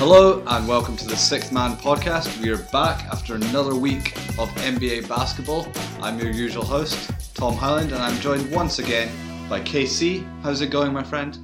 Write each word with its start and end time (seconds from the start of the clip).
Hello 0.00 0.42
and 0.46 0.66
welcome 0.66 0.96
to 0.96 1.06
the 1.06 1.14
Sixth 1.14 1.52
Man 1.52 1.76
podcast. 1.76 2.40
We 2.40 2.48
are 2.48 2.62
back 2.72 3.04
after 3.12 3.34
another 3.34 3.74
week 3.74 4.16
of 4.38 4.48
NBA 4.62 5.06
basketball. 5.06 5.70
I'm 6.00 6.18
your 6.18 6.30
usual 6.30 6.64
host, 6.64 7.10
Tom 7.34 7.54
Highland, 7.54 7.92
and 7.92 8.02
I'm 8.02 8.18
joined 8.18 8.50
once 8.50 8.78
again 8.78 9.10
by 9.46 9.60
KC. 9.60 10.26
How's 10.42 10.62
it 10.62 10.70
going, 10.70 10.94
my 10.94 11.02
friend? 11.02 11.38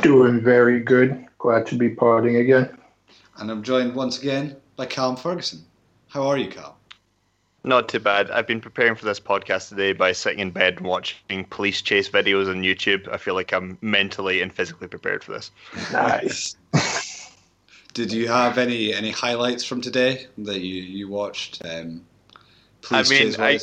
Doing 0.00 0.40
very 0.40 0.80
good. 0.80 1.26
Glad 1.36 1.66
to 1.66 1.74
be 1.74 1.90
partying 1.90 2.40
again. 2.40 2.78
And 3.36 3.50
I'm 3.50 3.62
joined 3.62 3.94
once 3.94 4.22
again 4.22 4.56
by 4.76 4.86
Callum 4.86 5.16
Ferguson. 5.16 5.66
How 6.08 6.26
are 6.26 6.38
you, 6.38 6.48
Cal? 6.48 6.78
Not 7.62 7.90
too 7.90 8.00
bad. 8.00 8.30
I've 8.30 8.46
been 8.46 8.62
preparing 8.62 8.94
for 8.94 9.04
this 9.04 9.20
podcast 9.20 9.68
today 9.68 9.92
by 9.92 10.12
sitting 10.12 10.38
in 10.38 10.50
bed 10.50 10.78
and 10.78 10.86
watching 10.86 11.44
police 11.50 11.82
chase 11.82 12.08
videos 12.08 12.48
on 12.48 12.62
YouTube. 12.62 13.06
I 13.12 13.18
feel 13.18 13.34
like 13.34 13.52
I'm 13.52 13.76
mentally 13.82 14.40
and 14.40 14.50
physically 14.50 14.88
prepared 14.88 15.22
for 15.22 15.32
this. 15.32 15.50
Nice. 15.92 16.56
Did 17.94 18.12
you 18.12 18.28
have 18.28 18.58
any 18.58 18.92
any 18.92 19.10
highlights 19.10 19.64
from 19.64 19.80
today 19.80 20.26
that 20.38 20.60
you 20.60 20.82
you 20.82 21.08
watched? 21.08 21.64
Um, 21.64 22.04
I 22.90 23.02
mean, 23.04 23.34
I 23.38 23.60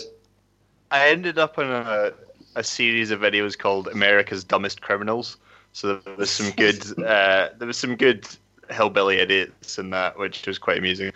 I 0.89 1.09
ended 1.09 1.37
up 1.37 1.59
on 1.59 1.69
a 1.69 2.13
a 2.55 2.63
series 2.63 3.11
of 3.11 3.19
videos 3.19 3.57
called 3.57 3.87
America's 3.87 4.43
Dumbest 4.43 4.81
Criminals. 4.81 5.37
So 5.73 5.95
there 5.97 6.15
was 6.15 6.29
some 6.29 6.51
good 6.57 6.81
uh, 6.99 7.49
there 7.57 7.67
was 7.67 7.77
some 7.77 7.95
good 7.95 8.27
hillbilly 8.69 9.17
idiots 9.17 9.77
in 9.77 9.89
that, 9.91 10.17
which 10.17 10.47
was 10.47 10.57
quite 10.57 10.77
amusing. 10.77 11.11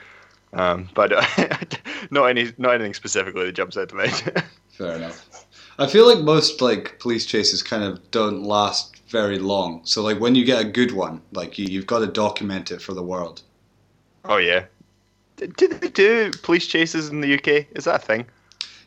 Um, 0.54 0.90
but 0.94 1.12
not 2.12 2.26
any 2.26 2.52
not 2.58 2.76
anything 2.76 2.94
specifically 2.94 3.46
that 3.46 3.54
jumps 3.54 3.78
out 3.78 3.90
to 3.90 3.96
me. 3.96 4.08
Fair 4.70 4.96
enough. 4.98 5.46
I 5.78 5.88
feel 5.88 6.08
like 6.08 6.24
most 6.24 6.62
like 6.62 7.00
police 7.00 7.26
chases 7.26 7.62
kind 7.62 7.84
of 7.84 8.12
don't 8.12 8.44
last 8.44 8.95
very 9.08 9.40
long. 9.40 9.82
So 9.84 10.02
like 10.04 10.20
when 10.20 10.36
you 10.36 10.46
get 10.46 10.62
a 10.62 10.68
good 10.68 10.92
one, 10.92 11.22
like 11.32 11.58
you, 11.58 11.66
you've 11.66 11.88
got 11.88 12.00
to 12.00 12.08
document 12.08 12.72
it 12.72 12.82
for 12.82 12.94
the 12.94 13.04
world. 13.04 13.42
Oh 14.24 14.38
yeah. 14.38 14.66
Do 15.38 15.68
they 15.68 15.90
do 15.90 16.32
police 16.44 16.68
chases 16.68 17.10
in 17.10 17.22
the 17.22 17.34
UK? 17.36 17.68
Is 17.76 17.86
that 17.86 17.96
a 17.96 18.06
thing? 18.06 18.26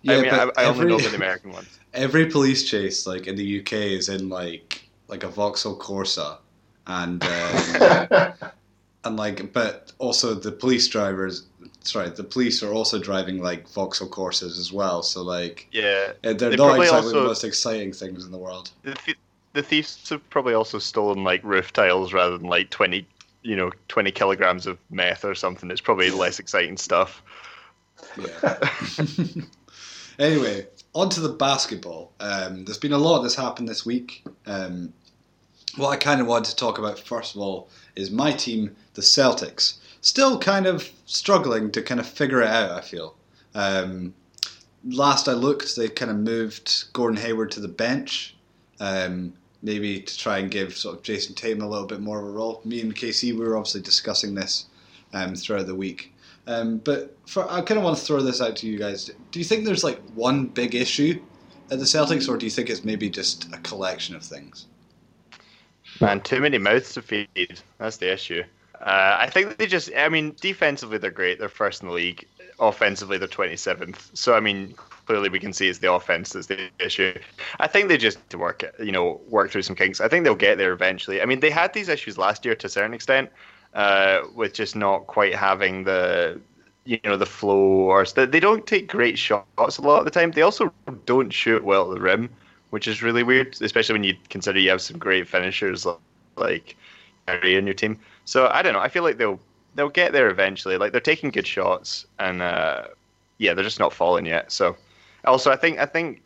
Yeah, 0.03 0.15
I 0.15 0.21
mean, 0.23 0.31
I, 0.31 0.51
I 0.57 0.65
every, 0.65 0.93
only 0.93 1.05
know 1.05 1.11
the 1.11 1.17
American 1.17 1.53
ones. 1.53 1.79
Every 1.95 2.27
police 2.27 2.69
chase, 2.69 3.07
like 3.07 3.27
in 3.27 3.35
the 3.35 3.61
UK, 3.61 3.73
is 3.73 4.09
in 4.09 4.29
like 4.29 4.89
like 5.09 5.25
a 5.25 5.29
Vauxhall 5.29 5.79
Corsa, 5.79 6.39
and 6.87 7.25
um, 7.25 8.33
and 9.05 9.17
like, 9.17 9.53
but 9.53 9.93
also 9.99 10.35
the 10.35 10.53
police 10.53 10.87
drivers. 10.89 11.47
Sorry, 11.81 12.11
the 12.11 12.25
police 12.25 12.63
are 12.63 12.73
also 12.73 12.99
driving 12.99 13.43
like 13.43 13.67
Vauxhall 13.69 14.09
Corsas 14.09 14.59
as 14.59 14.73
well. 14.73 15.03
So 15.03 15.23
like, 15.23 15.67
yeah, 15.73 16.13
they're 16.23 16.35
they 16.35 16.57
not 16.57 16.79
exactly 16.79 17.09
also, 17.09 17.21
the 17.23 17.27
most 17.27 17.45
exciting 17.45 17.93
things 17.93 18.25
in 18.25 18.31
the 18.31 18.39
world. 18.39 18.71
The, 18.83 18.97
the 19.59 19.65
thieves 19.65 20.09
have 20.09 20.31
probably 20.31 20.55
also 20.55 20.79
stolen 20.79 21.25
like 21.25 21.43
roof 21.43 21.73
tiles 21.73 22.13
rather 22.13 22.39
than 22.39 22.47
like 22.47 22.71
twenty, 22.71 23.05
you 23.43 23.57
know, 23.57 23.73
twenty 23.89 24.13
kilograms 24.13 24.67
of 24.69 24.79
meth 24.89 25.25
or 25.25 25.35
something. 25.35 25.69
It's 25.71 25.81
probably 25.81 26.11
less 26.11 26.39
exciting 26.39 26.77
stuff. 26.77 27.23
Yeah. 28.17 28.57
anyway, 30.21 30.69
on 30.95 31.11
to 31.11 31.21
the 31.21 31.31
basketball. 31.31 32.13
Um, 32.21 32.65
there's 32.65 32.79
been 32.79 32.93
a 32.93 32.99
lot 32.99 33.23
that's 33.23 33.35
happened 33.35 33.69
this 33.69 33.85
week. 33.85 34.25
Um, 34.47 34.93
what 35.77 35.91
I 35.91 35.97
kind 35.97 36.21
of 36.21 36.29
wanted 36.29 36.51
to 36.51 36.57
talk 36.57 36.79
about 36.79 37.01
first 37.01 37.35
of 37.35 37.41
all 37.41 37.69
is 37.97 38.13
my 38.13 38.31
team, 38.31 38.77
the 38.95 39.03
Celtics. 39.03 39.79
Still 40.03 40.39
kind 40.39 40.67
of 40.67 40.89
struggling 41.07 41.73
to 41.73 41.83
kind 41.83 41.99
of 41.99 42.07
figure 42.07 42.43
it 42.43 42.49
out. 42.49 42.71
I 42.71 42.81
feel. 42.81 43.17
Um, 43.57 44.15
last 44.85 45.27
I 45.27 45.33
looked, 45.33 45.75
they 45.75 45.89
kind 45.89 46.13
of 46.13 46.19
moved 46.19 46.93
Gordon 46.93 47.21
Hayward 47.21 47.51
to 47.53 47.61
the 47.61 47.67
bench. 47.67 48.37
Um, 48.79 49.33
maybe 49.63 50.01
to 50.01 50.19
try 50.19 50.39
and 50.39 50.51
give 50.51 50.77
sort 50.77 50.97
of 50.97 51.03
Jayson 51.03 51.35
Tatum 51.35 51.63
a 51.63 51.69
little 51.69 51.87
bit 51.87 52.01
more 52.01 52.21
of 52.21 52.27
a 52.27 52.31
role. 52.31 52.61
Me 52.65 52.81
and 52.81 52.95
KC, 52.95 53.33
we 53.33 53.41
were 53.41 53.57
obviously 53.57 53.81
discussing 53.81 54.35
this 54.35 54.67
um, 55.13 55.35
throughout 55.35 55.67
the 55.67 55.75
week. 55.75 56.13
Um, 56.47 56.79
but 56.79 57.17
for, 57.27 57.51
I 57.51 57.61
kind 57.61 57.79
of 57.79 57.85
want 57.85 57.99
to 57.99 58.05
throw 58.05 58.23
this 58.23 58.41
out 58.41 58.57
to 58.57 58.67
you 58.67 58.79
guys. 58.79 59.11
Do 59.31 59.39
you 59.39 59.45
think 59.45 59.65
there's 59.65 59.85
like 59.85 60.01
one 60.15 60.47
big 60.47 60.75
issue 60.75 61.21
at 61.71 61.79
the 61.79 61.85
Celtics, 61.85 62.29
or 62.29 62.37
do 62.37 62.47
you 62.47 62.51
think 62.51 62.71
it's 62.71 62.85
maybe 62.85 63.11
just 63.11 63.53
a 63.53 63.59
collection 63.59 64.17
of 64.17 64.23
things? 64.23 64.67
Man, 66.01 66.21
too 66.21 66.41
many 66.41 66.59
mouths 66.59 66.95
to 66.95 67.03
feed. 67.03 67.61
That's 67.79 67.99
the 67.99 68.13
issue. 68.13 68.45
Uh, 68.81 69.17
I 69.19 69.29
think 69.29 69.59
they 69.59 69.67
just, 69.67 69.91
I 69.97 70.09
mean, 70.09 70.35
defensively 70.41 70.99
they're 70.99 71.11
great. 71.11 71.39
They're 71.39 71.49
first 71.49 71.83
in 71.83 71.89
the 71.89 71.95
league. 71.95 72.27
Offensively, 72.61 73.19
they're 73.19 73.29
27th. 73.29 74.17
So, 74.17 74.35
I 74.35 74.41
mean, 74.41 74.75
clearly 75.09 75.31
we 75.31 75.41
can 75.41 75.55
see 75.55 75.69
it's 75.69 75.79
the 75.79 75.91
offense 75.91 76.35
that's 76.35 76.49
the 76.49 76.69
issue. 76.79 77.19
I 77.61 77.67
think 77.67 77.89
they 77.89 77.97
just 77.97 78.19
to 78.29 78.37
work, 78.37 78.63
you 78.79 78.93
know, 78.93 79.23
work 79.31 79.51
through 79.51 79.63
some 79.63 79.75
kinks. 79.75 80.03
I 80.03 80.09
think 80.09 80.23
they'll 80.23 80.35
get 80.49 80.59
there 80.59 80.73
eventually. 80.73 81.23
I 81.23 81.25
mean, 81.25 81.41
they 81.41 81.49
had 81.49 81.73
these 81.73 81.89
issues 81.89 82.19
last 82.19 82.45
year 82.45 82.55
to 82.55 82.67
a 82.67 82.69
certain 82.69 82.93
extent, 82.93 83.31
uh, 83.73 84.19
with 84.35 84.53
just 84.53 84.77
not 84.77 85.07
quite 85.07 85.35
having 85.35 85.85
the, 85.85 86.39
you 86.85 87.01
know, 87.05 87.17
the 87.17 87.25
flow 87.25 87.89
or 87.93 88.05
they 88.05 88.39
don't 88.39 88.67
take 88.67 88.87
great 88.87 89.19
shots 89.19 89.79
a 89.79 89.83
lot 89.83 90.01
of 90.01 90.05
the 90.05 90.11
time. 90.11 90.31
They 90.31 90.43
also 90.43 90.71
don't 91.07 91.31
shoot 91.31 91.65
well 91.65 91.91
at 91.91 91.95
the 91.95 92.03
rim, 92.03 92.29
which 92.69 92.87
is 92.87 93.03
really 93.03 93.23
weird, 93.23 93.57
especially 93.63 93.95
when 93.95 94.05
you 94.05 94.15
consider 94.29 94.59
you 94.59 94.69
have 94.69 94.83
some 94.83 94.99
great 94.99 95.27
finishers 95.27 95.87
like 96.37 96.77
Harry 97.27 97.57
in 97.57 97.67
your 97.67 97.73
team. 97.73 97.99
So 98.27 98.49
I 98.49 98.61
don't 98.61 98.75
know. 98.75 98.81
I 98.81 98.91
feel 98.91 99.05
like 99.05 99.17
they'll 99.17 99.41
they'll 99.75 99.89
get 99.89 100.13
there 100.13 100.29
eventually. 100.29 100.77
Like 100.77 100.93
they're 100.93 101.01
taking 101.01 101.31
good 101.31 101.47
shots 101.47 102.07
and. 102.19 102.43
Uh, 102.43 102.89
yeah, 103.39 103.55
they're 103.55 103.65
just 103.65 103.79
not 103.79 103.93
falling 103.93 104.27
yet. 104.27 104.53
So 104.53 104.77
also, 105.29 105.51
I 105.51 105.57
think 105.57 105.79
I 105.79 105.87
think 105.87 106.23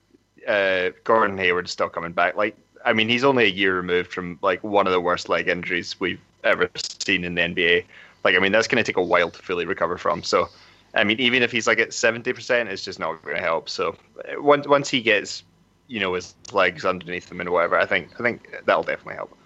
uh, 0.47 0.91
Gordon 1.05 1.37
Hayward's 1.39 1.71
still 1.71 1.89
coming 1.89 2.13
back. 2.13 2.37
Like, 2.37 2.57
I 2.85 2.93
mean, 2.93 3.09
he's 3.09 3.25
only 3.25 3.45
a 3.45 3.49
year 3.49 3.77
removed 3.77 4.13
from 4.13 4.39
like 4.43 4.63
one 4.65 4.87
of 4.87 4.93
the 4.93 5.01
worst 5.01 5.29
leg 5.29 5.49
injuries 5.49 5.99
we've 6.01 6.21
ever 6.45 6.71
seen 6.77 7.25
in 7.25 7.35
the 7.35 7.43
NBA. 7.43 7.85
Like, 8.25 8.37
I 8.37 8.39
mean, 8.39 8.53
that's 8.53 8.69
going 8.69 8.83
to 8.83 8.87
take 8.87 8.97
a 8.97 9.03
while 9.03 9.31
to 9.31 9.43
fully 9.43 9.67
recover 9.67 9.99
from. 9.99 10.23
So, 10.23 10.49
I 10.95 11.05
mean, 11.05 11.21
even 11.21 11.43
if 11.43 11.53
he's 11.53 11.67
like 11.67 11.79
at 11.79 11.93
seventy 11.93 12.33
percent, 12.33 12.69
it's 12.69 12.85
just 12.85 12.99
not 12.99 13.23
going 13.23 13.37
to 13.37 13.43
help. 13.43 13.69
So, 13.69 13.97
uh, 14.19 14.41
once 14.41 14.67
once 14.67 14.89
he 14.89 15.01
gets, 15.03 15.43
you 15.89 16.01
know, 16.01 16.15
his 16.15 16.34
legs 16.53 16.84
underneath 16.84 17.31
him 17.31 17.41
and 17.41 17.51
whatever, 17.51 17.79
I 17.79 17.87
think 17.87 18.09
I 18.19 18.23
think 18.23 18.57
that'll 18.65 18.84
definitely 18.84 19.17
help. 19.17 19.37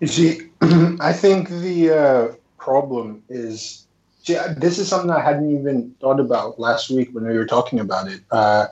You 0.00 0.06
see, 0.06 0.40
I 1.00 1.12
think 1.12 1.48
the 1.48 1.90
uh, 1.90 2.34
problem 2.58 3.22
is 3.28 3.86
See, 4.28 4.36
this 4.58 4.78
is 4.78 4.88
something 4.88 5.10
I 5.10 5.22
hadn't 5.22 5.58
even 5.58 5.94
thought 6.02 6.20
about 6.20 6.60
last 6.60 6.90
week 6.90 7.08
when 7.12 7.26
we 7.26 7.34
were 7.34 7.46
talking 7.46 7.80
about 7.80 8.08
it. 8.08 8.20
Uh, 8.30 8.66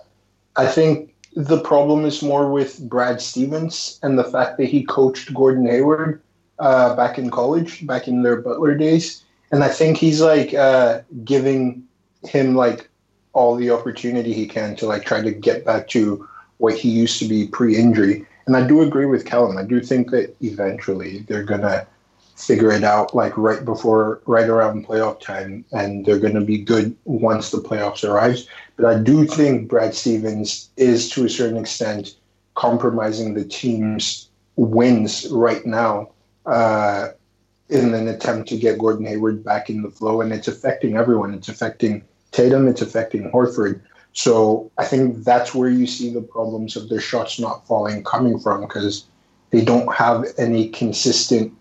I 0.56 0.66
think 0.66 1.14
the 1.34 1.60
problem 1.60 2.04
is 2.04 2.22
more 2.22 2.50
with 2.50 2.88
Brad 2.88 3.20
Stevens 3.20 3.98
and 4.02 4.18
the 4.18 4.24
fact 4.24 4.56
that 4.58 4.66
he 4.66 4.84
coached 4.84 5.34
Gordon 5.34 5.66
Hayward 5.66 6.22
uh, 6.58 6.96
back 6.96 7.18
in 7.18 7.30
college, 7.30 7.86
back 7.86 8.08
in 8.08 8.22
their 8.22 8.40
Butler 8.40 8.74
days, 8.74 9.22
and 9.52 9.62
I 9.62 9.68
think 9.68 9.98
he's 9.98 10.20
like 10.20 10.54
uh, 10.54 11.02
giving 11.24 11.84
him 12.24 12.54
like 12.54 12.88
all 13.34 13.54
the 13.54 13.70
opportunity 13.70 14.32
he 14.32 14.46
can 14.46 14.74
to 14.76 14.86
like 14.86 15.04
try 15.04 15.20
to 15.20 15.30
get 15.30 15.64
back 15.64 15.88
to 15.88 16.26
what 16.56 16.74
he 16.74 16.88
used 16.88 17.18
to 17.18 17.28
be 17.28 17.46
pre-injury. 17.46 18.26
And 18.46 18.56
I 18.56 18.66
do 18.66 18.80
agree 18.80 19.04
with 19.04 19.26
Callum. 19.26 19.58
I 19.58 19.64
do 19.64 19.80
think 19.80 20.10
that 20.10 20.34
eventually 20.40 21.20
they're 21.28 21.44
gonna 21.44 21.86
figure 22.36 22.70
it 22.70 22.84
out 22.84 23.14
like 23.14 23.36
right 23.36 23.64
before, 23.64 24.20
right 24.26 24.48
around 24.48 24.86
playoff 24.86 25.20
time, 25.20 25.64
and 25.72 26.04
they're 26.04 26.18
going 26.18 26.34
to 26.34 26.40
be 26.40 26.58
good 26.58 26.94
once 27.04 27.50
the 27.50 27.58
playoffs 27.58 28.08
arrives. 28.08 28.46
But 28.76 28.86
I 28.86 29.02
do 29.02 29.24
think 29.24 29.68
Brad 29.68 29.94
Stevens 29.94 30.68
is 30.76 31.08
to 31.10 31.24
a 31.24 31.30
certain 31.30 31.56
extent 31.56 32.14
compromising 32.54 33.34
the 33.34 33.44
team's 33.44 34.28
wins 34.56 35.26
right 35.30 35.64
now 35.64 36.10
uh, 36.44 37.08
in 37.68 37.94
an 37.94 38.08
attempt 38.08 38.48
to 38.50 38.56
get 38.56 38.78
Gordon 38.78 39.06
Hayward 39.06 39.42
back 39.42 39.70
in 39.70 39.82
the 39.82 39.90
flow, 39.90 40.20
and 40.20 40.32
it's 40.32 40.48
affecting 40.48 40.96
everyone. 40.96 41.32
It's 41.34 41.48
affecting 41.48 42.04
Tatum. 42.32 42.68
It's 42.68 42.82
affecting 42.82 43.30
Horford. 43.30 43.80
So 44.12 44.70
I 44.78 44.84
think 44.84 45.24
that's 45.24 45.54
where 45.54 45.68
you 45.68 45.86
see 45.86 46.12
the 46.12 46.22
problems 46.22 46.76
of 46.76 46.88
their 46.88 47.00
shots 47.00 47.38
not 47.38 47.66
falling 47.66 48.02
coming 48.04 48.38
from 48.38 48.62
because 48.62 49.06
they 49.50 49.62
don't 49.62 49.92
have 49.94 50.24
any 50.38 50.68
consistent 50.70 51.52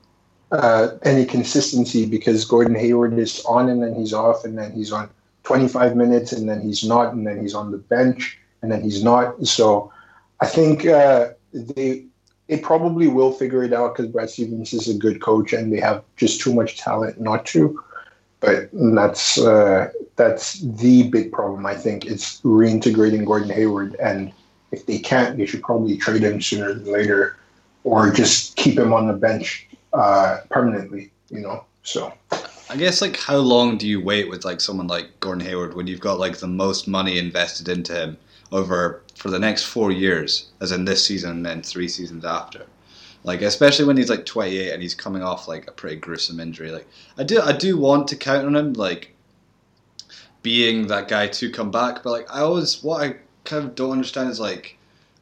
uh, 0.51 0.89
any 1.03 1.25
consistency 1.25 2.05
because 2.05 2.45
Gordon 2.45 2.75
Hayward 2.75 3.17
is 3.17 3.43
on 3.45 3.69
and 3.69 3.81
then 3.81 3.95
he's 3.95 4.13
off 4.13 4.45
and 4.45 4.57
then 4.57 4.71
he's 4.71 4.91
on 4.91 5.09
25 5.43 5.95
minutes 5.95 6.31
and 6.31 6.47
then 6.47 6.61
he's 6.61 6.83
not 6.83 7.13
and 7.13 7.25
then 7.25 7.41
he's 7.41 7.53
on 7.53 7.71
the 7.71 7.77
bench 7.77 8.37
and 8.61 8.71
then 8.71 8.81
he's 8.81 9.03
not. 9.03 9.45
So 9.45 9.91
I 10.39 10.47
think 10.47 10.85
uh, 10.85 11.29
they 11.53 12.05
they 12.47 12.57
probably 12.59 13.07
will 13.07 13.31
figure 13.31 13.63
it 13.63 13.73
out 13.73 13.95
because 13.95 14.11
Brad 14.11 14.29
Stevens 14.29 14.73
is 14.73 14.87
a 14.87 14.93
good 14.93 15.21
coach 15.21 15.51
and 15.53 15.73
they 15.73 15.79
have 15.79 16.03
just 16.15 16.41
too 16.41 16.53
much 16.53 16.77
talent 16.77 17.19
not 17.19 17.45
to. 17.47 17.81
But 18.39 18.69
that's 18.71 19.39
uh, 19.39 19.89
that's 20.15 20.59
the 20.59 21.03
big 21.09 21.31
problem. 21.31 21.65
I 21.65 21.73
think 21.73 22.05
it's 22.05 22.41
reintegrating 22.41 23.25
Gordon 23.25 23.49
Hayward, 23.49 23.95
and 23.95 24.31
if 24.71 24.85
they 24.85 24.99
can't, 24.99 25.37
they 25.37 25.47
should 25.47 25.63
probably 25.63 25.97
trade 25.97 26.21
him 26.21 26.39
sooner 26.41 26.73
than 26.73 26.91
later, 26.91 27.37
or 27.83 28.11
just 28.11 28.55
keep 28.55 28.77
him 28.77 28.93
on 28.93 29.07
the 29.07 29.13
bench 29.13 29.67
uh, 29.95 30.41
permanently, 30.49 31.11
you 31.29 31.39
know. 31.41 31.65
So 31.83 32.13
I 32.69 32.77
guess 32.77 33.01
like 33.01 33.17
how 33.17 33.37
long 33.37 33.77
do 33.77 33.87
you 33.87 34.01
wait 34.01 34.29
with 34.29 34.43
like 34.43 34.59
someone 34.59 34.87
like 34.87 35.19
Gordon 35.19 35.45
Hayward 35.45 35.75
when 35.75 35.87
you've 35.87 35.99
got 35.99 36.19
like 36.19 36.37
the 36.37 36.47
most 36.47 36.87
money 36.87 37.17
invested 37.17 37.69
into 37.69 37.93
him 37.93 38.17
over 38.51 39.03
for 39.15 39.29
the 39.29 39.39
next 39.39 39.63
four 39.63 39.91
years, 39.91 40.49
as 40.61 40.71
in 40.71 40.85
this 40.85 41.05
season 41.05 41.31
and 41.31 41.45
then 41.45 41.61
three 41.61 41.87
seasons 41.87 42.25
after? 42.25 42.65
Like 43.23 43.41
especially 43.41 43.85
when 43.85 43.97
he's 43.97 44.09
like 44.09 44.25
28 44.25 44.71
and 44.71 44.81
he's 44.81 44.93
coming 44.93 45.23
off 45.23 45.47
like 45.47 45.67
a 45.67 45.71
pretty 45.71 45.95
gruesome 45.95 46.39
injury. 46.39 46.71
Like 46.71 46.87
I 47.17 47.23
do 47.23 47.41
I 47.41 47.53
do 47.53 47.77
want 47.77 48.07
to 48.09 48.15
count 48.15 48.45
on 48.45 48.55
him 48.55 48.73
like 48.73 49.15
being 50.43 50.87
that 50.87 51.07
guy 51.07 51.27
to 51.27 51.49
come 51.49 51.71
back, 51.71 52.03
but 52.03 52.11
like 52.11 52.33
I 52.33 52.41
always 52.41 52.83
what 52.83 53.01
I 53.01 53.15
kind 53.45 53.63
of 53.63 53.75
don't 53.75 53.91
understand 53.91 54.29
is 54.29 54.39
like 54.39 54.77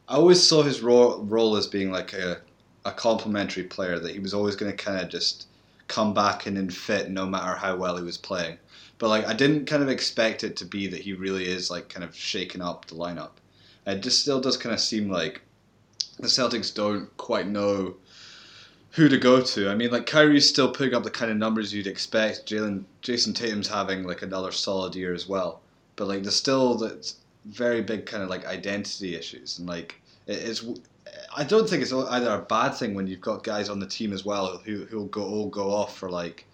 I 0.08 0.16
always 0.16 0.42
saw 0.42 0.62
his 0.62 0.82
role, 0.82 1.22
role 1.22 1.56
as 1.56 1.66
being 1.66 1.90
like 1.90 2.12
a 2.12 2.40
a 2.84 2.92
complementary 2.92 3.64
player 3.64 3.98
that 3.98 4.12
he 4.12 4.18
was 4.18 4.34
always 4.34 4.56
going 4.56 4.70
to 4.70 4.84
kind 4.84 5.00
of 5.00 5.08
just 5.08 5.46
come 5.88 6.14
back 6.14 6.46
and 6.46 6.74
fit 6.74 7.10
no 7.10 7.26
matter 7.26 7.56
how 7.56 7.76
well 7.76 7.96
he 7.96 8.02
was 8.02 8.18
playing. 8.18 8.58
But 8.98 9.08
like 9.08 9.26
I 9.26 9.34
didn't 9.34 9.66
kind 9.66 9.82
of 9.82 9.88
expect 9.88 10.44
it 10.44 10.56
to 10.58 10.64
be 10.64 10.86
that 10.88 11.00
he 11.00 11.12
really 11.12 11.46
is 11.46 11.70
like 11.70 11.88
kind 11.88 12.04
of 12.04 12.16
shaking 12.16 12.62
up 12.62 12.86
the 12.86 12.94
lineup. 12.94 13.32
It 13.86 14.02
just 14.02 14.20
still 14.20 14.40
does 14.40 14.56
kind 14.56 14.74
of 14.74 14.80
seem 14.80 15.10
like 15.10 15.42
the 16.18 16.28
Celtics 16.28 16.74
don't 16.74 17.14
quite 17.16 17.48
know 17.48 17.96
who 18.90 19.08
to 19.08 19.18
go 19.18 19.42
to. 19.42 19.68
I 19.68 19.74
mean, 19.74 19.90
like 19.90 20.06
Kyrie's 20.06 20.48
still 20.48 20.70
putting 20.70 20.94
up 20.94 21.02
the 21.02 21.10
kind 21.10 21.30
of 21.30 21.36
numbers 21.36 21.74
you'd 21.74 21.86
expect. 21.86 22.46
Jaylen, 22.46 22.84
Jayson 23.02 23.34
Tatum's 23.34 23.68
having 23.68 24.04
like 24.04 24.22
another 24.22 24.52
solid 24.52 24.94
year 24.94 25.12
as 25.12 25.28
well. 25.28 25.60
But 25.96 26.08
like 26.08 26.22
there's 26.22 26.36
still 26.36 26.76
that 26.76 27.12
very 27.44 27.82
big 27.82 28.06
kind 28.06 28.22
of 28.22 28.30
like 28.30 28.46
identity 28.46 29.16
issues, 29.16 29.58
and 29.58 29.68
like 29.68 30.00
it 30.26 30.38
is. 30.38 30.64
I 31.36 31.44
don't 31.44 31.68
think 31.68 31.82
it's 31.82 31.92
either 31.92 32.30
a 32.32 32.38
bad 32.42 32.70
thing 32.74 32.94
when 32.94 33.06
you've 33.06 33.20
got 33.20 33.42
guys 33.44 33.68
on 33.68 33.78
the 33.80 33.86
team 33.86 34.12
as 34.12 34.24
well 34.24 34.58
who 34.64 34.84
who'll 34.84 35.06
go 35.06 35.22
all 35.24 35.48
go 35.48 35.70
off 35.70 35.96
for 35.96 36.10
like 36.10 36.44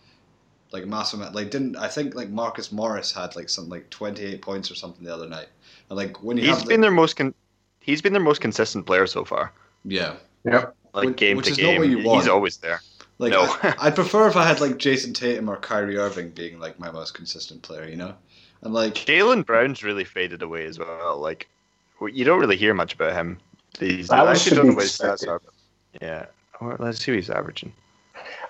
like 0.72 0.86
massive 0.86 1.20
like 1.34 1.50
didn't 1.50 1.76
I 1.76 1.88
think 1.88 2.14
like 2.14 2.30
Marcus 2.30 2.70
Morris 2.72 3.12
had 3.12 3.34
like 3.36 3.48
something 3.48 3.70
like 3.70 3.90
28 3.90 4.40
points 4.42 4.70
or 4.70 4.74
something 4.74 5.04
the 5.04 5.12
other 5.14 5.28
night. 5.28 5.48
And 5.88 5.96
like 5.96 6.22
when 6.22 6.36
you 6.36 6.44
He's 6.44 6.58
have 6.58 6.68
been 6.68 6.80
the, 6.80 6.86
their 6.86 6.94
most 6.94 7.16
con- 7.16 7.34
he's 7.80 8.00
been 8.00 8.12
their 8.12 8.22
most 8.22 8.40
consistent 8.40 8.86
player 8.86 9.06
so 9.06 9.24
far. 9.24 9.52
yeah. 9.84 10.14
Yep. 10.44 10.74
Like 10.94 11.06
Which- 11.08 11.16
game 11.16 11.36
which 11.36 11.46
to 11.46 11.52
is 11.52 11.58
not 11.58 11.64
game, 11.64 11.80
what 11.80 11.88
you 11.90 12.02
want. 12.04 12.20
he's 12.20 12.28
always 12.28 12.56
there. 12.58 12.80
Like 13.18 13.32
No. 13.32 13.42
I, 13.62 13.74
I'd 13.80 13.94
prefer 13.94 14.28
if 14.28 14.36
I 14.36 14.46
had 14.46 14.60
like 14.60 14.78
Jayson 14.78 15.12
Tatum 15.12 15.48
or 15.50 15.56
Kyrie 15.56 15.96
Irving 15.98 16.30
being 16.30 16.58
like 16.58 16.78
my 16.78 16.90
most 16.90 17.12
consistent 17.14 17.60
player, 17.62 17.86
you 17.88 17.96
know? 17.96 18.14
And 18.62 18.72
like 18.72 18.94
Jaylen 18.94 19.44
Brown's 19.44 19.82
really 19.82 20.04
faded 20.04 20.42
away 20.42 20.64
as 20.66 20.78
well. 20.78 21.18
Like 21.18 21.48
you 22.12 22.24
don't 22.24 22.40
really 22.40 22.56
hear 22.56 22.72
much 22.74 22.94
about 22.94 23.12
him. 23.14 23.38
These 23.80 24.08
That 24.08 24.20
I 24.20 24.22
was 24.24 24.38
actually 24.38 24.50
to 24.50 24.56
don't 24.56 24.64
be 24.66 24.70
know 24.70 24.76
what 24.76 24.82
his 24.84 24.98
stats 24.98 25.26
are. 25.26 25.42
Yeah, 26.00 26.26
Well, 26.60 26.76
let's 26.78 27.02
see 27.02 27.10
what 27.12 27.16
he's 27.16 27.30
averaging. 27.30 27.72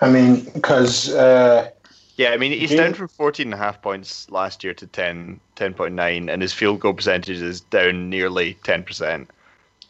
I 0.00 0.11
mean, 0.11 0.44
because 0.53 1.15
uh, 1.15 1.71
Yeah, 2.17 2.31
I 2.31 2.37
mean 2.37 2.53
he's 2.53 2.73
Jaylen- 2.73 2.77
down 2.77 2.94
from 2.94 3.09
14 3.09 3.47
and 3.47 3.55
a 3.55 3.56
half 3.56 3.81
points 3.81 4.29
last 4.31 4.65
year 4.65 4.75
to 4.75 4.87
10, 4.87 5.41
10.9, 5.56 6.29
and 6.31 6.43
his 6.43 6.53
field 6.53 6.81
goal 6.81 6.94
percentage 6.94 7.41
is 7.41 7.61
down 7.61 8.11
nearly 8.11 8.55
10%. 8.65 9.29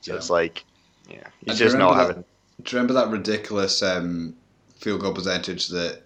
So 0.02 0.12
Yeah. 0.12 0.16
it's 0.18 0.28
like, 0.30 0.64
yeah, 1.08 1.16
he's 1.40 1.56
do 1.58 1.64
you 1.64 1.68
just 1.70 1.78
not 1.78 1.92
remember 1.92 2.08
having. 2.08 2.24
Do 2.62 2.76
you 2.76 2.78
remember 2.82 2.92
that 2.94 3.08
ridiculous 3.08 3.82
um, 3.82 4.34
field 4.78 5.00
goal 5.00 5.14
percentage 5.14 5.68
that 5.68 6.02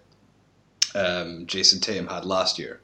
um, 0.95 1.45
Jayson 1.45 1.81
Tatum 1.81 2.07
had 2.07 2.23
last 2.23 2.57
year? 2.57 2.79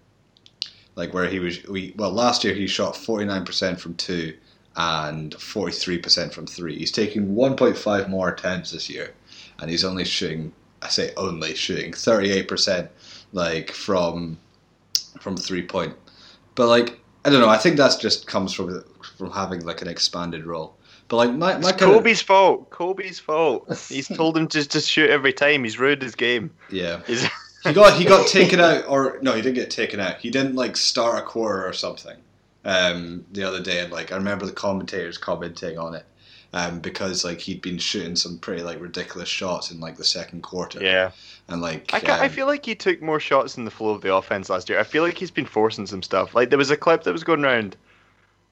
Like 0.98 1.14
where 1.14 1.30
he 1.30 1.40
was, 1.40 1.64
we 1.68 1.94
well 1.96 2.12
last 2.12 2.44
year 2.44 2.54
he 2.54 2.68
shot 2.68 2.98
forty 2.98 3.24
nine 3.24 3.46
percent 3.46 3.80
from 3.80 3.94
two 3.96 4.36
and 4.76 5.34
forty 5.36 5.74
three 5.74 5.98
percent 5.98 6.34
from 6.34 6.48
three. 6.48 6.78
He's 6.78 6.92
taking 6.92 7.36
one 7.36 7.56
point 7.56 7.78
five 7.78 8.10
more 8.10 8.30
attempts 8.30 8.72
this 8.72 8.90
year, 8.90 9.14
and 9.60 9.70
he's 9.70 9.84
only 9.84 10.06
shooting. 10.06 10.54
I 10.82 10.90
say 10.90 11.14
only 11.18 11.54
shooting 11.56 11.94
thirty 11.94 12.32
eight 12.32 12.48
percent, 12.48 12.90
like 13.34 13.72
from 13.72 14.38
from 15.20 15.38
three 15.38 15.64
point. 15.64 15.94
But 16.56 16.68
like 16.68 17.00
I 17.26 17.30
don't 17.30 17.42
know. 17.42 17.50
I 17.50 17.58
think 17.58 17.78
that's 17.78 17.98
just 17.98 18.28
comes 18.28 18.54
from 18.54 18.84
from 19.18 19.32
having 19.32 19.66
like 19.66 19.82
an 19.82 19.88
expanded 19.88 20.46
role. 20.46 20.76
But 21.08 21.18
like 21.18 21.32
my 21.34 21.58
my 21.58 21.70
It's 21.70 21.80
kind 21.80 21.92
of 21.92 21.98
Kobe's 21.98 22.22
fault. 22.22 22.70
Kobe's 22.70 23.20
fault. 23.20 23.68
He's 23.90 24.08
told 24.08 24.38
him 24.38 24.48
to 24.48 24.68
just 24.68 24.90
shoot 24.90 25.10
every 25.10 25.34
time. 25.34 25.64
He's 25.64 25.78
ruined 25.78 26.02
his 26.02 26.16
game. 26.16 26.52
yeah. 26.70 27.02
He's, 27.06 27.28
he 27.64 27.74
got 27.74 27.96
he 27.98 28.06
got 28.06 28.28
taken 28.28 28.60
out 28.60 28.86
or 28.88 29.20
no 29.22 29.34
he 29.34 29.42
didn't 29.44 29.54
get 29.54 29.70
taken 29.70 30.00
out 30.00 30.18
he 30.18 30.32
didn't 30.32 30.56
like 30.56 30.76
start 30.76 31.20
a 31.20 31.22
quarter 31.22 31.64
or 31.64 31.74
something 31.74 32.18
um 32.66 33.26
the 33.32 33.44
other 33.44 33.62
day 33.62 33.80
and 33.80 33.92
like 33.92 34.12
i 34.12 34.16
remember 34.16 34.46
the 34.46 34.52
commentators 34.52 35.18
commenting 35.18 35.78
on 35.78 35.96
it 35.96 36.06
um 36.54 36.80
because 36.80 37.24
like 37.24 37.40
he'd 37.40 37.62
been 37.62 37.78
shooting 37.78 38.16
some 38.16 38.38
pretty 38.38 38.62
like 38.62 38.80
ridiculous 38.80 39.30
shots 39.30 39.72
in 39.72 39.80
like 39.80 39.98
the 39.98 40.04
second 40.04 40.42
quarter 40.44 40.84
yeah. 40.84 41.12
and 41.48 41.62
like 41.62 41.92
I, 41.94 42.00
ca- 42.00 42.20
I 42.20 42.26
um, 42.26 42.32
feel 42.32 42.46
like 42.46 42.66
he 42.66 42.76
took 42.76 43.02
more 43.02 43.20
shots 43.20 43.58
in 43.58 43.66
the 43.66 43.72
flow 43.72 43.90
of 43.90 44.02
the 44.02 44.14
offense 44.14 44.50
last 44.50 44.70
year. 44.70 44.80
I 44.80 44.84
feel 44.84 45.02
like 45.02 45.18
he's 45.18 45.32
been 45.32 45.46
forcing 45.46 45.88
some 45.88 46.04
stuff. 46.04 46.36
Like 46.36 46.50
there 46.50 46.58
was 46.58 46.70
a 46.70 46.78
clip 46.78 47.04
that 47.04 47.14
was 47.14 47.24
going 47.24 47.44
around 47.44 47.78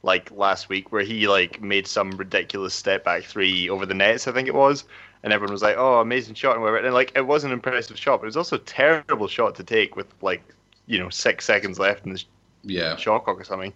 like 0.04 0.32
last 0.32 0.70
week 0.70 0.92
where 0.92 1.02
he 1.02 1.28
like 1.28 1.62
made 1.62 1.88
some 1.88 2.12
ridiculous 2.12 2.74
step 2.74 3.04
back 3.04 3.24
three 3.24 3.70
over 3.70 3.86
the 3.86 3.94
nets, 3.94 4.28
I 4.28 4.32
think 4.32 4.48
it 4.48 4.54
was, 4.54 4.86
and 5.24 5.34
everyone 5.34 5.54
was 5.54 5.62
like, 5.62 5.76
"Oh, 5.78 6.00
amazing 6.00 6.36
shot!" 6.36 6.54
and 6.54 6.62
whatever. 6.62 6.86
And 6.86 6.94
like 6.94 7.12
it 7.16 7.28
was 7.28 7.44
an 7.44 7.52
impressive 7.52 7.98
shot, 7.98 8.20
but 8.20 8.26
it 8.26 8.28
was 8.28 8.38
also 8.38 8.56
a 8.56 8.60
terrible 8.60 9.28
shot 9.28 9.56
to 9.56 9.64
take 9.64 9.96
with 9.96 10.08
like 10.22 10.42
you 10.86 11.00
know 11.00 11.10
six 11.10 11.46
seconds 11.46 11.80
left 11.80 12.06
in 12.06 12.14
the 12.14 12.24
yeah 12.64 12.96
shot 12.96 13.26
clock 13.26 13.40
or 13.40 13.44
something. 13.44 13.74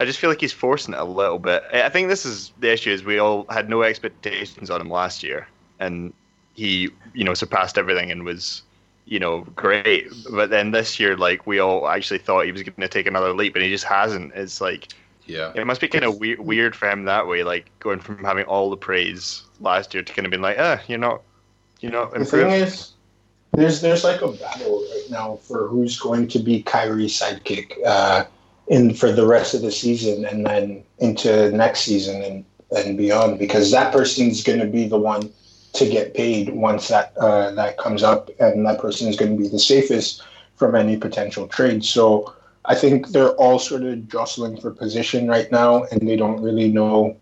I 0.00 0.04
just 0.04 0.18
feel 0.18 0.30
like 0.30 0.40
he's 0.40 0.52
forcing 0.52 0.94
it 0.94 1.00
a 1.00 1.04
little 1.04 1.38
bit. 1.38 1.62
I 1.72 1.82
I 1.82 1.88
think 1.88 2.08
this 2.08 2.24
is 2.24 2.52
the 2.60 2.72
issue: 2.72 2.90
is 2.90 3.04
we 3.04 3.18
all 3.18 3.46
had 3.50 3.68
no 3.68 3.82
expectations 3.82 4.70
on 4.70 4.80
him 4.80 4.90
last 4.90 5.22
year, 5.22 5.48
and 5.78 6.12
he, 6.54 6.90
you 7.14 7.24
know, 7.24 7.34
surpassed 7.34 7.78
everything 7.78 8.10
and 8.10 8.24
was, 8.24 8.62
you 9.06 9.18
know, 9.18 9.40
great. 9.56 10.08
But 10.30 10.50
then 10.50 10.70
this 10.70 11.00
year, 11.00 11.16
like 11.16 11.46
we 11.46 11.58
all 11.58 11.88
actually 11.88 12.18
thought 12.18 12.44
he 12.44 12.52
was 12.52 12.62
going 12.62 12.74
to 12.80 12.88
take 12.88 13.06
another 13.06 13.32
leap, 13.32 13.54
and 13.54 13.64
he 13.64 13.70
just 13.70 13.84
hasn't. 13.84 14.34
It's 14.34 14.60
like 14.60 14.88
yeah 15.26 15.52
it 15.54 15.66
must 15.66 15.80
be 15.80 15.88
kind 15.88 16.04
of 16.04 16.18
we- 16.18 16.36
weird 16.36 16.74
for 16.74 16.88
him 16.88 17.04
that 17.04 17.26
way, 17.26 17.42
like 17.42 17.70
going 17.80 18.00
from 18.00 18.24
having 18.24 18.44
all 18.46 18.70
the 18.70 18.76
praise 18.76 19.42
last 19.60 19.94
year 19.94 20.02
to 20.02 20.12
kind 20.12 20.26
of 20.26 20.30
being 20.30 20.42
like, 20.42 20.56
ah, 20.58 20.80
you're 20.88 20.98
not, 20.98 21.22
you're 21.80 21.92
not 21.92 22.12
the 22.14 22.24
thing 22.24 22.50
is, 22.50 22.92
there's 23.52 23.80
there's 23.80 24.04
like 24.04 24.22
a 24.22 24.28
battle 24.28 24.84
right 24.90 25.10
now 25.10 25.36
for 25.42 25.68
who's 25.68 25.98
going 25.98 26.28
to 26.28 26.38
be 26.38 26.62
Kyrie's 26.62 27.20
sidekick 27.20 27.72
uh, 27.84 28.24
in 28.68 28.94
for 28.94 29.10
the 29.12 29.26
rest 29.26 29.54
of 29.54 29.62
the 29.62 29.72
season 29.72 30.24
and 30.26 30.44
then 30.44 30.84
into 30.98 31.50
next 31.52 31.80
season 31.80 32.22
and, 32.22 32.44
and 32.76 32.98
beyond 32.98 33.38
because 33.38 33.70
that 33.70 33.92
person's 33.92 34.42
going 34.42 34.58
to 34.58 34.66
be 34.66 34.86
the 34.86 34.98
one 34.98 35.32
to 35.72 35.88
get 35.88 36.14
paid 36.14 36.48
once 36.50 36.88
that 36.88 37.16
uh, 37.18 37.50
that 37.52 37.78
comes 37.78 38.02
up 38.02 38.30
and 38.40 38.66
that 38.66 38.78
person 38.80 39.08
is 39.08 39.16
going 39.16 39.36
to 39.36 39.42
be 39.42 39.48
the 39.48 39.58
safest 39.58 40.22
from 40.56 40.74
any 40.74 40.96
potential 40.96 41.46
trade. 41.46 41.84
So 41.84 42.34
I 42.64 42.74
think 42.74 43.08
they're 43.08 43.32
all 43.36 43.58
sort 43.58 43.82
of 43.82 44.08
jostling 44.08 44.60
for 44.60 44.70
position 44.70 45.28
right 45.28 45.50
now 45.50 45.84
and 45.84 46.06
they 46.06 46.16
don't 46.16 46.42
really 46.42 46.68
know 46.68 47.16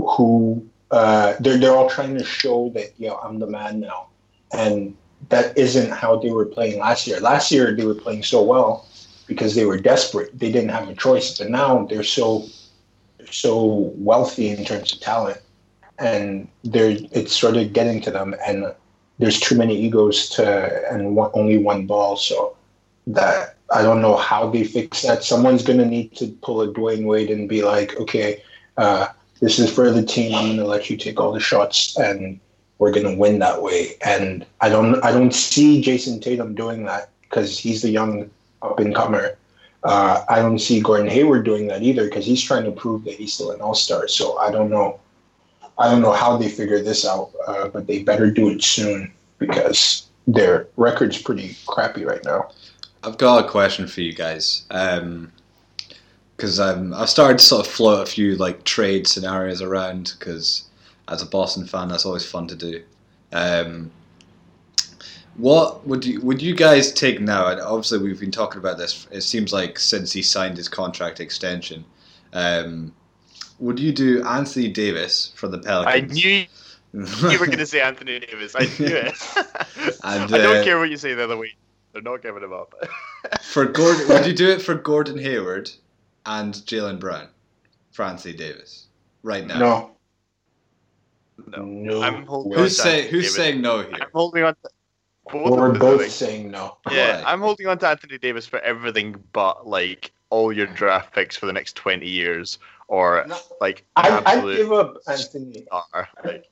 who 0.00 0.66
uh, 0.90 1.34
they're 1.40 1.58
they're 1.58 1.76
all 1.76 1.90
trying 1.90 2.16
to 2.16 2.24
show 2.24 2.70
that 2.70 2.92
yeah 2.96 3.14
I'm 3.14 3.38
the 3.38 3.46
man 3.46 3.80
now, 3.80 4.06
and 4.52 4.96
that 5.30 5.58
isn't 5.58 5.90
how 5.90 6.16
they 6.16 6.30
were 6.30 6.46
playing 6.46 6.78
last 6.78 7.06
year. 7.08 7.18
Last 7.18 7.50
year 7.50 7.74
they 7.74 7.84
were 7.84 7.94
playing 7.94 8.22
so 8.22 8.42
well 8.42 8.86
because 9.26 9.54
they 9.54 9.64
were 9.64 9.78
desperate. 9.78 10.38
They 10.38 10.52
didn't 10.52 10.70
have 10.70 10.88
a 10.88 10.94
choice, 10.94 11.38
but 11.38 11.50
now 11.50 11.86
they're 11.86 12.02
so 12.02 12.46
so 13.30 13.92
wealthy 13.96 14.48
in 14.50 14.64
terms 14.64 14.92
of 14.92 15.00
talent, 15.00 15.40
and 15.98 16.48
they're 16.64 16.96
it's 17.12 17.34
sort 17.34 17.56
of 17.56 17.72
getting 17.72 18.00
to 18.02 18.10
them, 18.10 18.34
and 18.46 18.72
there's 19.18 19.40
too 19.40 19.56
many 19.56 19.76
egos 19.76 20.28
to 20.30 20.92
and 20.92 21.16
one, 21.16 21.30
only 21.34 21.58
one 21.58 21.86
ball, 21.86 22.16
so 22.16 22.56
that 23.06 23.56
I 23.70 23.82
don't 23.82 24.02
know 24.02 24.16
how 24.16 24.50
they 24.50 24.64
fix 24.64 25.02
that. 25.02 25.24
Someone's 25.24 25.62
gonna 25.62 25.86
need 25.86 26.14
to 26.16 26.28
pull 26.42 26.62
a 26.62 26.68
Dwyane 26.68 27.06
Wade 27.06 27.30
and 27.30 27.48
be 27.48 27.62
like, 27.62 27.96
okay. 27.96 28.42
Uh, 28.76 29.08
this 29.40 29.58
is 29.58 29.72
for 29.72 29.90
the 29.90 30.02
team. 30.02 30.34
I'm 30.34 30.46
going 30.46 30.56
to 30.56 30.64
let 30.64 30.88
you 30.88 30.96
take 30.96 31.20
all 31.20 31.32
the 31.32 31.40
shots, 31.40 31.96
and 31.98 32.40
we're 32.78 32.92
going 32.92 33.06
to 33.06 33.16
win 33.16 33.38
that 33.40 33.62
way. 33.62 33.96
And 34.04 34.46
I 34.60 34.68
don't, 34.68 35.02
I 35.04 35.12
don't 35.12 35.34
see 35.34 35.82
Jayson 35.82 36.20
Tatum 36.20 36.54
doing 36.54 36.84
that 36.84 37.10
because 37.22 37.58
he's 37.58 37.82
the 37.82 37.90
young 37.90 38.30
up 38.66 38.80
and 38.80 38.94
comer. 38.94 39.36
Uh, 39.84 40.24
I 40.28 40.40
don't 40.40 40.58
see 40.58 40.80
Gordon 40.80 41.08
Hayward 41.08 41.44
doing 41.44 41.68
that 41.68 41.82
either 41.82 42.04
because 42.04 42.26
he's 42.26 42.42
trying 42.42 42.64
to 42.64 42.72
prove 42.72 43.04
that 43.04 43.14
he's 43.14 43.34
still 43.34 43.52
an 43.52 43.60
All 43.60 43.74
Star. 43.74 44.08
So 44.08 44.38
I 44.38 44.50
don't 44.50 44.70
know, 44.70 44.98
I 45.78 45.90
don't 45.90 46.02
know 46.02 46.12
how 46.12 46.36
they 46.36 46.48
figure 46.48 46.82
this 46.82 47.06
out, 47.06 47.30
uh, 47.46 47.68
but 47.68 47.86
they 47.86 48.02
better 48.02 48.30
do 48.30 48.48
it 48.48 48.62
soon 48.62 49.12
because 49.38 50.08
their 50.26 50.66
record's 50.76 51.20
pretty 51.22 51.56
crappy 51.66 52.04
right 52.04 52.24
now. 52.24 52.50
I've 53.04 53.18
got 53.18 53.44
a 53.44 53.48
question 53.48 53.86
for 53.86 54.00
you 54.00 54.12
guys. 54.12 54.66
Um, 54.70 55.32
because 56.36 56.60
um, 56.60 56.92
I've 56.92 57.08
started 57.08 57.38
to 57.38 57.44
sort 57.44 57.66
of 57.66 57.72
float 57.72 58.06
a 58.06 58.10
few 58.10 58.36
like 58.36 58.64
trade 58.64 59.06
scenarios 59.06 59.62
around. 59.62 60.14
Because 60.18 60.68
as 61.08 61.22
a 61.22 61.26
Boston 61.26 61.66
fan, 61.66 61.88
that's 61.88 62.04
always 62.04 62.26
fun 62.26 62.46
to 62.48 62.54
do. 62.54 62.82
Um, 63.32 63.90
what 65.38 65.86
would 65.86 66.04
you 66.04 66.20
would 66.20 66.40
you 66.40 66.54
guys 66.54 66.92
take 66.92 67.20
now? 67.20 67.48
And 67.48 67.60
obviously, 67.60 67.98
we've 67.98 68.20
been 68.20 68.30
talking 68.30 68.58
about 68.58 68.78
this. 68.78 69.06
It 69.10 69.22
seems 69.22 69.52
like 69.52 69.78
since 69.78 70.12
he 70.12 70.22
signed 70.22 70.56
his 70.56 70.68
contract 70.68 71.20
extension, 71.20 71.84
um, 72.32 72.92
would 73.58 73.78
you 73.78 73.92
do 73.92 74.24
Anthony 74.24 74.68
Davis 74.68 75.32
for 75.34 75.48
the 75.48 75.58
Pelicans? 75.58 76.12
I 76.12 76.14
knew 76.14 76.46
you 77.32 77.38
were 77.38 77.46
going 77.46 77.58
to 77.58 77.66
say 77.66 77.80
Anthony 77.80 78.20
Davis. 78.20 78.54
I 78.56 78.64
knew 78.78 78.94
it. 78.94 79.14
And, 80.02 80.34
I 80.34 80.38
don't 80.38 80.56
uh, 80.56 80.64
care 80.64 80.78
what 80.78 80.90
you 80.90 80.96
say 80.96 81.14
the 81.14 81.22
other 81.24 81.36
week. 81.36 81.56
They're 81.92 82.02
not 82.02 82.22
giving 82.22 82.42
him 82.42 82.52
up. 82.52 82.74
For 83.42 83.66
Gordon, 83.66 84.08
would 84.08 84.26
you 84.26 84.32
do 84.32 84.48
it 84.50 84.60
for 84.60 84.74
Gordon 84.74 85.18
Hayward 85.18 85.70
and 86.24 86.54
Jaylen 86.54 86.98
Brown 86.98 87.28
for 87.92 88.04
Anthony 88.04 88.34
Davis 88.34 88.86
right 89.22 89.46
now? 89.46 89.58
No, 89.58 89.90
No. 91.46 91.64
No. 91.64 92.02
I'm 92.02 92.26
holding 92.26 92.52
way. 92.52 92.56
on 92.56 92.62
Who's 92.64 92.76
say, 92.80 93.08
Who's 93.08 93.34
saying 93.34 93.60
no 93.60 93.82
here? 93.82 93.98
I'm 94.00 94.08
holding 94.12 94.44
on 94.44 94.54
to 94.54 94.70
both 95.30 95.58
We're 95.58 95.78
both 95.78 96.00
I 96.02 96.08
saying 96.08 96.50
no. 96.50 96.78
Yeah, 96.90 97.22
Why? 97.22 97.32
I'm 97.32 97.40
holding 97.40 97.66
on 97.66 97.78
to 97.78 97.88
Anthony 97.88 98.18
Davis 98.18 98.46
for 98.46 98.60
everything 98.60 99.22
but 99.32 99.66
like 99.66 100.12
all 100.30 100.52
your 100.52 100.66
draft 100.66 101.14
picks 101.14 101.36
for 101.36 101.46
the 101.46 101.52
next 101.52 101.76
20 101.76 102.06
years 102.08 102.58
or 102.88 103.24
No. 103.28 103.38
like 103.60 103.84
I, 103.96 104.22
I'd 104.26 104.56
give 104.56 104.72
up 104.72 104.98
Anthony. 105.08 105.64
star. 105.66 106.08
Like, 106.24 106.48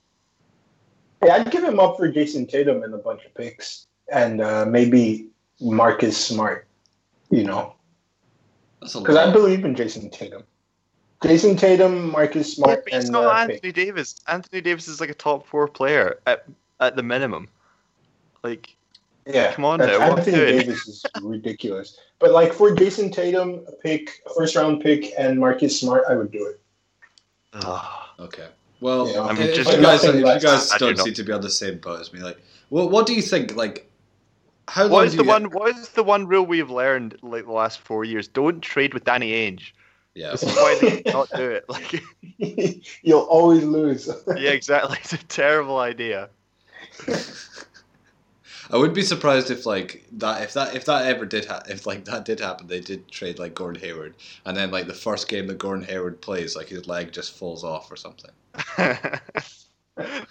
Yeah, 1.25 1.35
I'd 1.35 1.50
give 1.50 1.64
him 1.64 1.78
up 1.78 1.97
for 1.97 2.09
Jayson 2.11 2.47
Tatum 2.49 2.83
and 2.83 2.95
a 2.95 2.99
bunch 2.99 3.25
of 3.25 3.35
picks, 3.35 3.87
and 4.12 4.40
uh, 4.40 4.66
maybe 4.66 5.28
Marcus 5.61 6.16
Smart. 6.16 6.66
You 7.31 7.45
know, 7.45 7.75
because 8.81 9.16
I 9.16 9.33
believe 9.33 9.64
in 9.64 9.75
Jayson 9.75 10.11
Tatum. 10.11 10.45
Jayson 11.23 11.57
Tatum, 11.57 12.11
Marcus 12.11 12.50
yeah, 12.50 12.64
Smart, 12.64 12.85
but 12.85 12.93
he's 12.93 13.04
and 13.04 13.12
not 13.12 13.25
uh, 13.25 13.52
Anthony 13.52 13.73
Davis. 13.73 14.21
Anthony 14.28 14.61
Davis 14.61 14.88
is 14.88 15.00
like 15.00 15.11
a 15.11 15.14
top 15.14 15.47
four 15.47 15.66
player 15.66 16.19
at 16.26 16.45
at 16.81 16.97
the 16.97 17.02
minimum. 17.02 17.49
Like, 18.45 18.77
Yeah, 19.27 19.53
Come 19.55 19.65
on 19.65 19.79
but 19.79 19.87
now, 19.87 20.11
what 20.11 20.19
Anthony 20.19 20.37
doing? 20.37 20.59
Davis 20.59 20.87
is 20.87 21.05
ridiculous. 21.23 21.99
But 22.19 22.33
like 22.33 22.53
for 22.53 22.75
Jayson 22.75 23.11
Tatum, 23.11 23.65
a 23.67 23.73
pick, 23.73 24.23
a 24.27 24.35
first 24.35 24.55
round 24.55 24.83
pick, 24.83 25.13
and 25.19 25.39
Marcus 25.41 25.81
Smart, 25.81 26.05
I 26.09 26.15
would 26.15 26.31
do 26.31 26.47
it. 26.47 26.61
ugh. 27.55 27.87
Okay. 28.21 28.47
Well, 28.81 29.09
Yeah, 29.11 29.23
I 29.23 29.33
mean, 29.33 29.43
if, 29.49 29.57
just- 29.57 29.73
you 29.75 29.83
guys, 29.83 30.05
if 30.05 30.15
you 30.15 30.23
guys 30.25 30.45
less. 30.45 30.73
I 30.73 30.79
do 30.79 30.87
don't 30.93 30.99
seem 31.05 31.15
to 31.15 31.23
be 31.25 31.33
on 31.33 31.41
the 31.41 31.51
same 31.51 31.79
boat 31.79 32.01
as 32.01 32.13
me, 32.13 32.21
like, 32.21 32.39
well, 32.71 32.89
what 32.89 33.07
do 33.07 33.15
you 33.15 33.23
think? 33.23 33.57
Like, 33.57 33.91
how 34.69 34.83
long 34.85 34.93
what 34.93 35.07
is 35.07 35.13
do 35.13 35.19
the 35.19 35.23
you 35.25 35.29
one? 35.31 35.51
What 35.51 35.77
is 35.77 35.89
the 35.91 36.03
one 36.03 36.27
rule 36.27 36.45
we've 36.45 36.71
learned 36.71 37.17
like 37.23 37.47
the 37.47 37.53
last 37.53 37.81
four 37.81 38.05
years? 38.05 38.29
Don't 38.29 38.61
trade 38.61 38.93
with 38.95 39.05
Danny 39.05 39.33
Ainge. 39.33 39.73
Yeah. 40.15 40.31
This 40.33 40.43
is 40.45 40.55
why 40.55 40.79
they 40.81 41.03
not 41.13 41.29
do 41.35 41.51
it. 41.51 41.65
Like, 41.69 42.03
You'll 43.03 43.21
always 43.23 43.65
lose. 43.65 44.09
yeah, 44.37 44.51
exactly. 44.51 44.99
It's 45.01 45.13
a 45.13 45.19
terrible 45.19 45.79
idea. 45.79 46.29
I 48.71 48.76
would 48.76 48.94
be 48.94 49.02
surprised 49.02 49.50
if 49.50 49.66
like 49.66 50.06
that 50.12 50.42
if 50.42 50.54
that 50.54 50.75
if 50.75 50.85
that 50.87 51.06
ever 51.06 51.26
did 51.26 51.44
ha- 51.44 51.62
if 51.68 51.87
like 51.87 52.04
that 52.06 52.25
did 52.25 52.40
happen 52.40 52.66
they 52.66 52.80
did 52.80 53.09
trade 53.11 53.38
like 53.38 53.54
Gordon 53.54 53.83
Hayward 53.83 54.14
and 54.47 54.56
then 54.56 54.71
like 54.71 54.87
the 54.87 54.94
first 54.94 55.28
game 55.28 55.47
that 55.49 55.59
Gordon 55.59 55.85
Hayward 55.85 56.21
plays 56.21 56.56
like 56.56 56.68
his 56.68 56.87
leg 56.87 57.12
just 57.12 57.37
falls 57.37 57.64
off 57.64 57.90
or 57.90 57.97
something. 57.97 58.30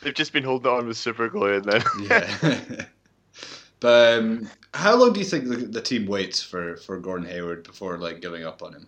They've 0.01 0.13
just 0.13 0.33
been 0.33 0.43
holding 0.43 0.71
on 0.71 0.87
with 0.87 0.97
super 0.97 1.29
glue 1.29 1.55
and 1.55 1.65
then 1.65 1.83
Yeah. 2.01 2.85
but 3.79 4.19
um, 4.19 4.49
how 4.73 4.95
long 4.95 5.13
do 5.13 5.19
you 5.19 5.25
think 5.25 5.47
the, 5.47 5.57
the 5.57 5.81
team 5.81 6.05
waits 6.05 6.41
for 6.41 6.77
for 6.77 6.99
Gordon 6.99 7.27
Hayward 7.27 7.63
before 7.63 7.97
like 7.97 8.21
giving 8.21 8.43
up 8.43 8.63
on 8.63 8.73
him? 8.73 8.87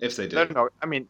If 0.00 0.16
they 0.16 0.26
do. 0.26 0.36
no, 0.36 0.44
no. 0.44 0.68
I 0.82 0.86
mean, 0.86 1.06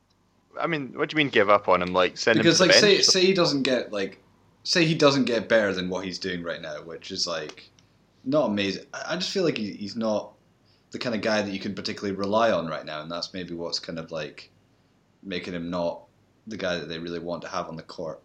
I 0.60 0.66
mean, 0.66 0.92
what 0.94 1.08
do 1.08 1.14
you 1.14 1.18
mean 1.18 1.30
give 1.30 1.48
up 1.48 1.68
on 1.68 1.80
him? 1.80 1.92
Like 1.94 2.18
send 2.18 2.38
because 2.38 2.60
him 2.60 2.68
like 2.68 2.76
say 2.76 3.00
say 3.00 3.24
he 3.24 3.32
doesn't 3.32 3.62
get 3.62 3.92
like 3.92 4.18
say 4.64 4.84
he 4.84 4.94
doesn't 4.94 5.24
get 5.24 5.48
better 5.48 5.72
than 5.72 5.88
what 5.88 6.04
he's 6.04 6.18
doing 6.18 6.42
right 6.42 6.60
now, 6.60 6.82
which 6.82 7.10
is 7.10 7.26
like 7.26 7.70
not 8.24 8.50
amazing. 8.50 8.86
I 9.06 9.16
just 9.16 9.30
feel 9.30 9.44
like 9.44 9.58
he, 9.58 9.72
he's 9.72 9.96
not 9.96 10.32
the 10.90 10.98
kind 10.98 11.14
of 11.14 11.22
guy 11.22 11.42
that 11.42 11.52
you 11.52 11.58
can 11.58 11.74
particularly 11.74 12.16
rely 12.16 12.50
on 12.50 12.66
right 12.66 12.84
now, 12.84 13.02
and 13.02 13.10
that's 13.10 13.32
maybe 13.32 13.54
what's 13.54 13.78
kind 13.78 13.98
of 13.98 14.12
like 14.12 14.50
making 15.22 15.54
him 15.54 15.70
not 15.70 16.02
the 16.46 16.56
guy 16.56 16.76
that 16.76 16.88
they 16.88 16.98
really 16.98 17.18
want 17.18 17.42
to 17.42 17.48
have 17.48 17.68
on 17.68 17.76
the 17.76 17.82
court. 17.82 18.20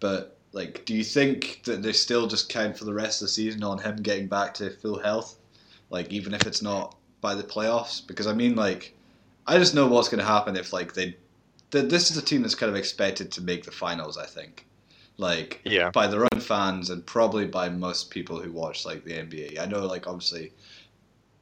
But 0.00 0.36
like, 0.52 0.84
do 0.84 0.94
you 0.94 1.04
think 1.04 1.62
that 1.64 1.82
they 1.82 1.92
still 1.92 2.26
just 2.26 2.48
count 2.48 2.78
for 2.78 2.84
the 2.84 2.94
rest 2.94 3.20
of 3.20 3.26
the 3.26 3.32
season 3.32 3.64
on 3.64 3.78
him 3.78 3.96
getting 3.96 4.28
back 4.28 4.54
to 4.54 4.70
full 4.70 5.00
health? 5.00 5.36
Like, 5.90 6.12
even 6.12 6.32
if 6.32 6.46
it's 6.46 6.62
not 6.62 6.96
by 7.20 7.34
the 7.34 7.42
playoffs, 7.42 8.06
because 8.06 8.26
I 8.26 8.32
mean, 8.32 8.54
like, 8.54 8.94
I 9.46 9.58
just 9.58 9.74
know 9.74 9.86
what's 9.86 10.08
going 10.08 10.20
to 10.20 10.26
happen 10.26 10.56
if 10.56 10.72
like 10.72 10.94
they. 10.94 11.16
This 11.70 12.10
is 12.12 12.16
a 12.16 12.22
team 12.22 12.42
that's 12.42 12.54
kind 12.54 12.70
of 12.70 12.76
expected 12.76 13.32
to 13.32 13.42
make 13.42 13.64
the 13.64 13.72
finals. 13.72 14.16
I 14.16 14.26
think, 14.26 14.66
like, 15.16 15.60
yeah, 15.64 15.90
by 15.90 16.06
their 16.06 16.24
own 16.32 16.40
fans 16.40 16.90
and 16.90 17.04
probably 17.06 17.46
by 17.46 17.68
most 17.68 18.10
people 18.10 18.40
who 18.40 18.50
watch 18.52 18.84
like 18.84 19.04
the 19.04 19.12
NBA. 19.12 19.58
I 19.60 19.66
know, 19.66 19.86
like, 19.86 20.06
obviously, 20.06 20.52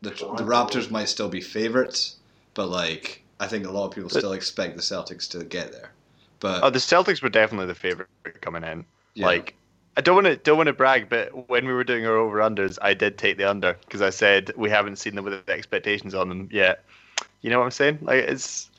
the 0.02 0.10
the 0.10 0.44
Raptors 0.44 0.90
might 0.90 1.08
still 1.08 1.28
be 1.28 1.40
favorites, 1.40 2.16
but 2.54 2.68
like, 2.68 3.22
I 3.40 3.46
think 3.46 3.66
a 3.66 3.70
lot 3.70 3.86
of 3.86 3.92
people 3.94 4.10
But- 4.12 4.18
still 4.18 4.32
expect 4.32 4.76
the 4.76 4.82
Celtics 4.82 5.28
to 5.30 5.44
get 5.44 5.72
there. 5.72 5.90
But 6.40 6.64
oh, 6.64 6.70
the 6.70 6.80
Celtics 6.80 7.22
were 7.22 7.28
definitely 7.28 7.66
the 7.66 7.74
favorite 7.76 8.08
coming 8.40 8.64
in. 8.64 8.84
yeah. 9.14 9.26
Like, 9.26 9.54
I 9.96 10.00
don't 10.00 10.14
want 10.16 10.26
to 10.26 10.36
don't 10.36 10.56
want 10.56 10.66
to 10.66 10.72
brag, 10.72 11.08
but 11.08 11.48
when 11.48 11.66
we 11.66 11.72
were 11.72 11.84
doing 11.84 12.04
our 12.06 12.16
over 12.16 12.38
unders, 12.38 12.78
I 12.82 12.94
did 12.94 13.16
take 13.16 13.36
the 13.36 13.48
under 13.48 13.74
because 13.84 14.02
I 14.02 14.10
said 14.10 14.50
we 14.56 14.68
haven't 14.70 14.96
seen 14.96 15.14
them 15.14 15.24
with 15.24 15.46
the 15.46 15.52
expectations 15.52 16.14
on 16.14 16.28
them 16.28 16.48
yet. 16.50 16.82
You 17.42 17.50
know 17.50 17.58
what 17.58 17.66
I'm 17.66 17.70
saying? 17.72 17.98
Like 18.02 18.24
it's. 18.24 18.70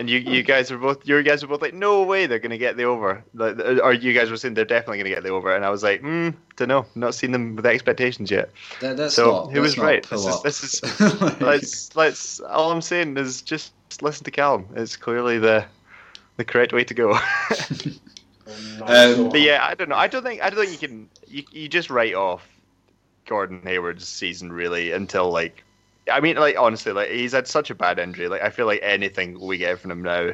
And 0.00 0.08
you, 0.08 0.18
you 0.18 0.42
guys 0.42 0.70
were 0.70 0.78
both, 0.78 1.06
you 1.06 1.22
guys 1.22 1.42
were 1.42 1.48
both 1.48 1.60
like, 1.60 1.74
no 1.74 2.02
way 2.04 2.26
they're 2.26 2.38
gonna 2.38 2.56
get 2.56 2.76
the 2.78 2.84
over, 2.84 3.22
like, 3.34 3.58
or 3.60 3.92
you 3.92 4.14
guys 4.14 4.30
were 4.30 4.36
saying 4.38 4.54
they're 4.54 4.64
definitely 4.64 4.96
gonna 4.98 5.10
get 5.10 5.22
the 5.22 5.28
over, 5.28 5.54
and 5.54 5.62
I 5.62 5.68
was 5.68 5.82
like, 5.82 6.00
hmm, 6.00 6.30
don't 6.56 6.68
know, 6.68 6.86
not 6.94 7.14
seen 7.14 7.32
them 7.32 7.54
with 7.54 7.64
the 7.64 7.70
expectations 7.70 8.30
yet. 8.30 8.50
That, 8.80 8.96
that's 8.96 9.14
So, 9.14 9.30
not, 9.30 9.46
who 9.52 9.60
that's 9.60 9.62
was 9.62 9.76
not 9.76 9.84
right? 9.84 10.02
This 10.08 10.20
is- 10.26 10.26
up. 10.26 10.42
this 10.42 11.20
Like- 11.20 11.40
let's 11.42 11.94
let's 11.96 12.40
all 12.40 12.72
I'm 12.72 12.80
saying 12.80 13.18
is 13.18 13.42
just 13.42 13.72
listen 14.00 14.24
to 14.24 14.30
Callum. 14.30 14.66
It's 14.74 14.96
clearly 14.96 15.38
the 15.38 15.66
the 16.38 16.44
correct 16.44 16.72
way 16.72 16.84
to 16.84 16.94
go. 16.94 17.18
Um, 18.82 19.28
but 19.30 19.40
yeah, 19.40 19.64
I 19.64 19.74
don't 19.74 19.88
know. 19.88 19.94
I 19.96 20.08
don't 20.08 20.24
think 20.24 20.42
I 20.42 20.50
don't 20.50 20.58
think 20.66 20.72
you 20.82 20.88
can 20.88 21.08
you, 21.28 21.44
you 21.52 21.68
just 21.68 21.88
write 21.88 22.14
off 22.14 22.48
Gordon 23.26 23.60
Hayward's 23.62 24.08
season 24.08 24.50
really 24.52 24.90
until 24.90 25.30
like 25.30 25.62
I 26.10 26.20
mean 26.20 26.36
like 26.36 26.56
honestly 26.58 26.92
like 26.92 27.10
he's 27.10 27.32
had 27.32 27.46
such 27.46 27.70
a 27.70 27.74
bad 27.74 27.98
injury. 27.98 28.28
Like 28.28 28.42
I 28.42 28.50
feel 28.50 28.66
like 28.66 28.80
anything 28.82 29.38
we 29.38 29.58
get 29.58 29.78
from 29.78 29.90
him 29.90 30.02
now 30.02 30.30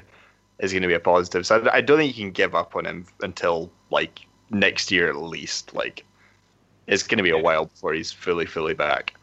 is 0.59 0.73
going 0.73 0.83
to 0.83 0.89
be 0.89 0.95
a 0.95 1.01
positive. 1.01 1.47
So 1.47 1.61
I, 1.61 1.77
I 1.77 1.81
don't 1.81 1.99
think 1.99 2.17
you 2.17 2.25
can 2.25 2.33
give 2.33 2.55
up 2.55 2.77
on 2.77 2.87
him 2.87 3.07
until 3.21 3.71
like 3.91 4.21
next 4.51 4.91
year 4.91 5.09
at 5.09 5.17
least. 5.17 5.75
Like 5.75 6.05
it's 6.87 7.03
going 7.03 7.19
to 7.19 7.25
be 7.25 7.31
a 7.31 7.39
while 7.39 7.67
before 7.67 7.93
he's 7.95 8.13
fully 8.13 8.47
fully 8.47 8.75
back. 8.75 9.15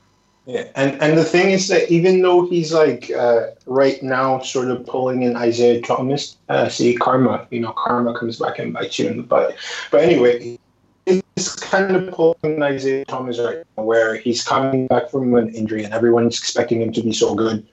Yeah, 0.46 0.68
and 0.76 1.02
and 1.02 1.18
the 1.18 1.24
thing 1.24 1.52
is 1.52 1.70
that 1.70 1.90
even 1.90 2.22
though 2.22 2.46
he's 2.48 2.74
like 2.74 3.10
uh, 3.12 3.52
right 3.66 4.04
now 4.04 4.40
sort 4.40 4.70
of 4.70 4.86
pulling 4.86 5.24
in 5.24 5.38
Isaiah 5.38 5.82
Thomas, 5.82 6.36
uh, 6.50 6.68
see 6.68 6.96
karma, 6.96 7.48
you 7.50 7.62
know, 7.62 7.74
karma 7.78 8.18
comes 8.18 8.40
back 8.40 8.60
and 8.60 8.74
bites 8.74 9.00
you 9.00 9.08
in 9.08 9.16
the 9.16 9.24
butt. 9.24 9.56
But 9.90 10.02
anyway, 10.02 10.60
he's 11.06 11.56
kind 11.56 11.96
of 11.96 12.14
pulling 12.14 12.62
Isaiah 12.62 13.06
Thomas 13.06 13.40
right 13.40 13.64
now, 13.78 13.84
where 13.84 14.16
he's 14.16 14.44
coming 14.44 14.88
back 14.88 15.10
from 15.10 15.34
an 15.36 15.54
injury 15.54 15.84
and 15.84 15.94
everyone's 15.94 16.38
expecting 16.38 16.82
him 16.82 16.92
to 16.94 17.02
be 17.02 17.14
so 17.14 17.36
good, 17.36 17.66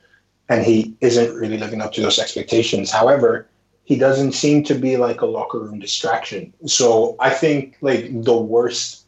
and 0.49 0.65
he 0.65 0.95
isn't 1.01 1.35
really 1.35 1.59
living 1.59 1.81
up 1.81 1.93
to 1.93 2.01
those 2.01 2.19
expectations. 2.19 2.91
However, 2.91 3.47
he 3.85 3.97
doesn't 3.97 4.33
seem 4.33 4.63
to 4.65 4.75
be 4.75 4.97
like 4.97 5.21
a 5.21 5.27
locker 5.27 5.59
room 5.59 5.79
distraction. 5.79 6.53
So 6.67 7.17
I 7.19 7.31
think 7.31 7.77
like 7.81 8.23
the 8.23 8.37
worst 8.37 9.05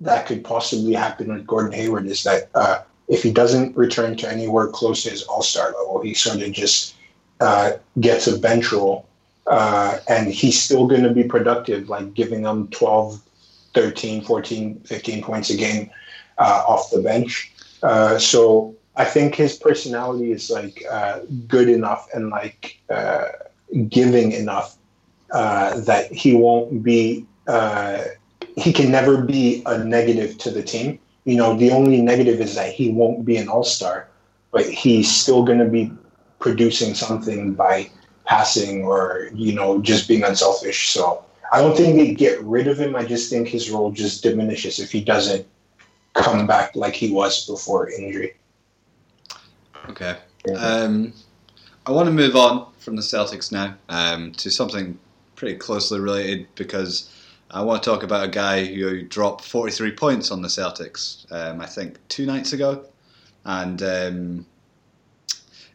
that 0.00 0.26
could 0.26 0.44
possibly 0.44 0.92
happen 0.94 1.32
with 1.32 1.46
Gordon 1.46 1.72
Hayward 1.72 2.06
is 2.06 2.22
that. 2.24 2.48
Uh, 2.54 2.82
if 3.08 3.22
he 3.22 3.30
doesn't 3.30 3.76
return 3.76 4.16
to 4.16 4.28
anywhere 4.28 4.68
close 4.68 5.04
to 5.04 5.10
his 5.10 5.22
All 5.24 5.42
Star 5.42 5.66
level, 5.66 6.00
he 6.02 6.14
sort 6.14 6.42
of 6.42 6.52
just 6.52 6.94
uh, 7.40 7.72
gets 8.00 8.26
a 8.26 8.38
bench 8.38 8.72
role, 8.72 9.06
uh, 9.46 9.98
and 10.08 10.32
he's 10.32 10.60
still 10.60 10.86
going 10.86 11.02
to 11.02 11.10
be 11.10 11.24
productive, 11.24 11.88
like 11.88 12.14
giving 12.14 12.42
them 12.42 12.68
12, 12.68 13.20
13, 13.76 14.22
14, 14.22 14.80
15 14.80 15.22
points 15.22 15.50
a 15.50 15.56
game 15.56 15.88
uh, 16.38 16.64
off 16.66 16.90
the 16.90 17.00
bench. 17.00 17.52
Uh, 17.84 18.18
so 18.18 18.74
I 18.96 19.04
think 19.04 19.36
his 19.36 19.56
personality 19.56 20.32
is 20.32 20.50
like 20.50 20.82
uh, 20.90 21.20
good 21.46 21.68
enough 21.68 22.08
and 22.12 22.30
like 22.30 22.80
uh, 22.90 23.26
giving 23.88 24.32
enough 24.32 24.76
uh, 25.30 25.78
that 25.80 26.10
he 26.10 26.34
won't 26.34 26.82
be. 26.82 27.26
Uh, 27.46 28.02
he 28.56 28.72
can 28.72 28.90
never 28.90 29.22
be 29.22 29.62
a 29.66 29.78
negative 29.84 30.36
to 30.38 30.50
the 30.50 30.62
team 30.62 30.98
you 31.26 31.36
know, 31.36 31.56
the 31.56 31.72
only 31.72 32.00
negative 32.00 32.40
is 32.40 32.54
that 32.54 32.72
he 32.72 32.90
won't 32.90 33.24
be 33.24 33.36
an 33.36 33.48
all 33.48 33.64
star, 33.64 34.08
but 34.52 34.64
he's 34.64 35.12
still 35.12 35.42
going 35.42 35.58
to 35.58 35.66
be 35.66 35.92
producing 36.38 36.94
something 36.94 37.52
by 37.52 37.90
passing 38.26 38.84
or, 38.84 39.28
you 39.34 39.52
know, 39.52 39.80
just 39.82 40.06
being 40.06 40.22
unselfish. 40.22 40.88
So 40.88 41.25
I 41.52 41.60
don't 41.60 41.76
think 41.76 41.96
they 41.96 42.14
get 42.14 42.42
rid 42.42 42.66
of 42.66 42.78
him. 42.78 42.96
I 42.96 43.04
just 43.04 43.30
think 43.30 43.48
his 43.48 43.70
role 43.70 43.90
just 43.90 44.22
diminishes 44.22 44.78
if 44.78 44.90
he 44.90 45.02
doesn't 45.02 45.46
come 46.14 46.46
back 46.46 46.74
like 46.74 46.94
he 46.94 47.12
was 47.12 47.46
before 47.46 47.90
injury. 47.90 48.34
Okay. 49.90 50.16
Um, 50.56 51.12
I 51.86 51.92
want 51.92 52.06
to 52.06 52.12
move 52.12 52.36
on 52.36 52.72
from 52.78 52.96
the 52.96 53.02
Celtics 53.02 53.52
now 53.52 53.74
um, 53.88 54.32
to 54.32 54.50
something 54.50 54.98
pretty 55.34 55.56
closely 55.56 56.00
related 56.00 56.48
because 56.54 57.12
I 57.50 57.62
want 57.62 57.82
to 57.82 57.90
talk 57.90 58.02
about 58.02 58.24
a 58.24 58.28
guy 58.28 58.64
who 58.64 59.02
dropped 59.02 59.44
43 59.44 59.92
points 59.92 60.30
on 60.30 60.42
the 60.42 60.48
Celtics, 60.48 61.30
um, 61.30 61.60
I 61.60 61.66
think 61.66 61.98
two 62.08 62.26
nights 62.26 62.52
ago, 62.52 62.84
and 63.44 63.82
um, 63.82 64.46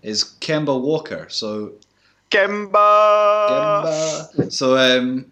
is 0.03 0.35
Kemba 0.41 0.79
Walker. 0.79 1.27
So 1.29 1.73
Kemba. 2.29 3.49
Kemba. 3.49 4.51
So 4.51 4.77
um, 4.77 5.25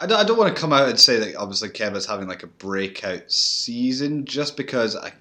I 0.00 0.06
don't, 0.06 0.18
I 0.18 0.24
don't 0.24 0.38
want 0.38 0.54
to 0.54 0.60
come 0.60 0.72
out 0.72 0.88
and 0.88 0.98
say 0.98 1.18
that 1.18 1.36
obviously 1.36 1.70
Kemba's 1.70 2.06
having 2.06 2.28
like 2.28 2.42
a 2.42 2.48
breakout 2.48 3.30
season 3.30 4.24
just 4.24 4.56
because 4.56 4.96
I 4.96 5.12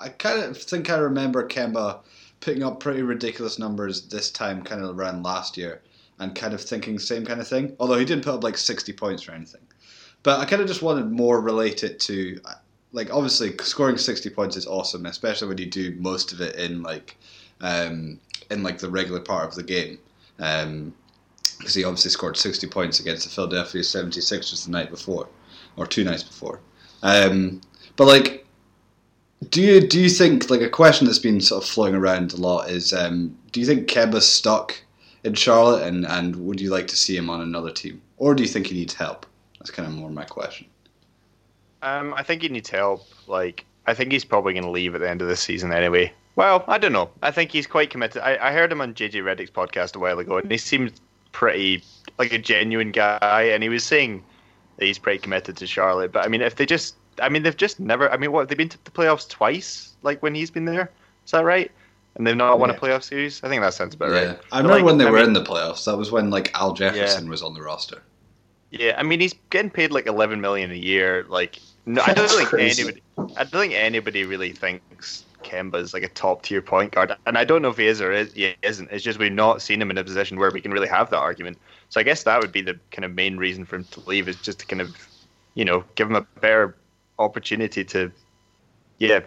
I 0.00 0.08
kind 0.08 0.40
of 0.40 0.56
think 0.58 0.90
I 0.90 0.96
remember 0.96 1.46
Kemba 1.46 2.00
picking 2.40 2.62
up 2.62 2.80
pretty 2.80 3.02
ridiculous 3.02 3.58
numbers 3.58 4.02
this 4.02 4.30
time 4.30 4.62
kind 4.62 4.82
of 4.82 4.98
around 4.98 5.22
last 5.22 5.56
year 5.56 5.82
and 6.18 6.34
kind 6.34 6.54
of 6.54 6.60
thinking 6.60 6.98
same 6.98 7.24
kind 7.24 7.40
of 7.40 7.48
thing. 7.48 7.76
Although 7.78 7.98
he 7.98 8.04
didn't 8.04 8.24
put 8.24 8.34
up 8.34 8.44
like 8.44 8.56
60 8.56 8.92
points 8.92 9.28
or 9.28 9.32
anything. 9.32 9.60
But 10.22 10.40
I 10.40 10.44
kind 10.44 10.62
of 10.62 10.68
just 10.68 10.82
wanted 10.82 11.10
more 11.10 11.40
related 11.40 12.00
to, 12.00 12.40
like, 12.92 13.12
obviously 13.12 13.54
scoring 13.62 13.98
60 13.98 14.30
points 14.30 14.56
is 14.56 14.66
awesome, 14.66 15.06
especially 15.06 15.48
when 15.48 15.58
you 15.58 15.66
do 15.66 15.94
most 15.98 16.32
of 16.32 16.40
it 16.40 16.56
in 16.56 16.82
like, 16.82 17.16
um, 17.60 18.18
in 18.50 18.62
like 18.62 18.78
the 18.78 18.88
regular 18.88 19.20
part 19.20 19.48
of 19.48 19.54
the 19.54 19.62
game. 19.62 19.98
Um, 20.38 20.94
because 21.54 21.74
he 21.74 21.84
obviously 21.84 22.10
scored 22.10 22.36
60 22.36 22.66
points 22.68 23.00
against 23.00 23.24
the 23.24 23.30
Philadelphia 23.30 23.82
76ers 23.82 24.64
the 24.64 24.70
night 24.70 24.90
before, 24.90 25.28
or 25.76 25.86
two 25.86 26.04
nights 26.04 26.22
before. 26.22 26.60
Um, 27.02 27.60
but 27.96 28.06
like, 28.06 28.46
do 29.50 29.60
you 29.60 29.86
do 29.86 30.00
you 30.00 30.08
think 30.08 30.48
like 30.50 30.62
a 30.62 30.70
question 30.70 31.06
that's 31.06 31.18
been 31.18 31.40
sort 31.40 31.62
of 31.62 31.68
flowing 31.68 31.94
around 31.94 32.32
a 32.32 32.36
lot 32.36 32.70
is, 32.70 32.92
um, 32.92 33.36
do 33.52 33.60
you 33.60 33.66
think 33.66 33.88
Kemba's 33.88 34.26
stuck 34.26 34.80
in 35.22 35.34
Charlotte, 35.34 35.86
and 35.86 36.06
and 36.06 36.36
would 36.36 36.60
you 36.60 36.70
like 36.70 36.86
to 36.88 36.96
see 36.96 37.16
him 37.16 37.30
on 37.30 37.40
another 37.40 37.70
team, 37.70 38.00
or 38.16 38.34
do 38.34 38.42
you 38.42 38.48
think 38.48 38.68
he 38.68 38.74
needs 38.74 38.94
help? 38.94 39.26
That's 39.58 39.70
kind 39.70 39.88
of 39.88 39.94
more 39.94 40.10
my 40.10 40.24
question. 40.24 40.66
Um, 41.82 42.14
I 42.14 42.22
think 42.22 42.42
he 42.42 42.48
needs 42.48 42.70
help. 42.70 43.06
Like, 43.26 43.66
I 43.86 43.94
think 43.94 44.12
he's 44.12 44.24
probably 44.24 44.54
going 44.54 44.64
to 44.64 44.70
leave 44.70 44.94
at 44.94 45.02
the 45.02 45.08
end 45.08 45.20
of 45.20 45.28
the 45.28 45.36
season 45.36 45.72
anyway. 45.72 46.12
Well, 46.36 46.64
I 46.66 46.78
don't 46.78 46.92
know. 46.92 47.10
I 47.22 47.30
think 47.30 47.52
he's 47.52 47.66
quite 47.66 47.90
committed. 47.90 48.22
I, 48.22 48.48
I 48.48 48.52
heard 48.52 48.72
him 48.72 48.80
on 48.80 48.94
JJ 48.94 49.22
Redick's 49.22 49.50
podcast 49.50 49.94
a 49.94 49.98
while 49.98 50.18
ago, 50.18 50.38
and 50.38 50.50
he 50.50 50.58
seemed 50.58 50.92
pretty 51.34 51.82
like 52.18 52.32
a 52.32 52.38
genuine 52.38 52.92
guy, 52.92 53.42
and 53.52 53.62
he 53.62 53.68
was 53.68 53.84
saying 53.84 54.22
that 54.78 54.86
he's 54.86 54.98
pretty 54.98 55.18
committed 55.18 55.56
to 55.58 55.66
Charlotte. 55.66 56.12
But 56.12 56.24
I 56.24 56.28
mean, 56.28 56.40
if 56.40 56.54
they 56.56 56.64
just, 56.64 56.94
I 57.20 57.28
mean, 57.28 57.42
they've 57.42 57.56
just 57.56 57.78
never. 57.78 58.10
I 58.10 58.16
mean, 58.16 58.32
what 58.32 58.48
they've 58.48 58.56
been 58.56 58.70
to 58.70 58.82
the 58.84 58.90
playoffs 58.90 59.28
twice, 59.28 59.92
like 60.02 60.22
when 60.22 60.34
he's 60.34 60.50
been 60.50 60.64
there. 60.64 60.90
Is 61.26 61.32
that 61.32 61.44
right? 61.44 61.70
And 62.16 62.26
they've 62.26 62.36
not 62.36 62.60
won 62.60 62.70
a 62.70 62.74
playoff 62.74 63.02
series. 63.02 63.42
I 63.42 63.48
think 63.48 63.60
that 63.62 63.74
sounds 63.74 63.94
about 63.94 64.10
yeah, 64.12 64.26
right. 64.28 64.40
I 64.52 64.58
remember 64.58 64.76
like, 64.76 64.84
when 64.84 64.98
they 64.98 65.06
I 65.06 65.10
were 65.10 65.18
mean- 65.18 65.26
in 65.28 65.32
the 65.32 65.42
playoffs. 65.44 65.84
That 65.84 65.96
was 65.98 66.12
when 66.12 66.30
like 66.30 66.54
Al 66.54 66.72
Jefferson 66.72 67.24
Yeah. 67.24 67.30
was 67.30 67.42
on 67.42 67.54
the 67.54 67.62
roster. 67.62 68.02
Yeah, 68.70 68.94
I 68.96 69.02
mean 69.02 69.20
he's 69.20 69.34
getting 69.50 69.70
paid 69.70 69.90
like 69.90 70.06
eleven 70.06 70.40
million 70.40 70.70
a 70.70 70.74
year. 70.76 71.24
Like, 71.28 71.58
no, 71.86 72.02
I 72.06 72.12
don't 72.18 72.30
think 72.30 72.48
crazy. 72.48 72.82
anybody. 72.82 73.02
I 73.36 73.44
don't 73.44 73.60
think 73.62 73.74
anybody 73.74 74.24
really 74.24 74.52
thinks 74.52 75.24
Kemba's 75.44 75.94
like 75.94 76.02
a 76.02 76.08
top 76.08 76.42
tier 76.42 76.62
point 76.62 76.92
guard, 76.92 77.14
and 77.26 77.38
I 77.38 77.44
don't 77.44 77.62
know 77.62 77.68
if 77.68 77.76
he 77.76 77.86
is 77.86 78.00
or 78.00 78.10
is, 78.10 78.32
he 78.32 78.54
isn't. 78.62 78.90
It's 78.90 79.04
just 79.04 79.18
we've 79.18 79.32
not 79.32 79.62
seen 79.62 79.80
him 79.80 79.90
in 79.90 79.98
a 79.98 80.04
position 80.04 80.38
where 80.38 80.50
we 80.50 80.60
can 80.60 80.72
really 80.72 80.88
have 80.88 81.10
that 81.10 81.18
argument. 81.18 81.58
So 81.90 82.00
I 82.00 82.02
guess 82.02 82.24
that 82.24 82.40
would 82.40 82.52
be 82.52 82.62
the 82.62 82.78
kind 82.90 83.04
of 83.04 83.12
main 83.12 83.36
reason 83.36 83.64
for 83.64 83.76
him 83.76 83.84
to 83.84 84.00
leave 84.00 84.28
is 84.28 84.36
just 84.36 84.58
to 84.60 84.66
kind 84.66 84.80
of, 84.80 84.96
you 85.54 85.64
know, 85.64 85.84
give 85.94 86.08
him 86.08 86.16
a 86.16 86.22
better 86.40 86.76
opportunity 87.18 87.84
to, 87.84 88.10
yeah, 88.98 89.20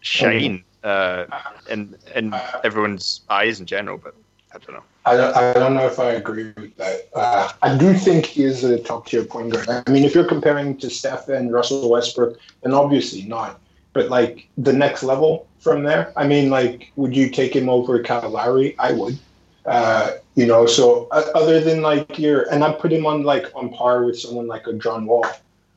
shine 0.00 0.64
uh, 0.84 1.24
in 1.70 1.96
in 2.14 2.34
everyone's 2.64 3.22
eyes 3.30 3.60
in 3.60 3.66
general. 3.66 3.96
But 3.96 4.14
I 4.52 4.58
don't 4.58 4.74
know. 4.74 4.82
I 5.06 5.16
don't, 5.16 5.36
I 5.36 5.52
don't 5.54 5.74
know 5.74 5.86
if 5.86 5.98
I 5.98 6.10
agree 6.12 6.52
with 6.56 6.76
that. 6.76 7.08
Uh, 7.14 7.50
I 7.62 7.76
do 7.76 7.94
think 7.94 8.26
he 8.26 8.44
is 8.44 8.64
a 8.64 8.78
top 8.78 9.06
tier 9.06 9.24
point 9.24 9.52
guard. 9.52 9.66
I 9.86 9.90
mean, 9.90 10.04
if 10.04 10.14
you're 10.14 10.28
comparing 10.28 10.76
to 10.78 10.90
Steph 10.90 11.28
and 11.28 11.52
Russell 11.52 11.88
Westbrook, 11.88 12.38
then 12.62 12.74
obviously 12.74 13.22
not. 13.22 13.60
But 13.92 14.10
like 14.10 14.46
the 14.58 14.72
next 14.72 15.02
level 15.02 15.46
from 15.60 15.84
there, 15.84 16.12
I 16.16 16.26
mean, 16.26 16.50
like, 16.50 16.90
would 16.96 17.14
you 17.14 17.30
take 17.30 17.54
him 17.54 17.68
over 17.68 18.02
Kyle 18.02 18.28
Lowry? 18.28 18.74
I 18.78 18.92
would. 18.92 19.18
Uh, 19.66 20.12
you 20.34 20.46
know, 20.46 20.66
so 20.66 21.06
uh, 21.10 21.22
other 21.34 21.60
than 21.60 21.82
like 21.82 22.18
your, 22.18 22.50
and 22.50 22.64
I 22.64 22.72
put 22.72 22.92
him 22.92 23.06
on 23.06 23.22
like 23.22 23.46
on 23.54 23.70
par 23.70 24.04
with 24.04 24.18
someone 24.18 24.46
like 24.46 24.66
a 24.66 24.72
John 24.72 25.04
Wall, 25.06 25.26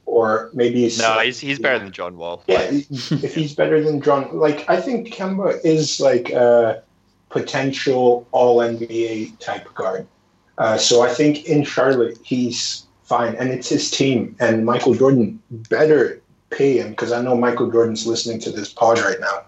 or 0.06 0.50
maybe 0.54 0.90
No, 0.98 1.20
he's 1.20 1.40
he's 1.40 1.60
better 1.60 1.80
than 1.80 1.92
John 1.92 2.16
Wall. 2.16 2.44
yeah, 2.48 2.70
if 2.72 3.36
he's 3.36 3.54
better 3.54 3.84
than 3.84 4.02
John, 4.02 4.30
like 4.38 4.70
I 4.70 4.80
think 4.80 5.14
Kemba 5.14 5.60
is 5.66 6.00
like 6.00 6.30
a 6.32 6.82
potential 7.30 8.26
All 8.32 8.60
NBA 8.60 9.38
type 9.40 9.72
guard. 9.74 10.08
Uh, 10.58 10.78
so 10.78 11.02
I 11.02 11.10
think 11.10 11.46
in 11.46 11.64
Charlotte 11.66 12.18
he's 12.24 12.86
fine, 13.04 13.36
and 13.36 13.50
it's 13.50 13.68
his 13.68 13.92
team. 13.92 14.36
And 14.40 14.66
Michael 14.66 14.94
Jordan 14.94 15.42
better 15.52 16.22
pay 16.52 16.78
him 16.78 16.92
because 16.92 17.12
I 17.12 17.22
know 17.22 17.36
Michael 17.36 17.70
Jordan's 17.70 18.08
listening 18.08 18.40
to 18.42 18.52
this 18.52 18.72
pod 18.72 19.00
right 19.00 19.20
now. 19.20 19.44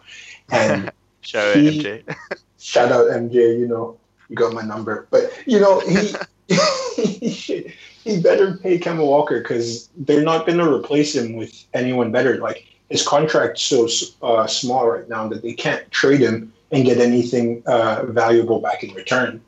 And 0.51 0.91
Shout 1.21 1.47
out 1.47 1.57
MJ. 1.57 2.15
shout 2.59 2.91
out 2.91 3.07
MJ, 3.07 3.59
you 3.59 3.67
know, 3.67 3.97
you 4.29 4.35
got 4.35 4.53
my 4.53 4.61
number. 4.61 5.07
But 5.09 5.31
you 5.47 5.59
know, 5.59 5.79
he 5.79 6.13
he, 7.19 7.29
should, 7.31 7.73
he 8.03 8.21
better 8.21 8.57
pay 8.57 8.77
Kemba 8.77 9.05
Walker 9.05 9.39
because 9.41 9.89
they're 9.97 10.21
not 10.23 10.45
going 10.45 10.59
to 10.59 10.71
replace 10.71 11.15
him 11.15 11.35
with 11.35 11.65
anyone 11.73 12.11
better. 12.11 12.37
Like 12.37 12.65
his 12.89 13.05
contract's 13.07 13.63
so 13.63 13.87
uh, 14.21 14.45
small 14.45 14.87
right 14.87 15.09
now 15.09 15.27
that 15.27 15.41
they 15.41 15.53
can't 15.53 15.89
trade 15.91 16.21
him 16.21 16.53
and 16.71 16.85
get 16.85 16.99
anything 16.99 17.63
uh, 17.65 18.05
valuable 18.05 18.59
back 18.61 18.83
in 18.83 18.93
return. 18.93 19.41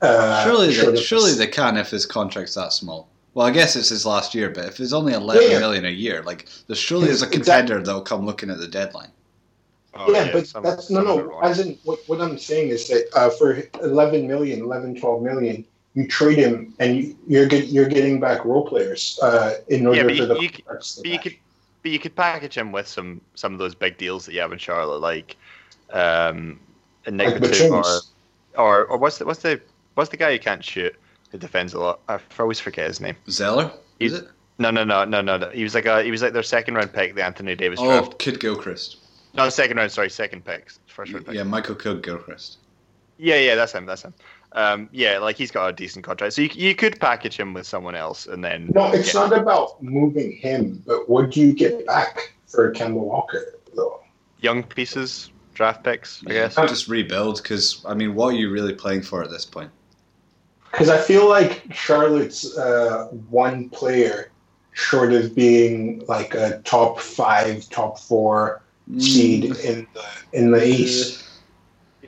Uh, 0.00 0.44
surely, 0.44 0.72
short 0.72 0.94
they, 0.94 1.00
surely 1.02 1.32
they 1.34 1.46
can 1.46 1.76
if 1.76 1.90
his 1.90 2.06
contract's 2.06 2.54
that 2.54 2.72
small. 2.72 3.08
Well, 3.34 3.46
I 3.46 3.50
guess 3.50 3.76
it's 3.76 3.90
his 3.90 4.04
last 4.06 4.34
year, 4.34 4.50
but 4.50 4.64
if 4.64 4.80
it's 4.80 4.92
only 4.94 5.12
eleven 5.12 5.50
Yeah, 5.50 5.58
million 5.58 5.84
a 5.84 5.90
year, 5.90 6.22
like 6.22 6.48
there 6.66 6.76
surely 6.76 7.08
is 7.08 7.22
a 7.22 7.26
Exactly. 7.26 7.38
contender 7.38 7.82
that'll 7.82 8.00
come 8.00 8.24
looking 8.24 8.48
at 8.50 8.58
the 8.58 8.68
deadline. 8.68 9.10
Oh, 9.94 10.10
yeah, 10.12 10.30
but 10.32 10.46
some- 10.46 10.62
that's 10.62 10.88
no, 10.90 11.02
no. 11.02 11.38
As 11.40 11.60
in, 11.60 11.78
what, 11.84 11.98
what 12.06 12.20
I'm 12.20 12.38
saying 12.38 12.68
is 12.70 12.88
that 12.88 13.08
uh, 13.14 13.30
for 13.30 13.62
11 13.82 14.26
million, 14.26 14.60
11, 14.62 14.98
12 15.00 15.22
million, 15.22 15.64
you 15.94 16.08
trade 16.08 16.38
him 16.38 16.74
and 16.78 16.96
you, 16.96 17.16
you're 17.26 17.46
get, 17.46 17.66
you're 17.66 17.88
getting 17.88 18.18
back 18.18 18.44
role 18.46 18.66
players 18.66 19.18
uh, 19.22 19.54
in 19.68 19.86
order 19.86 19.98
Yeah, 19.98 20.04
but 20.04 20.16
for 20.16 20.22
you- 20.22 20.26
the 20.26 20.40
you- 20.40 20.48
contracts 20.50 20.94
to 20.96 21.02
But 21.02 21.10
you 21.10 21.18
could, 21.18 21.36
but 21.82 21.90
you 21.90 21.98
could 21.98 22.14
package 22.16 22.56
him 22.56 22.72
with 22.72 22.86
some 22.86 23.20
some 23.34 23.52
of 23.52 23.58
those 23.58 23.74
big 23.74 23.98
deals 23.98 24.24
that 24.26 24.32
you 24.32 24.40
have 24.40 24.52
in 24.52 24.58
Charlotte, 24.58 25.00
like 25.00 25.36
um, 25.92 26.58
Nick 27.10 27.32
Like 27.32 27.40
Batum 27.42 27.74
or, 27.74 27.84
or 28.56 28.84
or 28.86 28.96
what's 28.98 29.18
the 29.18 29.26
what's 29.26 29.40
the 29.42 29.60
what's 29.94 30.08
the 30.10 30.16
guy 30.16 30.32
who 30.32 30.38
can't 30.38 30.64
shoot 30.64 30.94
who 31.30 31.38
defends 31.38 31.74
a 31.74 31.78
lot? 31.80 32.00
I 32.08 32.18
always 32.38 32.60
forget 32.60 32.86
his 32.86 33.00
name. 33.00 33.16
Zeller, 33.28 33.70
is 33.98 34.12
He's- 34.12 34.22
it? 34.24 34.28
No, 34.58 34.70
no, 34.70 34.84
no, 34.84 35.04
no, 35.04 35.20
no. 35.22 35.38
no. 35.38 35.48
He 35.50 35.64
was 35.64 35.74
like 35.74 35.86
a, 35.86 36.02
he 36.04 36.10
was 36.12 36.22
like 36.22 36.34
their 36.34 36.42
second 36.44 36.74
round 36.74 36.92
pick, 36.92 37.14
the 37.16 37.24
Anthony 37.24 37.56
Davis 37.56 37.80
Oh, 37.82 37.86
draft. 38.00 38.18
Kidd 38.20 38.38
Gilchrist. 38.38 38.98
No, 39.34 39.48
second 39.48 39.76
round. 39.76 39.90
Sorry, 39.92 40.10
second 40.10 40.44
pick, 40.44 40.70
first 40.86 41.12
round 41.12 41.26
pick. 41.26 41.34
Yeah, 41.34 41.42
Michael 41.42 41.74
Kidd 41.74 42.02
Gilchrist. 42.02 42.58
Yeah, 43.18 43.36
yeah, 43.36 43.54
that's 43.54 43.72
him. 43.72 43.86
That's 43.86 44.02
him. 44.02 44.14
Um, 44.52 44.88
yeah, 44.92 45.18
like 45.18 45.36
he's 45.36 45.50
got 45.50 45.68
a 45.68 45.72
decent 45.72 46.04
contract, 46.04 46.34
so 46.34 46.42
you, 46.42 46.50
you 46.52 46.74
could 46.74 47.00
package 47.00 47.36
him 47.38 47.54
with 47.54 47.66
someone 47.66 47.94
else, 47.94 48.26
and 48.26 48.44
then 48.44 48.70
No, 48.74 48.92
it's 48.92 49.12
get- 49.12 49.30
not 49.30 49.36
about 49.38 49.82
moving 49.82 50.32
him, 50.32 50.82
but 50.86 51.08
what 51.08 51.30
do 51.30 51.40
you 51.40 51.54
get 51.54 51.86
back 51.86 52.34
for 52.46 52.70
Kemba 52.72 52.94
Walker, 52.94 53.54
though? 53.74 54.00
young 54.40 54.62
pieces, 54.64 55.30
draft 55.54 55.84
picks, 55.84 56.22
I 56.26 56.32
Yeah, 56.32 56.48
guess. 56.48 56.56
just 56.68 56.88
rebuild 56.88 57.42
because 57.42 57.80
I 57.86 57.94
mean, 57.94 58.14
what 58.14 58.34
are 58.34 58.36
you 58.36 58.50
really 58.50 58.74
playing 58.74 59.02
for 59.02 59.22
at 59.22 59.30
this 59.30 59.44
point? 59.46 59.70
Because 60.70 60.88
I 60.90 60.98
feel 60.98 61.28
like 61.28 61.62
Charlotte's 61.72 62.58
uh, 62.58 63.06
one 63.30 63.68
player 63.70 64.32
short 64.72 65.12
of 65.12 65.34
being 65.34 66.02
like 66.08 66.34
a 66.34 66.60
top 66.64 66.98
five, 66.98 67.68
top 67.68 67.98
four 68.00 68.61
seed 68.98 69.44
Mm, 69.44 69.64
in 69.64 69.86
the 69.94 70.38
in 70.38 70.50
the 70.50 70.66
East. 70.66 71.22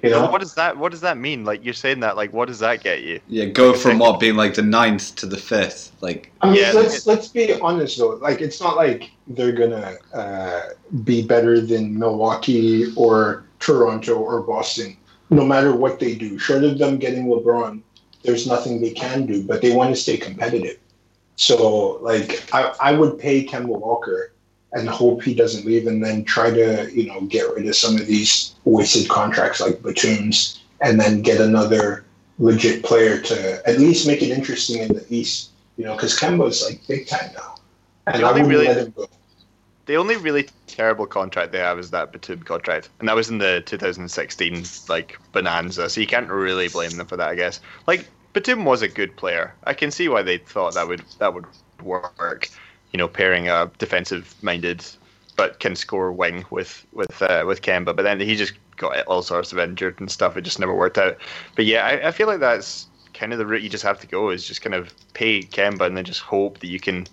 You 0.03 0.11
know, 0.11 0.31
what 0.31 0.43
does 0.43 0.55
that 0.55 0.77
what 0.77 0.93
does 0.93 1.01
that 1.01 1.17
mean? 1.17 1.45
Like 1.45 1.65
you're 1.65 1.73
saying 1.73 2.01
that, 2.01 2.15
like 2.17 2.33
what 2.33 2.47
does 2.47 2.59
that 2.59 2.83
get 2.83 3.03
you? 3.03 3.21
Yeah, 3.27 3.47
go 3.47 3.73
from 3.73 3.99
what 3.99 4.21
being 4.21 4.37
like 4.37 4.55
the 4.55 4.63
ninth 4.63 5.15
to 5.17 5.27
the 5.27 5.39
fifth. 5.39 5.93
Like, 6.03 6.31
I 6.43 6.49
mean, 6.49 6.57
Yeah, 6.57 6.73
let's 6.75 7.07
let's 7.07 7.29
be 7.29 7.59
honest 7.61 7.99
though. 7.99 8.11
Like, 8.17 8.43
it's 8.43 8.61
not 8.61 8.77
like 8.77 9.11
they're 9.27 9.53
gonna 9.53 9.95
uh, 10.13 10.61
be 11.05 11.23
better 11.27 11.59
than 11.61 11.99
Milwaukee 11.99 12.93
or 12.97 13.47
Toronto 13.61 14.17
or 14.17 14.43
Boston. 14.43 14.99
No 15.31 15.45
matter 15.47 15.75
what 15.75 16.01
they 16.01 16.15
do, 16.15 16.39
short 16.39 16.65
of 16.65 16.79
them 16.79 16.99
getting 16.99 17.27
LeBron, 17.27 17.81
there's 18.25 18.47
nothing 18.47 18.83
they 18.83 18.91
can 18.93 19.25
do. 19.25 19.43
But 19.43 19.63
they 19.63 19.75
want 19.75 19.95
to 19.95 19.97
stay 20.01 20.19
competitive. 20.19 20.77
So, 21.37 21.99
like, 22.03 22.47
I, 22.53 22.75
I 22.81 22.93
would 22.93 23.19
pay 23.19 23.47
Kemba 23.47 23.69
Walker 23.69 24.34
and 24.75 24.89
hope 24.89 25.23
he 25.23 25.35
doesn't 25.35 25.65
leave, 25.65 25.87
and 25.87 26.05
then 26.05 26.25
try 26.25 26.51
to 26.51 26.91
you 26.93 27.07
know 27.07 27.23
get 27.23 27.53
rid 27.55 27.67
of 27.67 27.77
some 27.77 27.97
of 27.97 28.07
these 28.07 28.55
wasted 28.65 29.09
contracts 29.09 29.61
like 29.61 29.83
Batum's, 29.83 30.61
and 30.81 31.01
then 31.01 31.23
get 31.23 31.41
another 31.41 32.05
legit 32.39 32.83
player 32.85 33.21
to 33.21 33.69
at 33.69 33.79
least 33.79 34.07
make 34.07 34.23
it 34.23 34.31
interesting 34.31 34.83
in 34.83 34.89
the 34.89 35.07
East. 35.09 35.51
You 35.77 35.85
know, 35.85 35.95
because 35.95 36.19
Kemba's 36.19 36.63
like 36.65 36.87
big 36.87 37.07
time 37.07 37.31
now, 37.35 37.57
and 38.07 38.23
The 38.23 38.27
I 38.27 38.31
only 38.31 38.43
wouldn't 38.43 38.59
really- 38.59 38.67
let 38.75 38.87
him 38.87 38.95
go. 38.97 39.09
The 39.87 39.97
only 39.99 40.17
really 40.17 40.49
terrible 40.67 41.07
contract 41.07 41.53
they 41.53 41.59
have 41.59 41.79
is 41.79 41.91
that 41.91 42.11
Batum 42.11 42.43
contract, 42.43 42.89
and 43.01 43.09
that 43.09 43.15
was 43.15 43.29
in 43.29 43.37
the 43.37 43.63
2016 43.67 44.65
like 44.89 45.19
bonanza. 45.33 45.91
So 45.91 46.01
you 46.01 46.07
can't 46.07 46.31
really 46.31 46.69
blame 46.69 46.93
them 46.93 47.07
for 47.07 47.19
that, 47.19 47.29
I 47.29 47.35
guess. 47.35 47.61
Like 47.87 48.09
Batum 48.33 48.65
was 48.65 48.81
a 48.83 48.89
good 48.89 49.15
player. 49.17 49.55
I 49.65 49.75
can 49.75 49.91
see 49.91 50.09
why 50.09 50.23
they 50.23 50.39
thought 50.39 50.73
that 50.75 50.89
would 50.89 51.03
that 51.19 51.35
would 51.35 51.45
work. 51.83 52.49
You 52.95 52.99
know, 52.99 53.09
pairing 53.09 53.49
a 53.49 53.71
defensive-minded 53.79 54.87
but 55.37 55.61
can 55.61 55.77
score 55.77 56.13
wing 56.13 56.45
with 56.51 56.87
with 56.93 57.21
uh, 57.23 57.45
with 57.47 57.61
Kemba, 57.61 57.95
but 57.97 58.03
then 58.03 58.21
he 58.21 58.37
just 58.37 58.55
got 58.77 59.05
all 59.07 59.23
sorts 59.23 59.53
of 59.53 59.59
injured 59.59 60.01
and 60.01 60.11
stuff. 60.11 60.37
It 60.37 60.43
just 60.43 60.59
never 60.59 60.75
worked 60.75 60.99
out. 60.99 61.17
But 61.57 61.65
yeah, 61.65 61.85
I, 61.85 62.09
I 62.09 62.11
feel 62.13 62.27
like 62.27 62.41
that's 62.41 62.87
kind 63.13 63.33
of 63.33 63.39
the 63.39 63.47
route 63.47 63.63
you 63.63 63.69
just 63.69 63.85
have 63.85 64.01
to 64.01 64.07
go 64.07 64.31
is 64.31 64.47
just 64.47 64.63
kind 64.63 64.75
of 64.75 64.93
pay 65.15 65.43
Kemba 65.43 65.87
and 65.87 65.97
then 65.97 66.05
just 66.05 66.21
hope 66.21 66.59
that 66.61 66.67
you 66.67 66.81
can 66.81 67.07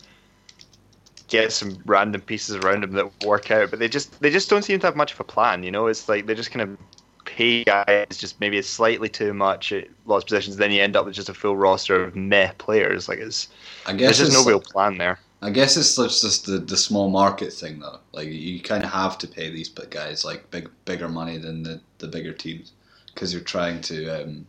get 1.28 1.52
some 1.52 1.82
random 1.86 2.22
pieces 2.22 2.56
around 2.58 2.84
him 2.84 2.92
that 2.94 3.26
work 3.26 3.52
out. 3.52 3.70
But 3.70 3.80
they 3.80 3.88
just 3.88 4.20
they 4.22 4.30
just 4.30 4.50
don't 4.50 4.64
seem 4.64 4.80
to 4.80 4.88
have 4.88 4.96
much 4.96 5.14
of 5.14 5.20
a 5.20 5.24
plan. 5.24 5.64
You 5.64 5.72
know, 5.72 5.88
it's 5.88 6.10
like 6.10 6.26
they 6.26 6.36
just 6.36 6.52
kind 6.52 6.62
of 6.62 6.78
pay 7.26 7.64
guys 7.64 8.18
just 8.18 8.40
maybe 8.40 8.58
it's 8.58 8.68
slightly 8.68 9.08
too 9.08 9.34
much 9.34 9.72
at 9.72 9.88
lots 10.06 10.24
of 10.24 10.28
positions. 10.28 10.58
Then 10.58 10.72
you 10.72 10.82
end 10.82 10.96
up 10.96 11.06
with 11.06 11.16
just 11.16 11.30
a 11.30 11.34
full 11.34 11.56
roster 11.56 12.04
of 12.04 12.16
meh 12.16 12.52
players. 12.58 13.08
Like 13.08 13.20
it's 13.20 13.48
I 13.86 13.94
guess 13.94 14.18
there's 14.18 14.30
just 14.30 14.46
no 14.46 14.50
real 14.50 14.60
plan 14.60 14.98
there. 14.98 15.20
I 15.42 15.50
guess 15.50 15.76
it's 15.76 15.96
just 15.96 16.46
the, 16.46 16.60
the 16.60 16.78
small 16.78 17.10
market 17.10 17.52
thing 17.52 17.80
though. 17.80 18.00
Like 18.14 18.28
you 18.28 18.62
kind 18.62 18.84
of 18.84 18.92
have 18.92 19.18
to 19.20 19.28
pay 19.28 19.50
these 19.50 19.70
guys 19.70 20.24
like 20.24 20.50
big 20.52 20.70
bigger 20.86 21.10
money 21.10 21.38
than 21.38 21.64
the, 21.64 21.82
the 21.98 22.08
bigger 22.08 22.34
teams 22.34 22.74
because 23.08 23.34
you're 23.34 23.42
trying 23.42 23.82
to 23.82 24.08
um, 24.24 24.48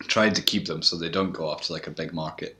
trying 0.00 0.32
to 0.34 0.42
keep 0.42 0.66
them 0.66 0.82
so 0.82 0.96
they 0.96 1.08
don't 1.08 1.32
go 1.32 1.48
off 1.48 1.62
to 1.62 1.72
like 1.72 1.86
a 1.86 1.90
big 1.92 2.12
market 2.12 2.56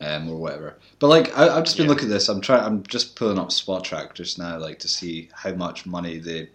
um, 0.00 0.28
or 0.30 0.36
whatever. 0.36 0.78
But 0.98 1.08
like 1.08 1.36
I, 1.36 1.56
I've 1.56 1.64
just 1.64 1.76
been 1.76 1.86
Yeah. 1.86 1.90
looking 1.90 2.06
at 2.08 2.12
this. 2.12 2.28
I'm 2.28 2.40
trying. 2.40 2.64
I'm 2.64 2.82
just 2.84 3.16
pulling 3.16 3.38
up 3.38 3.50
Spotrac 3.50 4.14
just 4.14 4.38
now, 4.38 4.58
like 4.58 4.78
to 4.80 4.88
see 4.88 5.28
how 5.34 5.52
much 5.52 5.86
money 5.86 6.18
the 6.18 6.48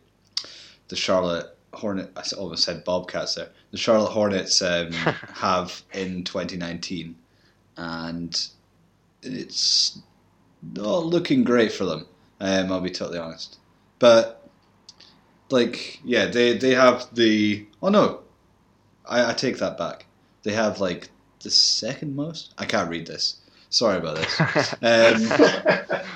the 0.87 0.95
Charlotte 0.95 1.55
Hornet. 1.73 2.11
I 2.17 2.23
almost 2.37 2.63
said 2.63 2.83
Bobcats 2.83 3.35
there. 3.35 3.49
The 3.71 3.77
Charlotte 3.77 4.11
Hornets 4.11 4.61
um, 4.61 4.91
have 5.35 5.83
in 5.93 6.23
2019, 6.23 7.15
and 7.77 8.47
it's 9.23 9.99
not 10.61 11.05
looking 11.05 11.43
great 11.43 11.71
for 11.71 11.85
them. 11.85 12.05
Um, 12.39 12.71
I'll 12.71 12.81
be 12.81 12.89
totally 12.89 13.19
honest. 13.19 13.57
But 13.99 14.47
like, 15.49 15.99
yeah, 16.03 16.25
they 16.27 16.57
they 16.57 16.71
have 16.75 17.07
the. 17.13 17.65
Oh 17.81 17.89
no, 17.89 18.19
I, 19.07 19.31
I 19.31 19.33
take 19.33 19.57
that 19.59 19.77
back. 19.77 20.05
They 20.43 20.53
have 20.53 20.79
like 20.79 21.09
the 21.41 21.49
second 21.49 22.15
most. 22.15 22.53
I 22.57 22.65
can't 22.65 22.89
read 22.89 23.07
this. 23.07 23.37
Sorry 23.69 23.97
about 23.97 24.17
this. 24.17 24.39
Um, 24.81 26.07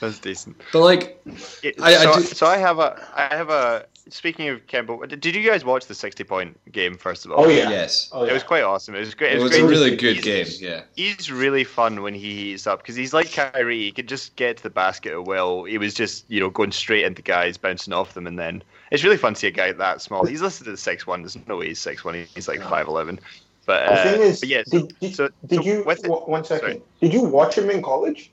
That's 0.00 0.18
decent. 0.18 0.60
but 0.72 0.80
like, 0.80 1.22
It- 1.62 1.80
I- 1.80 1.96
I 1.96 2.14
do- 2.16 2.22
so 2.22 2.46
I 2.46 2.58
have 2.58 2.78
a 2.78 3.02
I 3.14 3.34
have 3.34 3.48
a 3.50 3.86
speaking 4.08 4.48
of 4.48 4.66
Kemba, 4.66 5.08
did 5.20 5.34
you 5.34 5.42
guys 5.48 5.64
watch 5.64 5.86
the 5.86 5.94
sixty 5.94 6.24
point 6.24 6.58
game 6.72 6.96
first 6.96 7.24
of 7.24 7.32
all? 7.32 7.44
Oh, 7.44 7.48
yeah. 7.48 7.68
yes, 7.70 8.08
Oh, 8.12 8.24
It 8.24 8.32
was 8.32 8.42
quite 8.42 8.62
awesome. 8.62 8.94
It 8.94 9.00
was 9.00 9.14
great. 9.14 9.32
it 9.32 9.38
It 9.38 9.42
was, 9.42 9.50
was 9.52 9.60
a 9.60 9.66
really 9.66 9.96
good 9.96 10.16
He's- 10.24 10.58
game. 10.58 10.70
Yeah, 10.70 10.82
He's 10.94 11.30
really 11.30 11.64
fun 11.64 12.02
when 12.02 12.14
he 12.14 12.34
heats 12.50 12.66
up 12.66 12.80
because 12.82 12.94
he's 12.96 13.12
like 13.12 13.32
Kyrie. 13.32 13.82
He 13.82 13.92
could 13.92 14.08
just 14.08 14.36
get 14.36 14.56
to 14.58 14.62
the 14.62 14.70
basket 14.70 15.12
at 15.12 15.24
will. 15.24 15.64
He 15.64 15.78
was 15.78 15.94
just 15.94 16.24
you 16.28 16.40
know 16.40 16.50
going 16.50 16.72
straight 16.72 17.04
into 17.04 17.22
guys, 17.22 17.56
bouncing 17.56 17.92
off 17.92 18.14
them, 18.14 18.26
and 18.26 18.38
then 18.38 18.62
it's 18.90 19.02
really 19.04 19.16
fun 19.16 19.34
to 19.34 19.40
see 19.40 19.48
a 19.48 19.50
guy 19.50 19.72
that 19.72 20.00
small. 20.02 20.24
He's 20.24 20.42
listed 20.42 20.68
as 20.68 20.80
six 20.80 21.06
one. 21.06 21.22
There's 21.22 21.36
no 21.48 21.56
way 21.58 21.68
he's 21.68 21.78
six 21.80 22.04
one. 22.04 22.26
He's 22.34 22.48
like 22.48 22.62
five 22.62 22.86
eleven. 22.88 23.18
But, 23.66 23.86
The 23.88 23.92
uh, 23.94 24.02
thing 24.04 24.20
is, 24.22 24.38
but 24.40 24.48
yeah, 24.48 24.62
so, 24.64 24.78
did, 24.78 25.00
did, 25.00 25.14
so, 25.16 25.28
did 25.46 25.56
so 25.56 25.62
you 25.64 25.80
it- 25.90 26.02
w- 26.04 26.20
one 26.30 26.44
second? 26.44 26.60
sorry. 26.68 26.82
Did 27.00 27.12
you 27.12 27.22
watch 27.22 27.58
him 27.58 27.68
in 27.68 27.82
college? 27.82 28.30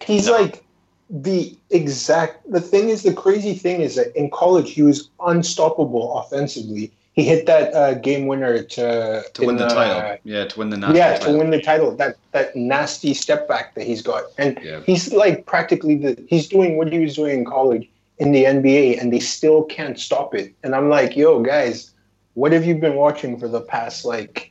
He's 0.00 0.26
No. 0.26 0.32
like 0.40 0.64
the 1.12 1.54
exact. 1.70 2.50
The 2.50 2.60
thing 2.60 2.88
is, 2.88 3.02
the 3.02 3.12
crazy 3.12 3.52
thing 3.54 3.82
is 3.82 3.96
that 3.96 4.16
in 4.16 4.30
college 4.30 4.70
he 4.72 4.82
was 4.82 5.10
unstoppable 5.20 6.18
offensively. 6.18 6.90
He 7.12 7.24
hit 7.24 7.44
that 7.44 7.74
uh, 7.74 7.92
game 7.94 8.26
winner 8.26 8.62
to 8.62 9.22
to 9.34 9.40
win 9.42 9.50
in, 9.50 9.56
the 9.56 9.66
uh, 9.66 9.74
title. 9.74 10.18
Yeah, 10.24 10.46
to 10.46 10.58
win 10.58 10.70
the 10.70 10.78
national 10.78 10.96
yeah, 10.96 11.18
title. 11.18 11.32
to 11.34 11.38
win 11.38 11.50
the 11.50 11.60
title. 11.60 11.94
That 11.94 12.16
that 12.32 12.56
nasty 12.56 13.12
step 13.12 13.46
back 13.46 13.74
that 13.74 13.86
he's 13.86 14.00
got, 14.00 14.24
and 14.38 14.58
Yeah. 14.64 14.80
he's 14.86 15.12
like 15.12 15.44
practically 15.44 15.96
the 15.96 16.24
he's 16.28 16.48
doing 16.48 16.78
what 16.78 16.90
he 16.90 16.98
was 17.00 17.14
doing 17.14 17.40
in 17.40 17.44
college 17.44 17.86
in 18.18 18.32
the 18.32 18.44
NBA, 18.44 18.98
and 18.98 19.12
they 19.12 19.20
still 19.20 19.64
can't 19.64 19.98
stop 19.98 20.34
it. 20.34 20.54
And 20.62 20.74
I'm 20.74 20.88
like, 20.88 21.14
yo, 21.14 21.42
guys, 21.42 21.92
what 22.32 22.52
have 22.52 22.64
you 22.64 22.76
been 22.76 22.94
watching 22.94 23.38
for 23.38 23.48
the 23.48 23.60
past 23.60 24.06
like? 24.06 24.50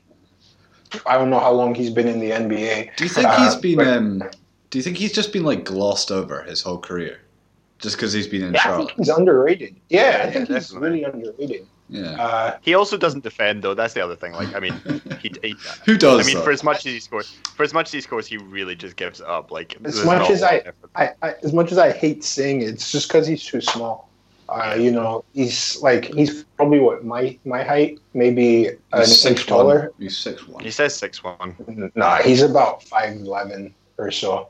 I 1.08 1.18
don't 1.18 1.30
know 1.32 1.40
how 1.40 1.54
long 1.54 1.74
he's 1.74 1.90
been 1.90 2.08
in 2.08 2.20
the 2.20 2.30
NBA. 2.32 2.96
Do 2.98 3.04
you 3.06 3.10
think 3.10 3.26
Uh, 3.28 3.44
he's 3.44 3.56
been? 3.56 3.76
but- 3.78 3.88
Um, 3.88 4.24
do 4.72 4.80
you 4.80 4.84
think 4.84 4.98
he's 4.98 5.14
just 5.14 5.32
been 5.32 5.44
like 5.44 5.64
glossed 5.66 6.12
over 6.12 6.42
his 6.44 6.62
whole 6.62 6.80
career, 6.80 7.20
just 7.80 7.96
because 7.98 8.12
he's 8.14 8.28
been 8.28 8.42
in 8.44 8.54
Yeah, 8.54 8.62
I 8.74 8.78
think 8.78 8.92
he's 8.98 9.10
underrated. 9.10 9.76
Yeah, 9.90 10.00
I 10.02 10.04
Yeah, 10.06 10.32
think 10.32 10.48
he's 10.48 10.70
definitely. 10.70 10.90
really 10.90 11.04
underrated. 11.04 11.68
Yeah. 11.90 12.24
Uh, 12.24 12.58
he 12.62 12.74
also 12.74 12.96
doesn't 12.98 13.22
defend 13.24 13.64
though. 13.64 13.74
That's 13.74 13.94
the 13.94 14.02
other 14.02 14.16
thing. 14.16 14.32
Like 14.32 14.56
I 14.56 14.60
mean, 14.62 14.74
he, 15.22 15.30
he 15.44 15.56
Who 15.86 15.98
does? 15.98 16.24
I 16.24 16.28
mean, 16.28 16.38
though? 16.38 16.44
for 16.44 16.52
as 16.52 16.64
much 16.64 16.78
as 16.86 16.94
he 16.94 17.00
scores, 17.02 17.36
for 17.56 17.64
as 17.64 17.74
much 17.74 17.88
as 17.90 17.92
he 17.92 18.02
scores, 18.02 18.26
he 18.28 18.38
really 18.38 18.76
just 18.76 18.96
gives 18.96 19.20
up. 19.20 19.52
Like 19.52 19.76
As 19.84 20.04
much 20.06 20.30
as 20.30 20.42
I- 20.42 20.64
I, 20.96 21.10
I, 21.22 21.36
as 21.44 21.52
much 21.54 21.72
as 21.74 21.78
I 21.78 21.92
hate 21.92 22.24
saying 22.24 22.62
it, 22.62 22.70
it's 22.70 22.92
just 22.92 23.10
because 23.10 23.28
he's 23.28 23.44
too 23.46 23.60
small. 23.62 24.10
Uh, 24.48 24.76
you 24.78 24.92
know, 24.92 25.24
he's 25.34 25.82
like 25.82 26.06
he's 26.14 26.44
probably 26.58 26.80
what 26.80 27.04
my 27.06 27.38
my 27.46 27.64
height, 27.64 28.00
maybe 28.14 28.68
an 28.68 28.78
He's 29.00 29.26
inch 29.26 29.40
6'1". 29.46 29.48
taller. 29.48 29.92
He's 30.00 30.18
six 30.18 30.46
one. 30.48 30.64
he 30.64 30.72
says 30.72 30.94
six 30.96 31.24
one. 31.24 31.92
Nah, 31.96 32.18
he's 32.18 32.42
about 32.42 32.84
five 32.84 33.16
eleven 33.18 33.74
or 33.98 34.12
so. 34.12 34.50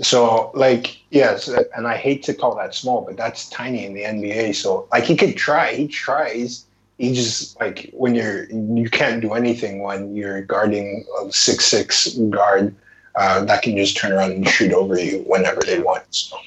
So 0.00 0.50
like 0.54 0.98
yes, 1.10 1.48
and 1.48 1.86
I 1.86 1.96
hate 1.96 2.22
to 2.24 2.34
call 2.34 2.56
that 2.56 2.74
small, 2.74 3.02
but 3.02 3.16
that's 3.16 3.48
tiny 3.50 3.84
in 3.84 3.94
the 3.94 4.04
NBA. 4.04 4.54
So 4.54 4.88
like 4.90 5.04
he 5.04 5.16
could 5.16 5.36
try, 5.36 5.74
he 5.74 5.88
tries. 5.88 6.64
He 6.98 7.12
just 7.12 7.58
like 7.60 7.90
when 7.92 8.14
you're 8.14 8.44
you 8.50 8.88
can't 8.88 9.20
do 9.20 9.34
anything 9.34 9.82
when 9.82 10.14
you're 10.14 10.42
guarding 10.42 11.04
a 11.20 11.32
six 11.32 11.66
six 11.66 12.14
guard 12.30 12.74
uh, 13.16 13.44
that 13.44 13.62
can 13.62 13.76
just 13.76 13.96
turn 13.96 14.12
around 14.12 14.32
and 14.32 14.48
shoot 14.48 14.72
over 14.72 14.98
you 14.98 15.24
whenever 15.26 15.60
they 15.60 15.80
want. 15.80 16.04
So 16.10 16.38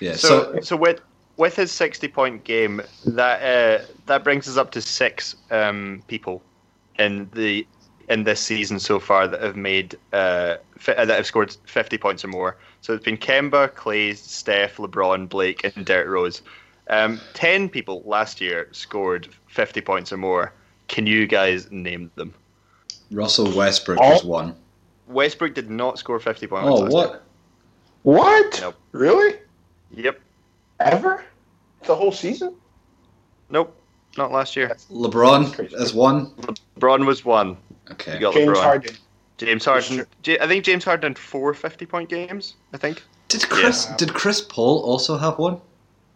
Yeah. 0.00 0.14
So, 0.14 0.54
So, 0.54 0.60
so 0.60 0.76
with 0.76 1.00
with 1.36 1.54
his 1.54 1.70
sixty 1.70 2.08
point 2.08 2.44
game, 2.44 2.82
that 3.06 3.42
uh, 3.42 3.84
that 4.06 4.24
brings 4.24 4.48
us 4.48 4.56
up 4.56 4.72
to 4.72 4.80
six 4.80 5.36
um, 5.50 6.02
people 6.08 6.42
in 6.98 7.30
the 7.34 7.66
in 8.08 8.24
this 8.24 8.40
season 8.40 8.78
so 8.78 8.98
far 8.98 9.26
that 9.28 9.40
have 9.42 9.56
made 9.56 9.96
uh, 10.12 10.56
fi- 10.78 10.94
uh, 10.94 11.04
that 11.04 11.16
have 11.16 11.26
scored 11.26 11.56
fifty 11.66 11.98
points 11.98 12.24
or 12.24 12.28
more. 12.28 12.56
So 12.80 12.92
it's 12.94 13.04
been 13.04 13.16
Kemba, 13.16 13.74
Clay, 13.74 14.14
Steph, 14.14 14.76
LeBron, 14.76 15.28
Blake, 15.28 15.64
and 15.76 15.84
Derrick 15.86 16.08
Rose. 16.08 16.42
Um, 16.88 17.20
Ten 17.34 17.68
people 17.68 18.02
last 18.04 18.40
year 18.40 18.68
scored 18.72 19.28
fifty 19.48 19.80
points 19.80 20.12
or 20.12 20.16
more. 20.16 20.52
Can 20.88 21.06
you 21.06 21.26
guys 21.26 21.70
name 21.70 22.10
them? 22.16 22.34
Russell 23.10 23.54
Westbrook 23.56 23.98
Oh. 24.00 24.14
is 24.14 24.24
one. 24.24 24.54
Westbrook 25.06 25.54
did 25.54 25.70
not 25.70 25.98
score 25.98 26.18
fifty 26.20 26.46
points. 26.46 26.68
Oh, 26.68 26.74
last 26.74 26.92
year. 26.92 27.00
what? 27.00 27.22
what? 28.02 28.58
Nope. 28.60 28.74
Really? 28.92 29.38
Yep. 29.92 30.20
Ever? 30.80 31.24
The 31.84 31.94
whole 31.94 32.12
season? 32.12 32.54
Nope. 33.50 33.76
Not 34.18 34.30
last 34.32 34.56
year. 34.56 34.76
LeBron 34.90 35.72
is 35.74 35.94
one. 35.94 36.30
LeBron 36.78 37.06
was 37.06 37.24
one. 37.24 37.56
Okay. 37.92 38.14
You 38.14 38.20
got 38.20 38.34
James 38.34 38.50
LeBron. 38.58 38.62
Harden. 38.62 38.96
James 39.38 39.64
Harden. 39.64 40.06
J- 40.22 40.38
I 40.38 40.46
think 40.46 40.64
James 40.64 40.84
Harden 40.84 41.10
had 41.12 41.18
four 41.18 41.52
50 41.54 41.86
point 41.86 42.08
games. 42.08 42.54
I 42.72 42.76
think. 42.76 43.02
Did 43.28 43.48
Chris 43.48 43.86
Yeah. 43.88 43.96
did 43.96 44.14
Chris 44.14 44.40
Paul 44.40 44.82
also 44.84 45.16
have 45.16 45.38
one? 45.38 45.60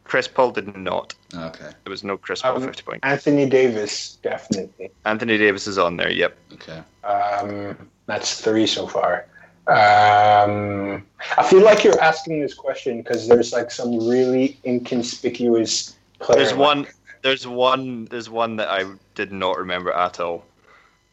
Chris 0.05 0.29
Paul 0.29 0.53
did 0.53 0.77
not. 0.77 1.15
Okay. 1.35 1.71
There 1.85 1.91
was 1.91 2.05
no 2.05 2.17
Chris 2.17 2.43
Paul 2.43 2.57
Um, 2.57 2.63
50 2.63 2.83
point. 2.85 3.01
Anthony 3.03 3.47
Davis, 3.49 4.19
definitely. 4.23 4.91
Anthony 5.05 5.37
Davis 5.39 5.67
is 5.67 5.79
on 5.79 5.97
there. 5.97 6.11
Yep. 6.13 6.37
Okay. 6.55 6.81
Um, 7.03 7.77
that's 8.07 8.41
three 8.41 8.67
so 8.69 8.87
far. 8.87 9.27
Um, 9.69 11.05
I 11.37 11.43
feel 11.43 11.63
like 11.63 11.83
you're 11.83 12.01
asking 12.01 12.41
this 12.41 12.55
question 12.55 13.03
because 13.03 13.27
there's 13.27 13.53
like 13.53 13.71
some 13.73 14.07
really 14.09 14.61
inconspicuous 14.65 15.97
player. 16.21 16.39
There's 16.39 16.55
one. 16.55 16.87
There's 17.23 17.47
one. 17.49 18.05
There's 18.07 18.31
one 18.31 18.55
that 18.57 18.69
I 18.69 18.85
did 19.17 19.33
not 19.33 19.59
remember 19.59 19.93
at 19.93 20.21
all. 20.21 20.45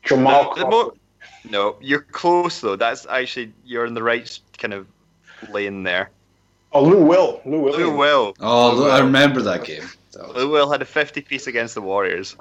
Jamal 0.04 0.54
The- 0.56 0.62
the 0.62 0.68
Crawford. 0.68 1.00
No, 1.50 1.76
you're 1.82 2.02
close 2.02 2.62
though. 2.62 2.76
That's 2.76 3.06
actually 3.08 3.52
you're 3.66 3.86
in 3.86 3.94
the 3.94 4.04
right 4.04 4.40
kind 4.58 4.74
of 4.74 4.88
lane 5.50 5.84
there. 5.84 6.10
oh, 6.72 6.84
Lou 6.84 7.04
Will. 7.04 7.42
Lou 7.46 7.60
Williams. 7.62 7.78
Lou 7.92 7.98
Will. 7.98 8.34
Oh, 8.40 8.72
Lou 8.76 8.90
I 8.90 9.00
remember 9.00 9.42
that 9.42 9.64
game. 9.66 9.84
That 10.14 10.28
was- 10.28 10.38
Lou 10.38 10.50
Will 10.50 10.72
had 10.72 10.82
a 10.82 10.86
50 10.86 11.22
piece 11.22 11.48
against 11.48 11.76
the 11.76 11.82
Warriors 11.82 12.36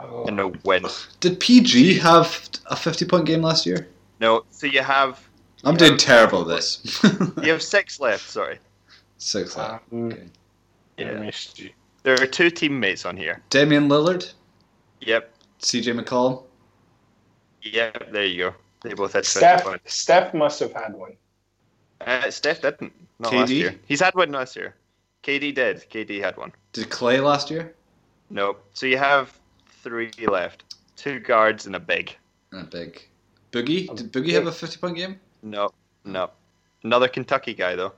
Oh. 0.00 0.24
in 0.26 0.38
a 0.38 0.48
win. 0.64 0.84
Did 1.20 1.40
PG 1.40 1.98
have 1.98 2.48
a 2.66 2.76
fifty-point 2.76 3.26
game 3.26 3.42
last 3.42 3.66
year? 3.66 3.88
No, 4.20 4.44
so 4.50 4.66
you 4.68 4.80
have 4.82 5.20
I'm 5.64 5.74
Yeah. 5.74 5.78
doing 5.88 5.96
terrible 5.98 6.42
at 6.42 6.48
this. 6.56 7.02
you 7.42 7.50
have 7.50 7.62
six 7.64 7.98
left. 7.98 8.30
Sorry. 8.30 8.58
Six. 9.16 9.56
left. 9.56 9.82
Um, 9.92 10.06
Okay. 10.12 10.22
let 10.98 11.20
me 11.20 11.32
see. 11.32 11.74
There 12.04 12.14
are 12.14 12.26
two 12.26 12.48
teammates 12.48 13.04
on 13.04 13.16
here. 13.16 13.42
Damian 13.50 13.88
Lillard, 13.88 14.32
Yep. 15.00 15.32
CJ 15.60 15.92
McCollum. 16.00 16.44
Yep. 17.62 18.12
There 18.12 18.24
you 18.24 18.38
go. 18.50 18.54
They 18.82 18.94
both 18.94 19.12
had 19.12 19.24
50 19.26 19.38
Steph, 19.38 19.64
points. 19.64 19.94
Steph 19.94 20.34
must 20.34 20.60
have 20.60 20.72
had 20.72 20.94
one. 20.94 21.16
Uh, 22.00 22.30
Steph 22.30 22.62
didn't. 22.62 22.92
Not 23.18 23.32
last 23.34 23.50
year. 23.50 23.74
He's 23.86 24.00
had 24.00 24.14
one 24.14 24.30
last 24.30 24.54
year. 24.54 24.74
KD 25.24 25.54
did. 25.54 25.84
KD 25.90 26.20
had 26.20 26.36
one. 26.36 26.52
Did 26.72 26.88
Clay 26.90 27.18
last 27.20 27.50
year? 27.50 27.74
Nope. 28.30 28.64
So 28.74 28.86
you 28.86 28.96
have 28.98 29.36
three 29.82 30.12
left. 30.28 30.76
Two 30.96 31.18
guards 31.18 31.66
and 31.66 31.74
a 31.74 31.80
big. 31.80 32.14
And 32.52 32.62
A 32.62 32.64
big. 32.64 33.02
Boogie. 33.50 33.94
Did 33.96 34.12
Boogie 34.12 34.32
have 34.34 34.46
a 34.46 34.52
fifty-point 34.52 34.96
game? 34.96 35.18
No. 35.42 35.70
No. 36.04 36.30
Another 36.84 37.08
Kentucky 37.08 37.54
guy 37.54 37.74
though. 37.74 37.92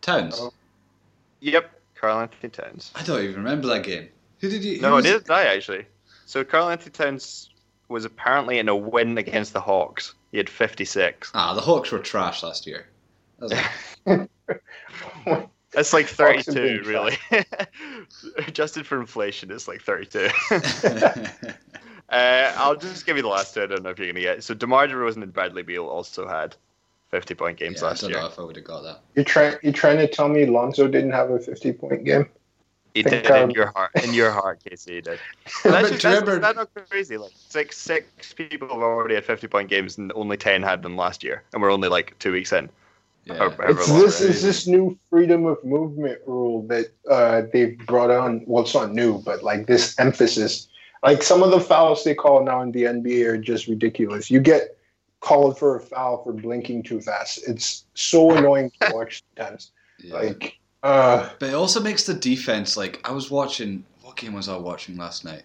Towns. 0.00 0.36
Oh. 0.40 0.52
Yep. 1.40 1.70
Karl 1.94 2.20
Anthony 2.20 2.50
Towns. 2.50 2.92
I 2.94 3.02
don't 3.02 3.22
even 3.22 3.36
remember 3.36 3.68
that 3.68 3.82
game. 3.82 4.08
Who 4.40 4.48
did 4.48 4.64
you? 4.64 4.76
who 4.76 4.82
No, 4.82 4.94
was- 4.94 5.04
neither 5.04 5.18
did 5.20 5.30
I 5.30 5.44
actually. 5.44 5.86
So 6.26 6.44
Karl 6.44 6.68
Anthony 6.68 6.92
Towns 6.92 7.50
was 7.88 8.04
apparently 8.04 8.58
in 8.58 8.68
a 8.68 8.76
win 8.76 9.16
against 9.18 9.52
the 9.52 9.60
Hawks. 9.60 10.14
He 10.32 10.38
had 10.38 10.48
56. 10.50 11.30
Ah, 11.34 11.54
the 11.54 11.60
Hawks 11.60 11.90
were 11.92 11.98
trash 11.98 12.42
last 12.42 12.66
year. 12.66 12.86
That 13.38 13.50
was 14.06 14.28
like- 15.26 15.48
It's 15.74 15.92
like 15.92 16.06
32, 16.06 16.82
really. 16.86 17.18
Adjusted 18.46 18.86
for 18.86 18.98
inflation, 18.98 19.50
it's 19.50 19.68
like 19.68 19.82
32. 19.82 20.28
uh, 22.08 22.52
I'll 22.56 22.76
just 22.76 23.04
give 23.04 23.16
you 23.16 23.22
the 23.22 23.28
last 23.28 23.52
two. 23.54 23.62
I 23.62 23.66
don't 23.66 23.82
know 23.82 23.90
if 23.90 23.98
you're 23.98 24.06
going 24.06 24.14
to 24.14 24.20
get. 24.22 24.38
it. 24.38 24.44
So 24.44 24.54
DeMar 24.54 24.86
DeRozan 24.88 25.22
and 25.22 25.32
Bradley 25.32 25.62
Beal 25.62 25.86
also 25.86 26.26
had 26.26 26.56
50 27.10 27.34
point 27.34 27.58
games 27.58 27.80
yeah, 27.80 27.86
I 27.86 27.90
last 27.90 28.00
don't 28.00 28.10
year. 28.10 28.20
know 28.20 28.26
if 28.26 28.38
I 28.38 28.42
would 28.42 28.56
have 28.56 28.64
got 28.64 28.82
that. 28.84 29.00
You're 29.14 29.24
trying 29.24 29.56
you're 29.62 29.72
trying 29.72 29.98
to 29.98 30.08
tell 30.08 30.28
me 30.28 30.46
Lonzo 30.46 30.88
didn't 30.88 31.10
have 31.12 31.30
a 31.30 31.38
50 31.38 31.72
point 31.74 32.04
game? 32.04 32.28
He 32.96 33.02
think, 33.02 33.24
did 33.24 33.36
in 33.36 33.42
um, 33.42 33.50
your 33.50 33.66
heart, 33.66 33.90
in 34.02 34.14
your 34.14 34.30
heart, 34.30 34.60
KC. 34.64 34.88
He 34.88 35.00
did. 35.00 35.18
But 35.62 35.70
That's, 35.70 35.88
do 35.88 35.94
just, 35.94 36.02
that's, 36.02 36.20
remember- 36.20 36.40
that's 36.40 36.56
not 36.56 36.88
crazy. 36.88 37.16
Like, 37.18 37.32
it's 37.32 37.54
like 37.54 37.72
six 37.72 38.32
people 38.32 38.68
have 38.68 38.78
already 38.78 39.14
had 39.14 39.24
50 39.24 39.46
point 39.48 39.68
games, 39.68 39.98
and 39.98 40.12
only 40.14 40.36
10 40.36 40.62
had 40.62 40.82
them 40.82 40.96
last 40.96 41.22
year, 41.22 41.42
and 41.52 41.60
we're 41.60 41.70
only 41.70 41.88
like 41.88 42.18
two 42.18 42.32
weeks 42.32 42.52
in. 42.52 42.70
Yeah. 43.26 43.50
It's 43.60 43.88
this 43.88 44.20
is 44.20 44.40
this 44.40 44.66
new 44.68 44.96
freedom 45.10 45.46
of 45.46 45.62
movement 45.64 46.20
rule 46.26 46.62
that 46.68 46.92
uh, 47.10 47.42
they've 47.52 47.76
brought 47.86 48.10
on. 48.10 48.44
Well, 48.46 48.62
it's 48.62 48.72
not 48.72 48.92
new, 48.92 49.18
but 49.18 49.42
like 49.42 49.66
this 49.66 49.98
emphasis. 49.98 50.68
Like 51.02 51.24
some 51.24 51.42
of 51.42 51.50
the 51.50 51.60
fouls 51.60 52.04
they 52.04 52.14
call 52.14 52.44
now 52.44 52.62
in 52.62 52.70
the 52.70 52.84
NBA 52.84 53.26
are 53.26 53.36
just 53.36 53.66
ridiculous. 53.66 54.30
You 54.30 54.38
get 54.38 54.78
called 55.20 55.58
for 55.58 55.76
a 55.76 55.80
foul 55.80 56.22
for 56.22 56.32
blinking 56.32 56.84
too 56.84 57.00
fast. 57.00 57.48
It's 57.48 57.84
so 57.94 58.30
annoying 58.30 58.70
to 58.80 58.92
watch 58.94 59.24
sometimes. 59.36 59.72
Yeah. 59.98 60.14
Like, 60.14 60.58
uh, 60.82 61.28
But 61.38 61.50
it 61.50 61.54
also 61.54 61.80
makes 61.80 62.04
the 62.04 62.14
defense 62.14 62.76
like 62.76 63.00
I 63.08 63.12
was 63.12 63.30
watching. 63.30 63.84
What 64.02 64.16
game 64.16 64.34
was 64.34 64.48
I 64.48 64.56
watching 64.56 64.96
last 64.96 65.24
night? 65.24 65.42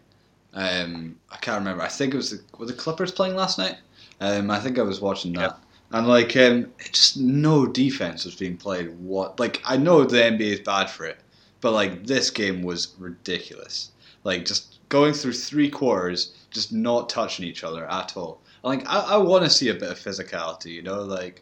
Um, 0.53 1.17
I 1.31 1.37
can't 1.37 1.59
remember. 1.59 1.83
I 1.83 1.87
think 1.87 2.13
it 2.13 2.17
was 2.17 2.31
the 2.31 2.41
were 2.57 2.65
the 2.65 2.73
Clippers 2.73 3.11
playing 3.11 3.35
last 3.35 3.57
night. 3.57 3.77
Um, 4.19 4.51
I 4.51 4.59
think 4.59 4.77
I 4.77 4.83
was 4.83 5.01
watching 5.01 5.33
that, 5.33 5.57
and 5.91 6.07
like 6.07 6.35
um, 6.37 6.71
it 6.79 6.93
just 6.93 7.17
no 7.17 7.65
defense 7.65 8.25
was 8.25 8.35
being 8.35 8.57
played. 8.57 8.89
What 8.99 9.39
like 9.39 9.61
I 9.65 9.77
know 9.77 10.03
the 10.03 10.17
NBA 10.17 10.41
is 10.41 10.59
bad 10.59 10.89
for 10.89 11.05
it, 11.05 11.19
but 11.61 11.71
like 11.71 12.05
this 12.05 12.29
game 12.29 12.61
was 12.63 12.93
ridiculous. 12.99 13.91
Like 14.23 14.45
just 14.45 14.79
going 14.89 15.13
through 15.13 15.33
three 15.33 15.69
quarters, 15.69 16.33
just 16.51 16.71
not 16.73 17.09
touching 17.09 17.45
each 17.45 17.63
other 17.63 17.89
at 17.89 18.15
all. 18.17 18.41
Like 18.63 18.87
I, 18.87 19.13
I 19.13 19.17
want 19.17 19.43
to 19.45 19.49
see 19.49 19.69
a 19.69 19.73
bit 19.73 19.89
of 19.89 19.97
physicality, 19.97 20.67
you 20.73 20.83
know, 20.83 21.01
like 21.01 21.41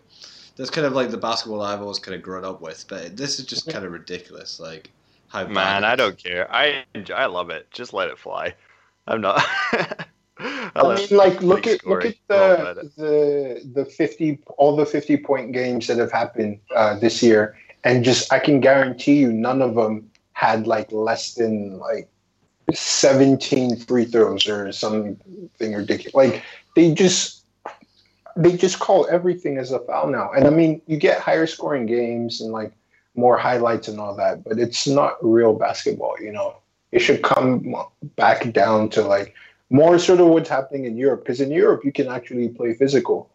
that's 0.60 0.70
kind 0.70 0.86
of 0.86 0.92
like 0.92 1.10
the 1.10 1.18
basketball 1.18 1.62
I've 1.62 1.82
always 1.82 2.00
kind 2.00 2.14
of 2.14 2.22
grown 2.22 2.44
up 2.44 2.60
with. 2.60 2.86
But 2.90 3.16
this 3.16 3.40
is 3.40 3.46
just 3.46 3.70
kind 3.70 3.86
of 3.86 3.94
ridiculous. 3.94 4.60
Like 4.60 4.92
how 5.30 5.48
Man, 5.48 5.86
I 5.86 5.96
don't 5.96 6.18
care. 6.18 6.54
I 6.54 6.84
enjoy, 6.94 7.14
I 7.14 7.28
love 7.28 7.50
it. 7.50 7.72
Just 7.72 7.94
let 7.94 8.10
it 8.10 8.20
fly. 8.20 8.54
I'm 9.08 9.22
not. 9.22 9.42
I 10.38 10.72
I 10.76 10.96
mean, 10.96 11.08
like 11.12 11.42
look 11.42 11.64
big 11.64 11.80
at 11.80 11.86
look 11.88 12.04
at 12.04 12.16
story. 12.26 12.58
All 12.58 12.74
the 12.76 12.92
the 12.98 13.72
the 13.74 13.86
fifty 13.86 14.38
all 14.58 14.76
the 14.76 14.86
fifty 14.86 15.16
point 15.16 15.54
games 15.54 15.88
that 15.88 15.98
have 15.98 16.12
happened 16.12 16.60
uh, 16.76 17.00
this 17.00 17.24
year, 17.24 17.58
and 17.86 18.04
just 18.04 18.32
I 18.32 18.40
can 18.40 18.60
guarantee 18.60 19.16
you, 19.16 19.32
none 19.32 19.62
of 19.62 19.76
them 19.76 20.12
had 20.34 20.68
like 20.68 20.92
less 20.92 21.36
than 21.36 21.80
like 21.80 22.10
seventeen 22.74 23.78
free 23.78 24.06
throws 24.06 24.48
or 24.48 24.72
something 24.74 25.18
ridiculous. 25.60 26.14
Like 26.14 26.44
they 26.76 26.94
just 26.94 27.39
they 28.36 28.56
just 28.56 28.80
call 28.80 29.08
everything 29.10 29.58
as 29.58 29.72
a 29.72 29.80
foul 29.80 30.08
now, 30.08 30.32
and 30.32 30.46
I 30.46 30.50
mean 30.50 30.82
you 30.88 30.98
get 30.98 31.20
higher 31.20 31.48
scoring 31.48 31.86
games 31.86 32.42
and 32.42 32.52
like 32.52 32.74
more 33.16 33.38
highlights 33.38 33.88
and 33.88 34.00
all 34.00 34.16
that, 34.16 34.44
but 34.44 34.60
it's 34.60 34.88
not 34.88 35.18
real 35.22 35.54
basketball. 35.54 36.16
You 36.20 36.32
know, 36.32 36.58
it 36.92 37.00
should 37.00 37.22
come 37.22 37.76
back 38.16 38.52
down 38.54 38.90
to 38.90 39.02
like 39.02 39.36
more 39.70 40.00
sort 40.00 40.20
of 40.20 40.28
what's 40.28 40.50
happening 40.50 40.86
in 40.86 40.98
Europe 40.98 41.24
because 41.24 41.42
in 41.42 41.52
Europe 41.52 41.86
you 41.86 41.92
can 41.92 42.08
actually 42.08 42.50
play 42.50 42.74
physical, 42.74 43.30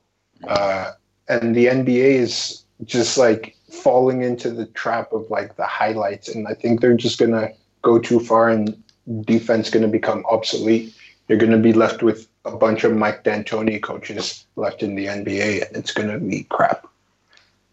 uh, 0.48 0.92
and 1.28 1.54
the 1.54 1.66
NBA 1.66 2.14
is 2.16 2.64
just 2.84 3.16
like 3.16 3.56
falling 3.70 4.22
into 4.22 4.50
the 4.50 4.66
trap 4.66 5.12
of 5.12 5.28
like 5.30 5.56
the 5.56 5.66
highlights, 5.66 6.28
and 6.28 6.48
I 6.48 6.54
think 6.54 6.80
they're 6.80 6.96
just 6.96 7.18
gonna 7.18 7.50
go 7.82 7.98
too 7.98 8.20
far 8.20 8.48
and 8.48 8.82
defense 9.22 9.70
gonna 9.70 9.88
become 9.88 10.24
obsolete. 10.26 10.94
You're 11.28 11.38
gonna 11.38 11.58
be 11.58 11.72
left 11.72 12.02
with 12.02 12.28
a 12.44 12.56
bunch 12.56 12.84
of 12.84 12.94
Mike 12.94 13.24
D'Antoni 13.24 13.80
coaches 13.82 14.46
left 14.56 14.82
in 14.82 14.94
the 14.94 15.06
NBA, 15.06 15.66
and 15.66 15.76
it's 15.76 15.92
gonna 15.92 16.18
be 16.18 16.44
crap. 16.44 16.86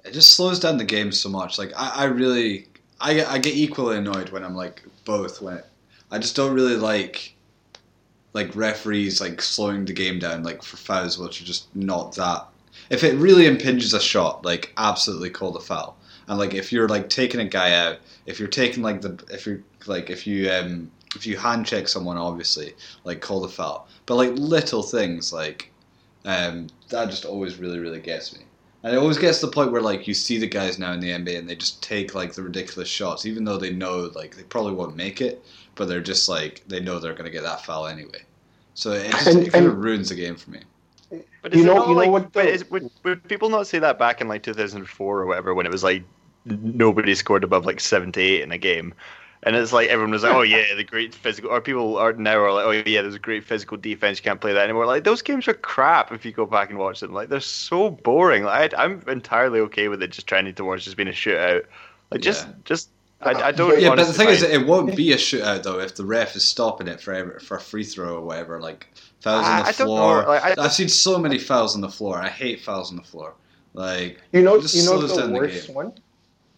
it 0.05 0.13
just 0.13 0.33
slows 0.33 0.59
down 0.59 0.77
the 0.77 0.83
game 0.83 1.11
so 1.11 1.29
much. 1.29 1.57
Like 1.57 1.71
I, 1.75 1.89
I 1.89 2.03
really, 2.05 2.67
I, 2.99 3.23
I 3.25 3.37
get 3.37 3.55
equally 3.55 3.97
annoyed 3.97 4.29
when 4.29 4.43
I'm 4.43 4.55
like 4.55 4.81
both. 5.05 5.41
When 5.41 5.57
it, 5.57 5.65
I 6.09 6.19
just 6.19 6.35
don't 6.35 6.53
really 6.53 6.75
like, 6.75 7.35
like 8.33 8.55
referees 8.55 9.19
like 9.21 9.41
slowing 9.41 9.85
the 9.85 9.93
game 9.93 10.19
down 10.19 10.43
like 10.43 10.63
for 10.63 10.77
fouls, 10.77 11.17
which 11.17 11.41
are 11.41 11.45
just 11.45 11.73
not 11.75 12.15
that. 12.15 12.47
If 12.89 13.03
it 13.03 13.15
really 13.15 13.45
impinges 13.45 13.93
a 13.93 13.99
shot, 13.99 14.45
like 14.45 14.73
absolutely 14.77 15.29
call 15.29 15.51
the 15.51 15.59
foul. 15.59 15.97
And 16.27 16.39
like 16.39 16.53
if 16.53 16.71
you're 16.71 16.87
like 16.87 17.09
taking 17.09 17.41
a 17.41 17.45
guy 17.45 17.73
out, 17.73 17.99
if 18.25 18.39
you're 18.39 18.47
taking 18.47 18.83
like 18.83 19.01
the 19.01 19.21
if 19.29 19.45
you're 19.45 19.61
like 19.85 20.09
if 20.09 20.25
you 20.25 20.49
um 20.49 20.89
if 21.15 21.25
you 21.25 21.37
hand 21.37 21.65
check 21.65 21.87
someone, 21.87 22.17
obviously 22.17 22.73
like 23.03 23.21
call 23.21 23.41
the 23.41 23.49
foul. 23.49 23.87
But 24.05 24.15
like 24.15 24.31
little 24.35 24.83
things 24.83 25.31
like 25.33 25.71
um 26.25 26.67
that 26.89 27.09
just 27.09 27.25
always 27.25 27.57
really 27.57 27.79
really 27.79 27.99
gets 27.99 28.37
me. 28.37 28.43
And 28.83 28.95
it 28.95 28.97
always 28.97 29.17
gets 29.19 29.39
to 29.39 29.45
the 29.45 29.51
point 29.51 29.71
where 29.71 29.81
like 29.81 30.07
you 30.07 30.13
see 30.13 30.37
the 30.39 30.47
guys 30.47 30.79
now 30.79 30.91
in 30.93 30.99
the 30.99 31.09
NBA 31.11 31.37
and 31.37 31.47
they 31.49 31.55
just 31.55 31.83
take 31.83 32.15
like 32.15 32.33
the 32.33 32.41
ridiculous 32.43 32.87
shots, 32.89 33.25
even 33.25 33.43
though 33.43 33.57
they 33.57 33.71
know 33.71 34.11
like 34.15 34.35
they 34.35 34.43
probably 34.43 34.73
won't 34.73 34.95
make 34.95 35.21
it, 35.21 35.43
but 35.75 35.87
they're 35.87 36.01
just 36.01 36.27
like 36.29 36.63
they 36.67 36.79
know 36.79 36.97
they're 36.99 37.13
gonna 37.13 37.29
get 37.29 37.43
that 37.43 37.63
foul 37.65 37.87
anyway. 37.87 38.21
So 38.73 38.91
it 38.93 39.11
just 39.11 39.27
And- 39.27 39.47
it 39.47 39.53
kind 39.53 39.65
of 39.67 39.77
ruins 39.77 40.09
the 40.09 40.15
game 40.15 40.35
for 40.35 40.49
me. 40.51 40.61
But 41.41 41.53
You 41.53 41.59
is 41.59 41.65
it 41.65 41.67
know- 41.67 41.75
not 41.75 41.87
you 41.89 41.93
know 41.93 41.99
like, 41.99 42.09
what 42.09 42.31
but 42.31 42.43
the- 42.45 42.51
is, 42.53 42.69
would, 42.71 42.89
would 43.03 43.23
people 43.27 43.49
not 43.49 43.67
say 43.67 43.79
that 43.79 43.99
back 43.99 44.21
in 44.21 44.27
like 44.27 44.43
2004 44.43 45.19
or 45.21 45.25
whatever 45.25 45.53
when 45.53 45.65
it 45.65 45.71
was 45.71 45.83
like 45.83 46.03
nobody 46.45 47.13
scored 47.13 47.43
above 47.43 47.65
like 47.65 47.79
78 47.79 48.41
in 48.41 48.51
a 48.51 48.57
game? 48.57 48.93
And 49.43 49.55
it's 49.55 49.73
like 49.73 49.89
everyone 49.89 50.11
was 50.11 50.23
like, 50.23 50.33
"Oh 50.33 50.41
yeah, 50.43 50.75
the 50.75 50.83
great 50.83 51.15
physical." 51.15 51.49
Or 51.49 51.61
people 51.61 51.97
are 51.97 52.13
now 52.13 52.37
are 52.39 52.53
like, 52.53 52.65
"Oh 52.65 52.71
yeah, 52.71 53.01
there's 53.01 53.15
a 53.15 53.19
great 53.19 53.43
physical 53.43 53.77
defense. 53.77 54.19
You 54.19 54.23
can't 54.23 54.39
play 54.39 54.53
that 54.53 54.63
anymore." 54.63 54.85
Like 54.85 55.03
those 55.03 55.21
games 55.21 55.47
are 55.47 55.53
crap 55.53 56.11
if 56.11 56.25
you 56.25 56.31
go 56.31 56.45
back 56.45 56.69
and 56.69 56.77
watch 56.77 56.99
them. 56.99 57.11
Like 57.11 57.29
they're 57.29 57.39
so 57.39 57.89
boring. 57.89 58.43
Like 58.43 58.73
I, 58.73 58.83
I'm 58.83 59.03
entirely 59.07 59.59
okay 59.61 59.87
with 59.87 60.03
it 60.03 60.11
just 60.11 60.27
trending 60.27 60.53
towards 60.53 60.85
just 60.85 60.95
being 60.95 61.09
a 61.09 61.11
shootout. 61.11 61.65
Like 62.11 62.21
just, 62.21 62.47
Yeah. 62.47 62.53
just 62.65 62.89
I, 63.21 63.31
I 63.31 63.49
uh, 63.49 63.51
don't. 63.51 63.79
Yeah, 63.79 63.89
but 63.89 63.95
the 63.95 64.01
honestly 64.03 64.25
thing 64.25 64.33
is, 64.33 64.43
it 64.43 64.65
won't 64.65 64.95
be 64.95 65.11
a 65.13 65.17
shootout 65.17 65.63
though 65.63 65.79
if 65.79 65.95
the 65.95 66.05
ref 66.05 66.35
is 66.35 66.43
stopping 66.43 66.87
it 66.87 67.01
for 67.01 67.13
ever, 67.13 67.39
for 67.39 67.57
a 67.57 67.61
free 67.61 67.83
throw 67.83 68.15
or 68.15 68.21
whatever. 68.21 68.59
Like 68.59 68.87
fouls 69.21 69.45
on 69.45 69.57
the 69.57 69.67
I 69.67 69.71
floor. 69.71 70.23
Like, 70.25 70.57
I, 70.57 70.63
I've 70.63 70.73
seen 70.73 70.89
so 70.89 71.17
many 71.17 71.37
fouls 71.37 71.75
on 71.75 71.81
the 71.81 71.89
floor. 71.89 72.17
I 72.17 72.29
hate 72.29 72.61
fouls 72.61 72.89
on 72.91 72.97
the 72.97 73.03
floor. 73.03 73.35
Like 73.73 74.19
You 74.31 74.41
know, 74.41 74.57
you 74.57 74.83
know 74.83 74.99
the 74.99 75.15
down 75.15 75.33
the 75.33 75.39
worst 75.39 75.69
one. 75.69 75.93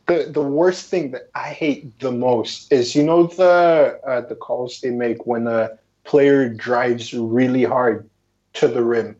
The 0.08 0.28
the 0.32 0.42
worst 0.42 0.90
thing 0.90 1.12
that 1.12 1.30
I 1.34 1.50
hate 1.50 2.00
the 2.00 2.12
most 2.12 2.72
is 2.72 2.96
you 2.96 3.04
know 3.04 3.28
the 3.28 4.00
uh, 4.06 4.22
the 4.22 4.36
calls 4.36 4.82
they 4.82 4.90
make 4.90 5.26
when 5.26 5.48
a 5.48 5.78
player 6.04 6.50
drives 6.50 7.14
really 7.14 7.64
hard 7.64 8.10
to 8.56 8.68
the 8.68 8.84
rim, 8.84 9.16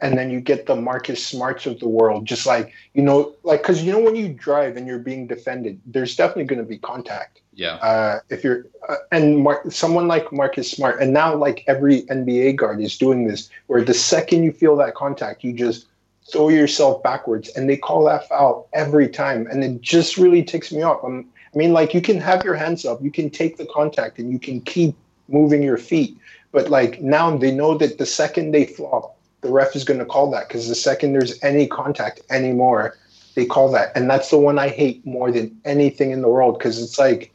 and 0.00 0.16
then 0.16 0.30
you 0.30 0.40
get 0.40 0.66
the 0.66 0.76
Marcus 0.76 1.24
Smarts 1.24 1.66
of 1.66 1.80
the 1.80 1.88
world, 1.88 2.24
just 2.24 2.46
like 2.46 2.72
you 2.94 3.02
know, 3.02 3.34
like 3.42 3.62
because 3.62 3.82
you 3.82 3.90
know 3.90 3.98
when 3.98 4.14
you 4.14 4.28
drive 4.28 4.76
and 4.76 4.86
you're 4.86 5.00
being 5.00 5.26
defended, 5.26 5.80
there's 5.86 6.14
definitely 6.14 6.44
going 6.44 6.60
to 6.60 6.64
be 6.68 6.78
contact. 6.78 7.40
yeah, 7.54 7.74
Uh, 7.82 8.20
if 8.30 8.44
you're 8.44 8.66
uh, 8.88 8.96
and 9.10 9.38
Mar- 9.38 9.68
someone 9.70 10.06
like 10.06 10.32
Marcus 10.32 10.70
Smart, 10.70 11.00
and 11.02 11.12
now 11.12 11.34
like 11.34 11.64
every 11.66 12.02
NBA 12.02 12.54
guard 12.56 12.80
is 12.80 12.96
doing 12.96 13.26
this, 13.26 13.50
where 13.66 13.82
the 13.82 13.94
second 13.94 14.44
you 14.44 14.52
feel 14.52 14.76
that 14.76 14.94
contact, 14.94 15.42
you 15.42 15.52
just 15.52 15.86
throw 16.30 16.48
yourself 16.48 17.02
backwards, 17.02 17.48
and 17.50 17.68
they 17.68 17.76
call 17.76 18.04
that 18.04 18.28
foul 18.28 18.68
every 18.72 19.08
time, 19.08 19.46
and 19.46 19.64
it 19.64 19.80
just 19.80 20.16
really 20.16 20.42
ticks 20.42 20.72
me 20.72 20.82
off. 20.82 21.02
I'm, 21.02 21.28
I 21.54 21.56
mean, 21.56 21.72
like 21.72 21.94
you 21.94 22.00
can 22.00 22.20
have 22.20 22.44
your 22.44 22.54
hands 22.54 22.84
up, 22.84 23.02
you 23.02 23.10
can 23.10 23.30
take 23.30 23.56
the 23.56 23.66
contact, 23.66 24.18
and 24.18 24.30
you 24.30 24.38
can 24.38 24.60
keep 24.60 24.94
moving 25.28 25.62
your 25.62 25.78
feet, 25.78 26.16
but 26.52 26.70
like 26.70 27.00
now 27.00 27.36
they 27.36 27.50
know 27.50 27.76
that 27.78 27.98
the 27.98 28.06
second 28.06 28.52
they 28.52 28.66
flop, 28.66 29.16
the 29.40 29.50
ref 29.50 29.76
is 29.76 29.84
going 29.84 30.00
to 30.00 30.06
call 30.06 30.30
that 30.30 30.48
because 30.48 30.68
the 30.68 30.74
second 30.74 31.12
there's 31.12 31.42
any 31.42 31.66
contact 31.66 32.20
anymore, 32.30 32.96
they 33.34 33.46
call 33.46 33.70
that, 33.72 33.92
and 33.94 34.10
that's 34.10 34.30
the 34.30 34.38
one 34.38 34.58
I 34.58 34.68
hate 34.68 35.04
more 35.06 35.30
than 35.30 35.58
anything 35.64 36.10
in 36.10 36.22
the 36.22 36.28
world 36.28 36.58
because 36.58 36.82
it's 36.82 36.98
like 36.98 37.32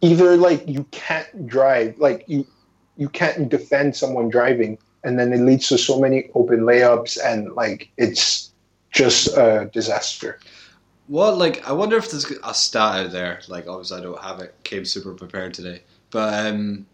either 0.00 0.36
like 0.36 0.66
you 0.68 0.84
can't 0.90 1.46
drive, 1.46 1.98
like 1.98 2.24
you 2.28 2.46
you 2.96 3.08
can't 3.08 3.48
defend 3.48 3.96
someone 3.96 4.28
driving, 4.28 4.76
and 5.04 5.18
then 5.18 5.32
it 5.32 5.40
leads 5.40 5.68
to 5.68 5.78
so 5.78 6.00
many 6.00 6.30
open 6.34 6.60
layups, 6.60 7.18
and 7.24 7.52
like 7.54 7.90
it's 7.96 8.52
just 8.90 9.28
a 9.36 9.70
disaster. 9.72 10.38
Well, 11.08 11.34
like 11.36 11.66
I 11.68 11.72
wonder 11.72 11.96
if 11.96 12.10
there's 12.10 12.30
a 12.44 12.54
stat 12.54 13.06
out 13.06 13.12
there. 13.12 13.40
Like 13.48 13.66
obviously 13.66 13.98
I 13.98 14.02
don't 14.02 14.22
have 14.22 14.40
it. 14.40 14.54
Came 14.64 14.84
super 14.84 15.14
prepared 15.14 15.54
today, 15.54 15.82
but 16.10 16.46
um, 16.46 16.86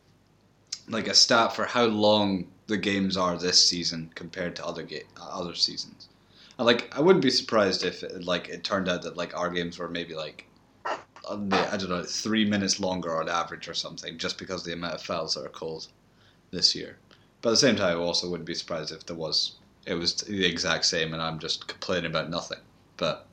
like 0.89 1.09
a 1.09 1.15
stat 1.15 1.55
for 1.55 1.65
how 1.65 1.85
long 1.85 2.47
the 2.67 2.77
games 2.77 3.17
are 3.17 3.37
this 3.37 3.69
season 3.69 4.11
compared 4.15 4.57
to 4.57 4.67
other 4.67 4.83
ga- 4.83 5.07
other 5.21 5.55
seasons. 5.55 6.09
And 6.59 6.67
like 6.67 6.97
I 6.97 7.01
wouldn't 7.01 7.25
be 7.25 7.31
surprised 7.31 7.85
if 7.85 8.03
it, 8.03 8.25
like 8.25 8.49
it 8.49 8.65
turned 8.65 8.89
out 8.89 9.03
that 9.03 9.17
like 9.17 9.37
our 9.37 9.51
games 9.51 9.79
were 9.79 9.89
maybe 9.89 10.15
like 10.15 10.47
uh, 10.87 11.39
I 11.73 11.77
don't 11.77 11.91
know 11.91 12.05
three 12.05 12.45
minutes 12.45 12.79
longer 12.81 13.17
on 13.17 13.29
average 13.29 13.69
or 13.69 13.75
something, 13.75 14.19
just 14.19 14.39
because 14.39 14.63
the 14.63 14.73
amount 14.73 14.95
of 14.95 15.03
fouls 15.03 15.35
that 15.35 15.45
are 15.45 15.49
called 15.49 15.89
this 16.51 16.75
year. 16.75 16.99
But 17.45 17.51
at 17.51 17.53
the 17.53 17.57
same 17.59 17.77
time, 17.77 17.99
I 17.99 18.01
also 18.01 18.31
wouldn't 18.31 18.47
be 18.47 18.55
surprised 18.55 18.91
if 18.91 19.05
there 19.05 19.15
was 19.17 19.57
it 19.85 19.93
was 19.93 20.15
the 20.15 20.47
exact 20.47 20.87
same, 20.87 21.13
and 21.13 21.21
I'm 21.21 21.39
just 21.39 21.69
complaining 21.69 22.11
about 22.11 22.31
nothing. 22.31 22.57
But 22.97 23.27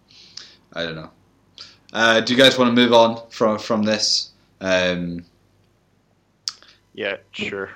I 0.74 0.84
don't 0.84 0.96
know. 0.96 1.12
Uh, 1.94 2.20
do 2.20 2.34
you 2.34 2.38
guys 2.38 2.58
want 2.60 2.76
to 2.76 2.82
move 2.82 2.92
on 2.92 3.22
from 3.30 3.58
from 3.58 3.84
this? 3.84 4.32
Um, 4.60 5.24
Yeah, 6.94 7.20
sure. 7.32 7.70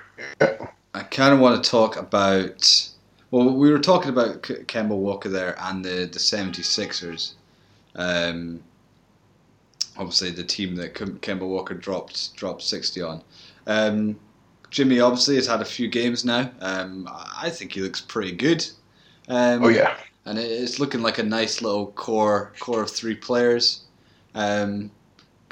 I 0.92 1.04
kind 1.04 1.32
of 1.32 1.40
want 1.40 1.64
to 1.64 1.70
talk 1.70 1.96
about. 1.96 2.90
Well, 3.30 3.54
we 3.54 3.70
were 3.70 3.78
talking 3.78 4.10
about 4.10 4.42
K- 4.42 4.64
Kemba 4.64 4.94
Walker 4.94 5.30
there 5.30 5.56
and 5.58 5.82
the 5.82 6.04
the 6.04 6.18
76ers. 6.18 7.32
Um, 7.94 8.62
obviously, 9.96 10.32
the 10.32 10.44
team 10.44 10.76
that 10.76 10.92
Kem- 10.92 11.18
Kemba 11.20 11.48
Walker 11.48 11.72
dropped 11.72 12.36
dropped 12.36 12.60
60 12.60 13.00
on. 13.00 13.22
Um, 13.66 14.20
Jimmy 14.76 15.00
obviously 15.00 15.36
has 15.36 15.46
had 15.46 15.62
a 15.62 15.64
few 15.64 15.88
games 15.88 16.22
now. 16.22 16.50
Um, 16.60 17.08
I 17.10 17.48
think 17.48 17.72
he 17.72 17.80
looks 17.80 18.02
pretty 18.02 18.32
good. 18.32 18.62
Um, 19.26 19.64
Oh 19.64 19.68
yeah. 19.68 19.96
and 20.26 20.38
it's 20.38 20.78
looking 20.78 21.00
like 21.00 21.16
a 21.16 21.22
nice 21.22 21.62
little 21.62 21.92
core 21.92 22.52
core 22.60 22.82
of 22.82 22.90
three 22.90 23.14
players. 23.14 23.84
Um, 24.34 24.90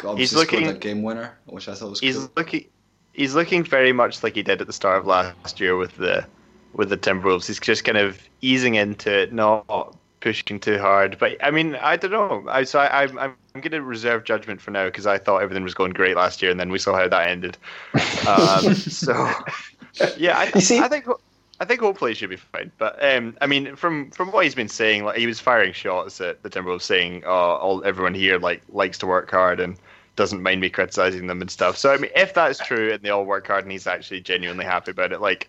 obviously 0.04 0.18
He's 0.20 0.34
looking- 0.34 0.66
that 0.66 0.80
game 0.80 1.02
winner, 1.02 1.38
which 1.46 1.68
I 1.68 1.74
thought 1.74 1.88
was 1.88 2.00
He's 2.00 2.16
cool. 2.18 2.30
looking 2.36 2.66
he's 3.14 3.34
looking 3.34 3.64
very 3.64 3.94
much 3.94 4.22
like 4.22 4.34
he 4.34 4.42
did 4.42 4.60
at 4.60 4.66
the 4.66 4.74
start 4.74 4.98
of 4.98 5.06
last 5.06 5.58
year 5.58 5.74
with 5.78 5.96
the 5.96 6.26
with 6.74 6.90
the 6.90 6.98
Timberwolves. 6.98 7.46
He's 7.46 7.58
just 7.58 7.82
kind 7.84 7.96
of 7.96 8.20
easing 8.42 8.74
into 8.74 9.10
it, 9.10 9.32
not 9.32 9.96
pushing 10.24 10.58
too 10.58 10.78
hard. 10.78 11.18
But 11.18 11.36
I 11.44 11.50
mean, 11.50 11.76
I 11.76 11.96
don't 11.96 12.10
know. 12.10 12.44
I 12.48 12.64
so 12.64 12.80
I, 12.80 13.02
I'm 13.02 13.18
I'm 13.18 13.36
going 13.54 13.70
to 13.70 13.82
reserve 13.82 14.24
judgment 14.24 14.60
for 14.60 14.70
now 14.70 14.86
because 14.86 15.06
I 15.06 15.18
thought 15.18 15.42
everything 15.42 15.62
was 15.62 15.74
going 15.74 15.92
great 15.92 16.16
last 16.16 16.40
year, 16.42 16.50
and 16.50 16.58
then 16.58 16.70
we 16.70 16.78
saw 16.78 16.96
how 16.96 17.06
that 17.06 17.28
ended. 17.28 17.56
Um, 18.26 18.74
so 18.74 19.12
yeah, 20.16 20.38
I, 20.38 20.44
I 20.44 20.88
think. 20.88 21.06
I 21.60 21.66
think 21.66 21.80
hopefully 21.80 22.10
he 22.10 22.14
should 22.16 22.30
be 22.30 22.36
fine, 22.36 22.72
but 22.78 22.98
um, 23.04 23.36
I 23.40 23.46
mean, 23.46 23.76
from 23.76 24.10
from 24.10 24.32
what 24.32 24.44
he's 24.44 24.56
been 24.56 24.68
saying, 24.68 25.04
like 25.04 25.18
he 25.18 25.26
was 25.26 25.38
firing 25.38 25.72
shots 25.72 26.20
at 26.20 26.42
the 26.42 26.50
Timberwolves, 26.50 26.82
saying, 26.82 27.22
"Oh, 27.24 27.30
all 27.30 27.84
everyone 27.84 28.14
here 28.14 28.38
like 28.38 28.62
likes 28.70 28.98
to 28.98 29.06
work 29.06 29.30
hard 29.30 29.60
and 29.60 29.76
doesn't 30.16 30.42
mind 30.42 30.60
me 30.60 30.70
criticizing 30.70 31.28
them 31.28 31.40
and 31.40 31.50
stuff." 31.50 31.76
So 31.76 31.92
I 31.92 31.98
mean, 31.98 32.10
if 32.16 32.34
that's 32.34 32.58
true 32.58 32.92
and 32.92 33.02
they 33.02 33.10
all 33.10 33.24
work 33.24 33.46
hard 33.46 33.64
and 33.64 33.70
he's 33.70 33.86
actually 33.86 34.20
genuinely 34.20 34.64
happy 34.64 34.90
about 34.90 35.12
it, 35.12 35.20
like, 35.20 35.48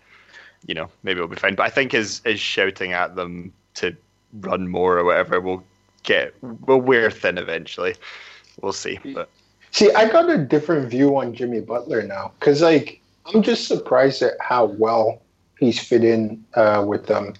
you 0.67 0.75
know, 0.75 0.89
maybe 1.01 1.17
it'll 1.17 1.27
be 1.27 1.38
fine. 1.38 1.55
But 1.55 1.63
I 1.63 1.69
think 1.69 1.93
his 1.93 2.21
his 2.23 2.39
shouting 2.39 2.93
at 2.93 3.15
them 3.15 3.51
to 3.75 3.95
run 4.39 4.67
more 4.67 4.98
or 4.98 5.04
whatever 5.04 5.39
we'll 5.39 5.63
get 6.04 6.34
we'll 6.41 6.82
wear 6.82 7.10
thin 7.10 7.38
eventually. 7.38 7.95
We'll 8.62 8.74
see, 8.74 9.00
but 9.13 9.30
See, 9.76 9.91
I 9.91 10.10
got 10.10 10.30
a 10.30 10.38
different 10.38 10.89
view 10.89 11.17
on 11.17 11.34
Jimmy 11.34 11.60
Butler 11.60 12.02
now 12.02 12.32
because, 12.39 12.62
like, 12.62 13.02
I'm 13.26 13.43
just 13.43 13.67
surprised 13.67 14.21
at 14.21 14.36
how 14.39 14.67
well 14.67 15.21
he's 15.60 15.78
fit 15.78 16.06
in 16.06 16.41
uh, 16.54 16.86
with 16.88 17.08
them 17.08 17.34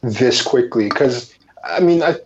this 0.00 0.40
quickly. 0.40 0.88
Because, 0.88 1.34
I 1.64 1.80
mean, 1.80 2.02
I 2.02 2.16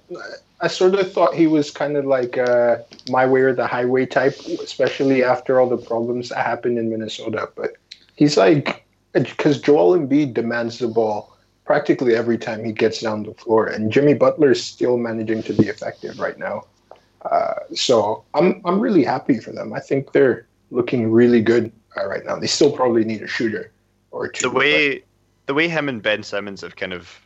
I 0.61 0.69
sort 0.69 0.95
of 0.95 1.13
thought 1.13 1.35
he 1.35 1.49
was 1.49 1.73
kind 1.73 1.97
of 1.97 2.05
like 2.05 2.39
uh, 2.39 2.77
my 3.11 3.27
way 3.27 3.41
or 3.41 3.53
the 3.53 3.67
highway 3.67 4.07
type, 4.07 4.39
especially 4.63 5.25
after 5.25 5.59
all 5.59 5.69
the 5.69 5.85
problems 5.85 6.29
that 6.29 6.47
happened 6.47 6.79
in 6.79 6.89
Minnesota. 6.89 7.49
But 7.57 7.73
he's 8.15 8.37
like, 8.37 8.87
because 9.15 9.61
Joel 9.61 9.99
Embiid 9.99 10.33
demands 10.33 10.79
the 10.79 10.87
ball 10.87 11.36
practically 11.67 12.15
every 12.15 12.39
time 12.39 12.65
he 12.65 12.73
gets 12.73 13.01
down 13.01 13.25
the 13.25 13.35
floor, 13.35 13.67
and 13.67 13.93
Jimmy 13.93 14.15
Butler 14.15 14.53
is 14.53 14.65
still 14.65 14.97
managing 14.97 15.43
to 15.43 15.53
be 15.53 15.69
effective 15.69 16.19
right 16.19 16.39
now. 16.39 16.65
Uh, 17.23 17.55
so 17.75 18.25
I'm 18.35 18.63
I'm 18.65 18.81
really 18.81 19.05
happy 19.05 19.41
for 19.41 19.53
them. 19.53 19.73
I 19.73 19.81
think 19.81 20.13
they're 20.13 20.47
looking 20.71 21.11
really 21.11 21.43
good 21.43 21.73
uh, 21.97 22.07
right 22.07 22.25
now. 22.25 22.37
They 22.39 22.47
still 22.47 22.71
probably 22.71 23.05
need 23.05 23.23
a 23.23 23.27
shooter 23.27 23.73
or 24.13 24.29
two. 24.29 24.49
the 24.49 24.55
way 24.55 25.03
the 25.47 25.55
way 25.55 25.69
him 25.69 25.89
and 25.89 26.01
Ben 26.03 26.23
Simmons 26.23 26.61
have 26.63 26.77
kind 26.77 26.93
of 26.93 27.21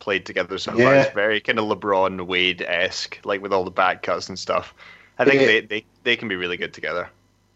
played 0.00 0.26
together 0.26 0.58
so 0.58 0.72
far 0.76 0.94
is 0.94 1.06
very 1.14 1.40
kind 1.40 1.58
of 1.58 1.64
LeBron 1.66 2.26
Wade 2.26 2.62
esque, 2.62 3.18
like 3.24 3.42
with 3.42 3.52
all 3.52 3.64
the 3.64 3.70
back 3.70 4.02
cuts 4.02 4.28
and 4.28 4.38
stuff. 4.38 4.74
I 5.18 5.24
think 5.24 5.40
Yeah. 5.40 5.46
they, 5.46 5.60
they, 5.62 5.84
they 6.04 6.16
can 6.16 6.28
be 6.28 6.36
really 6.36 6.56
good 6.56 6.72
together. 6.72 7.08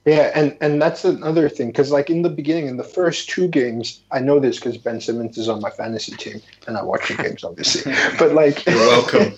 But 0.05 0.13
yeah, 0.15 0.33
and 0.35 0.57
and 0.61 0.83
that's 0.83 1.05
another 1.05 1.49
thing 1.49 1.69
because 1.69 1.93
like 1.93 2.11
in 2.11 2.23
the 2.23 2.29
beginning, 2.29 2.67
in 2.67 2.77
the 2.77 2.85
first 2.85 3.29
two 3.29 3.47
games, 3.47 4.01
I 4.11 4.19
know 4.19 4.41
this 4.41 4.57
because 4.59 4.77
Ben 4.77 5.01
Simmons 5.01 5.39
is 5.39 5.49
on 5.49 5.61
my 5.61 5.71
fantasy 5.71 6.17
team 6.17 6.43
and 6.67 6.77
I 6.77 6.83
watch 6.83 7.09
the 7.09 7.15
games 7.23 7.45
obviously. 7.45 7.93
But 8.19 8.35
like, 8.35 8.67
You're 8.73 8.77
welcome. 8.79 9.21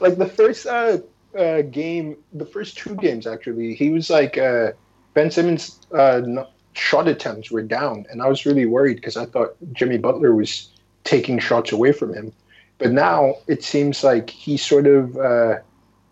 like 0.00 0.18
the 0.18 0.32
first 0.32 0.66
uh, 0.66 0.98
uh, 1.36 1.62
game, 1.62 2.16
the 2.32 2.46
first 2.46 2.78
two 2.78 2.94
games 2.94 3.26
actually, 3.26 3.74
he 3.74 3.90
was 3.90 4.08
like 4.08 4.38
uh, 4.38 4.72
Ben 5.14 5.30
Simmons' 5.30 5.80
uh, 5.92 6.22
no- 6.24 6.48
shot 6.74 7.08
attempts 7.08 7.50
were 7.50 7.62
down, 7.62 8.06
and 8.10 8.22
I 8.22 8.28
was 8.28 8.46
really 8.46 8.66
worried 8.66 8.96
because 8.96 9.16
I 9.16 9.26
thought 9.26 9.56
Jimmy 9.72 9.98
Butler 9.98 10.34
was 10.34 10.68
taking 11.02 11.40
shots 11.40 11.72
away 11.72 11.90
from 11.92 12.14
him. 12.14 12.32
But 12.78 12.92
now 12.92 13.36
it 13.48 13.64
seems 13.64 14.04
like 14.04 14.30
he 14.30 14.56
sort 14.56 14.86
of 14.86 15.16
uh, 15.16 15.58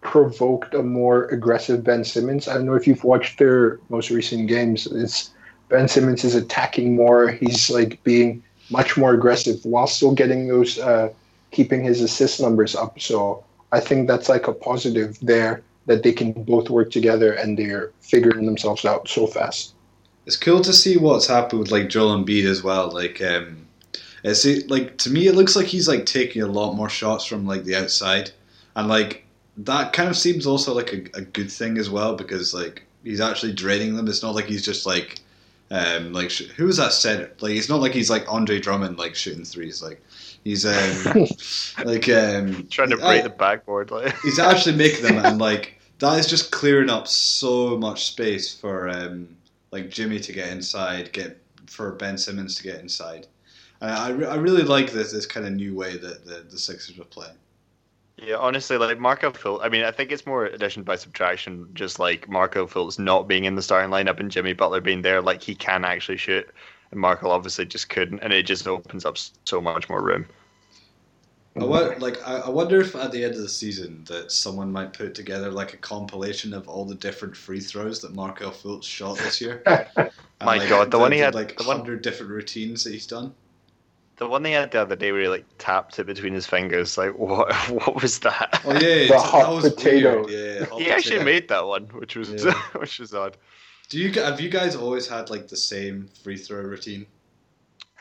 provoked 0.05 0.75
a 0.75 0.83
more 0.83 1.25
aggressive 1.27 1.83
Ben 1.83 2.05
Simmons. 2.05 2.47
I 2.47 2.55
don't 2.55 2.67
know 2.67 2.75
if 2.75 2.87
you've 2.87 3.03
watched 3.03 3.39
their 3.39 3.81
most 3.89 4.11
recent 4.11 4.47
games. 4.47 4.87
It's 4.87 5.31
Ben 5.69 5.89
Simmons 5.89 6.23
is 6.23 6.37
attacking 6.37 6.95
more. 6.95 7.29
He's 7.29 7.71
like 7.71 8.01
being 8.05 8.43
much 8.71 8.97
more 8.97 9.15
aggressive 9.15 9.65
while 9.65 9.89
still 9.89 10.15
getting 10.15 10.47
those, 10.47 10.79
uh, 10.79 11.09
keeping 11.51 11.83
his 11.83 12.01
assist 12.01 12.41
numbers 12.41 12.77
up. 12.77 13.01
So 13.01 13.43
I 13.73 13.81
think 13.81 14.07
that's 14.07 14.29
like 14.29 14.47
a 14.47 14.53
positive 14.53 15.19
there 15.21 15.63
that 15.87 16.03
they 16.03 16.13
can 16.13 16.33
both 16.33 16.71
work 16.71 16.91
together 16.91 17.33
and 17.33 17.59
they're 17.59 17.91
figuring 18.01 18.47
themselves 18.47 18.85
out 18.85 19.09
so 19.09 19.27
fast. 19.27 19.75
It's 20.27 20.37
cool 20.37 20.61
to 20.63 20.73
see 20.73 20.97
what's 20.97 21.27
happened 21.27 21.61
with 21.61 21.71
like 21.71 21.89
Joel 21.89 22.17
Embiid 22.17 22.45
as 22.47 22.63
well. 22.63 22.91
Like, 22.91 23.21
um, 23.21 23.67
it's 24.23 24.47
like 24.69 24.97
to 24.99 25.11
me, 25.11 25.27
it 25.27 25.35
looks 25.35 25.57
like 25.57 25.67
he's 25.67 25.89
like 25.89 26.07
taking 26.07 26.43
a 26.43 26.47
lot 26.47 26.75
more 26.75 26.89
shots 26.89 27.27
from 27.27 27.47
like 27.47 27.65
the 27.65 27.77
outside, 27.77 28.31
and 28.75 28.89
like 28.89 29.24
that 29.59 29.93
kind 29.93 30.09
of 30.09 30.17
seems 30.17 30.47
also 30.47 30.75
like 30.75 30.93
a, 30.93 31.19
a 31.19 31.23
good 31.23 31.51
thing 31.51 31.79
as 31.79 31.89
well 31.91 32.17
because 32.17 32.53
like 32.55 32.85
he's 33.05 33.21
actually 33.21 33.53
draining 33.53 33.95
them. 33.95 34.09
It's 34.09 34.23
not 34.23 34.35
like 34.35 34.47
he's 34.47 34.65
just 34.65 34.87
like, 34.87 35.21
um, 35.71 36.13
like 36.13 36.31
sh- 36.31 36.49
who 36.57 36.67
was 36.67 36.77
that 36.79 36.93
said? 36.93 37.31
Like, 37.41 37.53
it's 37.55 37.69
not 37.69 37.81
like 37.81 37.93
he's 37.93 38.11
like 38.11 38.25
Andre 38.33 38.59
Drummond 38.61 38.99
like 38.99 39.15
shooting 39.15 39.45
threes. 39.45 39.83
Like, 39.83 40.03
he's 40.43 40.67
um, 40.67 41.27
like 41.85 42.09
um, 42.09 42.67
Trying 42.69 42.91
to 42.91 42.97
I- 42.97 43.21
break 43.21 43.23
the 43.25 43.31
backboard. 43.31 43.91
Like. 43.91 44.15
he's 44.23 44.39
actually 44.39 44.77
making 44.77 45.03
them 45.03 45.25
and 45.25 45.39
like 45.51 45.81
that 46.01 46.19
is 46.19 46.27
just 46.27 46.51
clearing 46.51 46.91
up 46.91 47.07
so 47.07 47.79
much 47.79 48.07
space 48.07 48.55
for 48.55 48.89
um, 48.89 49.29
like 49.71 49.91
Jimmy 49.91 50.19
to 50.21 50.33
get 50.33 50.51
inside, 50.51 51.13
get 51.13 51.41
for 51.67 51.93
Ben 51.93 52.19
Simmons 52.19 52.57
to 52.57 52.63
get 52.63 52.81
inside. 52.81 53.27
And 53.81 53.91
I, 53.91 54.09
re- 54.11 54.27
I 54.27 54.35
really 54.37 54.63
like 54.63 54.91
this 54.93 55.13
this 55.13 55.27
kind 55.27 55.47
of 55.47 55.53
new 55.53 55.75
way 55.75 55.97
that 55.97 56.25
the, 56.25 56.45
the 56.51 56.59
Sixers 56.59 56.99
are 56.99 57.05
playing. 57.05 57.37
Yeah, 58.17 58.37
honestly, 58.37 58.77
like 58.79 58.99
Marco 58.99 59.31
Fultz. 59.33 59.61
I 59.65 59.69
mean, 59.69 59.83
I 59.83 59.91
think 59.91 60.13
it's 60.13 60.25
more 60.25 60.47
addition 60.47 60.83
by 60.85 60.97
subtraction. 60.97 61.69
Just 61.75 61.99
like 61.99 62.29
Marco 62.29 62.67
Fultz 62.67 62.99
not 62.99 63.27
being 63.27 63.45
in 63.45 63.57
the 63.57 63.63
starting 63.63 63.91
lineup 63.91 64.21
and 64.21 64.31
Jimmy 64.31 64.53
Butler 64.53 64.81
being 64.81 65.03
there, 65.03 65.21
like 65.21 65.43
he 65.43 65.55
can 65.55 65.85
actually 65.85 66.19
shoot, 66.19 66.49
and 66.93 67.01
Marco 67.01 67.29
obviously 67.29 67.67
just 67.67 67.89
couldn't, 67.89 68.21
and 68.21 68.33
it 68.33 68.45
just 68.45 68.69
opens 68.69 69.05
up 69.05 69.17
so 69.45 69.61
much 69.61 69.89
more 69.89 70.01
room. 70.03 70.27
I 71.57 71.65
wa- 71.65 71.95
like 71.99 72.21
I, 72.27 72.49
wonder 72.49 72.81
if 72.81 72.97
at 72.97 73.13
the 73.13 73.23
end 73.25 73.35
of 73.35 73.41
the 73.41 73.49
season 73.49 74.03
that 74.09 74.33
someone 74.33 74.73
might 74.73 74.93
put 74.93 75.15
together 75.15 75.53
like 75.53 75.73
a 75.73 75.77
compilation 75.77 76.53
of 76.53 76.69
all 76.69 76.85
the 76.85 76.97
different 76.97 77.37
free 77.37 77.61
throws 77.61 78.01
that 78.01 78.13
Markelle 78.13 78.51
Fultz 78.51 78.85
shot 78.85 79.19
this 79.19 79.41
year. 79.41 79.63
My 79.97 80.57
like, 80.57 80.69
God, 80.69 80.91
the 80.91 80.99
one 80.99 81.13
he 81.13 81.19
had- 81.19 81.35
like 81.35 81.57
the 81.57 81.65
one- 81.65 81.77
hundred 81.79 82.03
different 82.03 82.31
routines 82.33 82.83
that 82.85 82.93
he's 82.93 83.07
done. 83.07 83.35
The 84.17 84.29
one 84.29 84.43
they 84.45 84.53
had 84.53 84.71
the 84.71 84.81
other 84.83 84.95
day 84.97 85.11
where 85.11 85.23
he 85.23 85.29
like 85.29 85.45
tapped 85.59 85.99
it 85.99 86.07
between 86.07 86.35
his 86.35 86.47
fingers, 86.47 86.97
like 86.97 87.19
what? 87.19 87.53
What 87.71 88.01
was 88.03 88.21
that? 88.21 88.61
Oh 88.65 88.73
yeah, 88.73 88.79
The 88.79 89.07
that 89.09 89.21
hot 89.21 89.55
was 89.55 89.75
potato. 89.75 90.25
weird. 90.27 90.31
Yeah, 90.61 90.65
hot 90.67 90.81
he 90.81 90.91
actually 90.91 91.25
made 91.25 91.49
that 91.49 91.67
one, 91.67 91.85
which 91.89 92.15
was 92.17 92.31
Yeah. 92.45 92.53
which 92.75 92.99
was 93.01 93.13
odd. 93.15 93.37
Do 93.89 93.99
you 93.99 94.13
have 94.13 94.41
you 94.41 94.49
guys 94.51 94.77
always 94.77 95.07
had 95.09 95.31
like 95.31 95.49
the 95.49 95.57
same 95.57 96.09
free 96.23 96.37
throw 96.37 96.61
routine? 96.63 97.07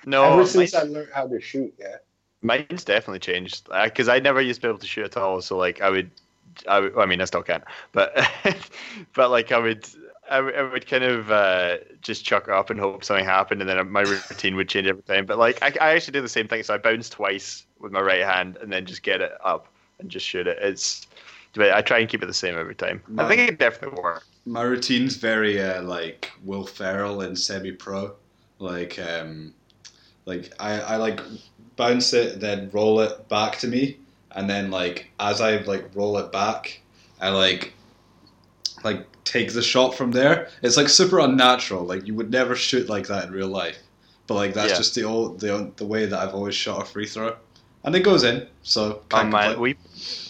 No, 0.06 0.24
Ever 0.24 0.38
mine- 0.38 0.46
since 0.48 0.74
I 0.76 0.84
learned 0.84 1.10
how 1.14 1.28
to 1.28 1.40
shoot, 1.42 1.74
yeah. 1.80 1.98
Mine's 2.42 2.84
definitely 2.84 3.20
changed 3.20 3.68
because 3.84 4.10
I 4.10 4.20
never 4.20 4.42
used 4.42 4.62
to 4.62 4.68
be 4.68 4.70
able 4.70 4.80
to 4.80 4.88
shoot 4.88 5.06
at 5.06 5.18
all. 5.18 5.42
So 5.42 5.58
like 5.58 5.82
I 5.82 5.90
would, 5.90 6.12
I, 6.68 6.80
would, 6.82 6.98
I 6.98 7.06
mean 7.06 7.22
I 7.22 7.26
still 7.26 7.42
can't, 7.42 7.64
but 7.92 8.16
but 9.14 9.32
like 9.32 9.52
I 9.52 9.60
would. 9.60 9.88
I 10.30 10.40
would- 10.42 10.56
I 10.56 10.62
would 10.64 10.88
kind 10.88 11.04
of 11.04 11.32
uh, 11.32 11.78
just 12.02 12.24
chuck 12.26 12.46
it 12.48 12.54
up 12.54 12.70
and 12.70 12.80
hope 12.80 13.04
something 13.04 13.26
happened, 13.26 13.62
and 13.62 13.70
then 13.70 13.92
my 13.92 14.02
routine 14.02 14.56
would 14.56 14.70
change 14.70 14.88
every 14.88 15.04
time. 15.04 15.26
But 15.26 15.38
like 15.38 15.60
I, 15.62 15.68
I 15.82 15.94
actually 15.96 16.14
do 16.14 16.22
the 16.22 16.30
same 16.30 16.48
thing. 16.48 16.64
So 16.64 16.74
I 16.74 16.78
bounce 16.78 17.10
twice 17.10 17.66
with 17.80 17.92
my 17.92 18.02
right 18.02 18.22
hand, 18.24 18.58
and 18.62 18.72
then 18.72 18.86
just 18.86 19.04
get 19.04 19.22
it 19.22 19.34
up 19.44 19.68
and 20.00 20.10
just 20.10 20.26
shoot 20.26 20.48
it. 20.48 20.58
It's, 20.62 21.08
but 21.54 21.72
I 21.74 21.82
try 21.82 22.00
and 22.00 22.10
keep 22.10 22.24
it 22.24 22.28
the 22.28 22.34
same 22.34 22.58
every 22.58 22.76
time. 22.76 23.02
I 23.18 23.28
think 23.28 23.50
it 23.50 23.60
definitely 23.60 24.02
works. 24.02 24.26
My 24.46 24.64
routine's 24.64 25.16
very 25.18 25.62
uh, 25.62 25.82
like 25.84 26.32
Will 26.44 26.66
Ferrell 26.66 27.22
in 27.22 27.36
semi-pro. 27.36 28.16
Like 28.60 29.00
um, 29.00 29.54
like 30.26 30.54
I, 30.60 30.80
I 30.80 30.96
like 30.96 31.20
bounce 31.76 32.14
it, 32.14 32.40
then 32.40 32.70
roll 32.72 33.02
it 33.02 33.28
back 33.30 33.58
to 33.60 33.68
me, 33.68 33.98
and 34.32 34.50
then 34.50 34.72
like 34.72 35.12
as 35.20 35.42
I 35.42 35.58
like 35.58 35.90
roll 35.94 36.18
it 36.18 36.32
back, 36.32 36.82
I 37.20 37.30
like 37.30 37.74
like 38.84 39.06
take 39.24 39.54
the 39.54 39.62
shot 39.62 39.96
from 39.96 40.12
there. 40.12 40.50
It's 40.62 40.78
like 40.78 40.90
super 40.90 41.20
unnatural. 41.20 41.84
Like 41.86 42.06
you 42.08 42.14
would 42.16 42.32
never 42.32 42.56
shoot 42.56 42.90
like 42.90 43.08
that 43.08 43.26
in 43.26 43.32
real 43.32 43.48
life. 43.48 43.78
But 44.28 44.36
like 44.36 44.54
that's 44.54 44.72
Yeah. 44.72 44.78
just 44.78 44.96
the 44.96 45.04
old 45.04 45.40
the 45.40 45.72
the 45.78 45.86
way 45.86 46.06
that 46.06 46.20
I've 46.20 46.34
always 46.36 46.56
shot 46.56 46.82
a 46.82 46.86
free 46.86 47.06
throw. 47.08 47.36
and 47.86 47.94
it 47.96 48.00
goes 48.02 48.24
in. 48.24 48.48
So 48.64 49.02
Oh 49.12 49.24
man, 49.26 49.60
we 49.60 49.76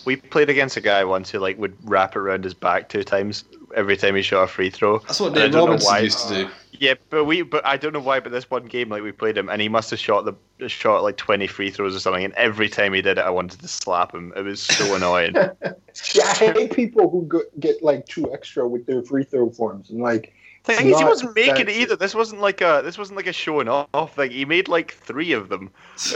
we 0.06 0.16
played 0.16 0.50
against 0.50 0.76
a 0.78 0.82
guy 0.82 1.04
once 1.04 1.30
who 1.30 1.40
like 1.40 1.58
would 1.60 1.76
wrap 1.84 2.16
it 2.16 2.20
around 2.20 2.44
his 2.44 2.54
back 2.54 2.90
two 2.90 3.04
times 3.04 3.44
every 3.76 3.96
time 3.98 4.16
he 4.16 4.22
shot 4.22 4.44
a 4.44 4.48
free 4.48 4.70
throw. 4.70 5.00
that's 5.00 5.20
what 5.20 5.34
Nate 5.34 5.54
Robinson 5.54 5.88
why- 5.92 6.00
used 6.00 6.28
to 6.28 6.34
do. 6.46 6.50
Yeah, 6.80 6.96
but 7.12 7.26
we 7.26 7.44
but 7.44 7.64
I 7.66 7.78
don't 7.78 7.94
know 7.94 8.00
why, 8.00 8.20
but 8.20 8.32
this 8.32 8.50
one 8.50 8.66
game 8.66 8.90
like 8.90 9.04
we 9.04 9.12
played 9.12 9.38
him 9.38 9.48
and 9.50 9.62
he 9.62 9.70
must 9.70 9.92
have 9.92 10.00
shot 10.00 10.26
the 10.26 10.34
shot 10.70 11.04
like 11.04 11.18
twenty 11.18 11.48
free 11.48 11.70
throws 11.70 11.96
or 11.96 12.00
something, 12.00 12.24
and 12.24 12.34
every 12.34 12.70
time 12.70 12.94
he 12.94 13.02
did 13.02 13.18
it, 13.18 13.24
I 13.24 13.30
wanted 13.30 13.60
to 13.60 13.68
slap 13.68 14.14
him. 14.14 14.34
It 14.36 14.42
was 14.42 14.62
so 14.62 14.96
annoying. 14.96 15.36
Yeah, 15.36 16.26
I 16.26 16.34
hate 16.34 16.74
people 16.74 17.10
who 17.10 17.26
go, 17.26 17.42
get 17.60 17.84
like 17.84 18.06
two 18.08 18.34
extra 18.34 18.68
with 18.68 18.86
their 18.86 19.02
free 19.04 19.24
throw 19.24 19.50
forms 19.50 19.90
and 19.90 20.02
like. 20.02 20.34
The 20.66 20.76
thing 20.76 20.88
is, 20.88 20.98
he 20.98 21.04
wasn't 21.04 21.36
making 21.36 21.68
it 21.68 21.76
either. 21.76 21.98
This 21.98 22.16
wasn't 22.16 22.40
like 22.40 22.62
a 22.62 22.82
this 22.86 22.98
wasn't 22.98 23.18
like 23.18 23.28
a 23.28 23.34
showing 23.34 23.68
off 23.68 24.16
thing. 24.16 24.32
He 24.32 24.46
made 24.46 24.70
like 24.70 24.94
three 24.94 25.34
of 25.34 25.50
them. 25.50 25.72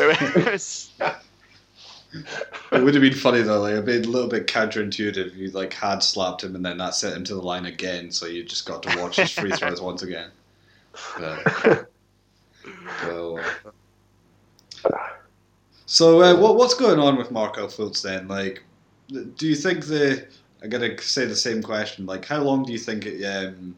It 2.13 2.21
It 2.71 2.83
would 2.83 2.93
have 2.93 3.01
been 3.01 3.13
funny 3.13 3.41
though, 3.41 3.59
like 3.59 3.75
a 3.75 3.81
bit, 3.81 4.05
a 4.05 4.09
little 4.09 4.29
bit 4.29 4.47
counterintuitive. 4.47 5.35
You 5.35 5.51
like 5.51 5.73
had 5.73 5.99
slapped 5.99 6.43
him 6.43 6.55
and 6.55 6.65
then 6.65 6.77
that 6.77 6.95
sent 6.95 7.15
him 7.15 7.23
to 7.25 7.35
the 7.35 7.41
line 7.41 7.65
again, 7.65 8.11
so 8.11 8.25
you 8.25 8.43
just 8.43 8.65
got 8.65 8.83
to 8.83 8.97
watch 8.99 9.17
his 9.17 9.31
free 9.31 9.51
throws 9.51 9.81
once 9.81 10.03
again. 10.03 10.29
But, 11.19 11.89
well, 13.03 13.39
uh, 13.39 13.71
so 15.85 16.21
uh, 16.21 16.35
what 16.39 16.55
what's 16.57 16.73
going 16.73 16.99
on 16.99 17.17
with 17.17 17.31
Markelle 17.31 17.67
Fultz 17.67 18.01
then? 18.01 18.27
Like, 18.27 18.63
do 19.09 19.47
you 19.47 19.55
think 19.55 19.85
the 19.85 20.27
I'm 20.63 20.69
gonna 20.69 20.99
say 21.01 21.25
the 21.25 21.35
same 21.35 21.61
question. 21.63 22.05
Like, 22.05 22.25
how 22.25 22.41
long 22.41 22.63
do 22.63 22.71
you 22.71 22.79
think 22.79 23.05
it, 23.05 23.23
um, 23.23 23.75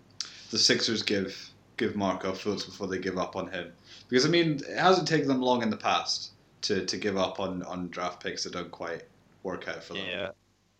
the 0.51 0.57
Sixers 0.57 1.03
give 1.03 1.49
give 1.77 1.95
Markelle 1.95 2.33
Fultz 2.33 2.65
before 2.65 2.87
they 2.87 2.97
give 2.99 3.17
up 3.17 3.35
on 3.35 3.49
him? 3.51 3.71
Because 4.07 4.25
I 4.25 4.29
mean, 4.29 4.61
it 4.67 4.77
hasn't 4.77 5.07
taken 5.07 5.27
them 5.27 5.41
long 5.41 5.61
in 5.61 5.69
the 5.69 5.77
past 5.77 6.31
to, 6.63 6.85
to 6.85 6.97
give 6.97 7.15
up 7.17 7.39
on, 7.39 7.63
on 7.63 7.87
draft 7.89 8.21
picks 8.23 8.43
that 8.43 8.53
don't 8.53 8.71
quite 8.71 9.03
work 9.43 9.67
out 9.67 9.83
for 9.83 9.93
them. 9.93 10.03
yeah. 10.09 10.29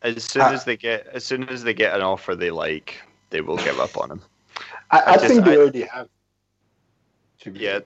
As 0.01 0.23
soon 0.23 0.41
Uh, 0.41 0.49
as 0.51 0.63
they 0.65 0.75
get 0.77 1.05
as 1.07 1.23
soon 1.25 1.47
as 1.49 1.63
they 1.63 1.73
get 1.73 1.93
an 1.93 2.01
offer 2.01 2.35
they 2.35 2.49
like, 2.51 3.01
they 3.29 3.41
will 3.41 3.57
give 3.57 3.79
up 3.79 3.97
on 3.97 4.09
him. 4.11 4.21
I, 4.91 4.99
I 4.99 5.11
I, 5.11 5.13
just- 5.15 5.27
think 5.27 5.45
they 5.45 5.53
I- 5.53 5.57
already 5.57 5.81
have. 5.83 6.07
To 7.41 7.51
be 7.51 7.59
Yeah. 7.59 7.79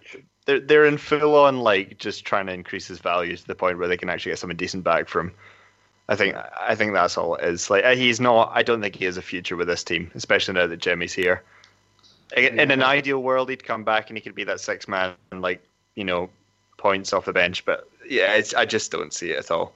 They're 0.45 0.59
they're 0.59 0.85
in 0.85 0.97
full 0.97 1.35
on 1.35 1.59
like 1.59 1.97
just 1.97 2.25
trying 2.25 2.47
to 2.47 2.53
increase 2.53 2.87
his 2.87 2.99
value 2.99 3.35
to 3.37 3.47
the 3.47 3.55
point 3.55 3.77
where 3.77 3.87
they 3.87 3.97
can 3.97 4.09
actually 4.09 4.31
get 4.31 4.39
something 4.39 4.57
decent 4.57 4.83
back 4.83 5.07
from. 5.07 5.31
I 6.09 6.15
think 6.15 6.35
I 6.59 6.75
think 6.75 6.93
that's 6.93 7.17
all 7.17 7.35
it 7.35 7.45
is. 7.45 7.69
Like 7.69 7.85
uh, 7.85 7.95
he's 7.95 8.19
not. 8.19 8.51
I 8.53 8.63
don't 8.63 8.81
think 8.81 8.95
he 8.95 9.05
has 9.05 9.17
a 9.17 9.21
future 9.21 9.55
with 9.55 9.67
this 9.67 9.83
team, 9.83 10.11
especially 10.15 10.55
now 10.55 10.67
that 10.67 10.77
Jimmy's 10.77 11.13
here. 11.13 11.43
In 12.35 12.59
in 12.59 12.71
an 12.71 12.83
ideal 12.83 13.23
world, 13.23 13.49
he'd 13.49 13.63
come 13.63 13.83
back 13.83 14.09
and 14.09 14.17
he 14.17 14.21
could 14.21 14.35
be 14.35 14.43
that 14.43 14.59
six 14.59 14.87
man 14.87 15.13
and 15.31 15.41
like 15.41 15.61
you 15.95 16.03
know 16.03 16.29
points 16.77 17.13
off 17.13 17.25
the 17.25 17.33
bench. 17.33 17.63
But 17.63 17.87
yeah, 18.07 18.33
it's, 18.33 18.53
I 18.53 18.65
just 18.65 18.91
don't 18.91 19.13
see 19.13 19.31
it 19.31 19.39
at 19.39 19.51
all. 19.51 19.73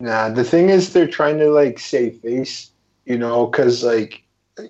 Nah, 0.00 0.30
the 0.30 0.44
thing 0.44 0.70
is, 0.70 0.92
they're 0.92 1.06
trying 1.06 1.38
to 1.38 1.50
like 1.50 1.78
save 1.78 2.20
face, 2.20 2.70
you 3.04 3.18
know, 3.18 3.46
because 3.46 3.84
like 3.84 4.22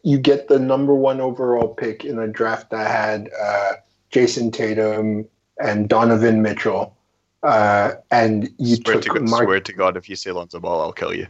you 0.03 0.19
get 0.19 0.49
the 0.49 0.59
number 0.59 0.95
one 0.95 1.21
overall 1.21 1.69
pick 1.69 2.05
in 2.05 2.19
a 2.19 2.27
draft 2.27 2.71
that 2.71 2.91
had 2.91 3.31
uh, 3.41 3.73
Jayson 4.17 4.51
Tatum 4.51 5.27
and 5.61 5.91
Donovan 5.91 6.41
Mitchell, 6.41 6.97
uh, 7.43 7.93
and 8.11 8.49
you 8.57 8.77
Swear 8.77 8.95
to, 8.95 9.01
took 9.03 9.19
God, 9.19 9.29
Mark. 9.29 9.45
swear 9.45 9.61
to 9.61 9.73
God, 9.75 9.97
if 9.99 10.09
you 10.09 10.17
say 10.17 10.33
Lonzo 10.33 10.59
Ball, 10.59 10.81
I'll 10.81 10.93
kill 10.93 11.15
you. 11.15 11.27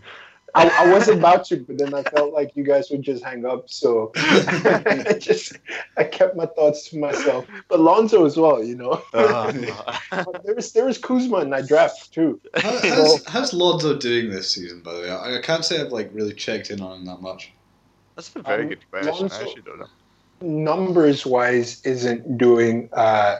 I, 0.54 0.68
I 0.68 0.92
was 0.94 1.08
about 1.08 1.44
to, 1.46 1.56
but 1.56 1.78
then 1.78 1.92
I 1.94 2.04
felt 2.04 2.32
like 2.32 2.52
you 2.54 2.62
guys 2.62 2.88
would 2.90 3.02
just 3.02 3.24
hang 3.24 3.44
up, 3.44 3.68
so 3.68 4.12
I 4.16 5.16
just 5.20 5.58
I 5.96 6.04
kept 6.04 6.36
my 6.36 6.46
thoughts 6.46 6.88
to 6.90 6.98
myself. 6.98 7.44
But 7.68 7.80
Lonzo 7.80 8.24
as 8.24 8.36
well, 8.36 8.62
you 8.62 8.76
know. 8.76 9.02
But 9.10 9.52
there 10.44 10.54
was 10.54 10.72
there 10.72 10.86
was 10.86 10.96
Kuzma 10.96 11.40
in 11.40 11.50
that 11.50 11.66
draft 11.66 12.14
too. 12.14 12.40
How, 12.54 12.78
how's, 12.78 13.26
how's 13.26 13.52
Lonzo 13.52 13.98
doing 13.98 14.30
this 14.30 14.48
season, 14.48 14.80
by 14.82 14.94
the 14.94 15.00
way? 15.00 15.10
I, 15.10 15.38
I 15.38 15.40
can't 15.42 15.64
say 15.64 15.80
I've 15.80 15.90
like 15.90 16.10
really 16.14 16.34
checked 16.34 16.70
in 16.70 16.80
on 16.80 17.00
him 17.00 17.04
that 17.06 17.20
much. 17.20 17.52
That's 18.14 18.34
a 18.36 18.42
very 18.42 18.62
Um, 18.62 18.68
good 18.68 18.90
question. 18.90 19.28
I 19.32 19.42
actually 19.42 19.62
don't 19.62 19.80
know. 19.80 19.86
Numbers 20.40 21.26
wise 21.26 21.80
isn't 21.84 22.38
doing 22.38 22.88
uh, 22.92 23.38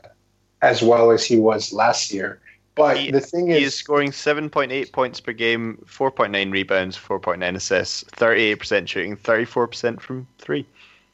as 0.63 0.83
well 0.83 1.11
as 1.11 1.25
he 1.25 1.37
was 1.37 1.73
last 1.73 2.13
year. 2.13 2.41
But 2.75 2.99
He- 2.99 3.11
the 3.11 3.21
thing 3.21 3.51
is, 3.51 3.59
He 3.59 3.65
is, 3.65 3.73
is 3.73 3.79
scoring 3.79 4.13
7.8 4.13 4.93
points 4.93 5.21
per 5.21 5.33
game, 5.33 5.79
4.9 5.87 6.53
rebounds, 6.53 6.97
4.9 6.97 7.57
assists, 7.57 8.05
38% 8.05 8.89
shooting, 8.89 9.17
34% 9.17 10.01
from 10.01 10.27
three. 10.39 10.67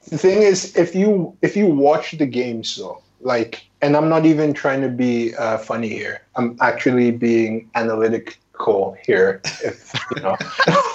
the 0.09 0.19
thing 0.19 0.43
is, 0.43 0.77
if 0.77 0.95
you 0.95 1.37
if 1.43 1.57
you 1.57 1.67
watch 1.67 2.13
the 2.19 2.27
games 2.27 2.75
though, 2.77 3.01
like, 3.21 3.65
and 3.81 3.97
I'm 3.97 4.09
not 4.09 4.27
even 4.27 4.53
trying 4.53 4.81
to 4.83 4.89
be 4.89 5.35
uh, 5.37 5.59
funny 5.59 5.89
here. 5.89 6.23
I'm 6.35 6.57
actually 6.61 7.13
being 7.13 7.71
analytical 7.77 8.97
here. 9.07 9.41
If 9.63 9.93
you 10.17 10.23
know, 10.23 10.37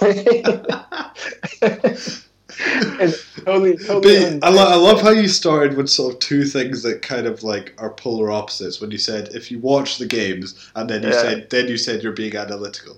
it's 0.01 2.21
totally 3.45 3.77
totally. 3.77 4.39
I, 4.41 4.49
lo- 4.49 4.67
I 4.67 4.75
love 4.75 5.01
how 5.01 5.11
you 5.11 5.27
started 5.27 5.77
with 5.77 5.89
sort 5.89 6.13
of 6.15 6.19
two 6.19 6.43
things 6.45 6.83
that 6.83 7.01
kind 7.01 7.27
of 7.27 7.43
like 7.43 7.73
are 7.77 7.91
polar 7.91 8.31
opposites. 8.31 8.81
When 8.81 8.91
you 8.91 8.97
said 8.97 9.29
if 9.35 9.51
you 9.51 9.59
watch 9.59 9.97
the 9.97 10.05
games, 10.05 10.69
and 10.75 10.89
then 10.89 11.03
you 11.03 11.09
Yeah. 11.09 11.21
said 11.21 11.49
then 11.49 11.67
you 11.67 11.77
said 11.77 12.01
you're 12.03 12.13
being 12.13 12.35
analytical. 12.35 12.97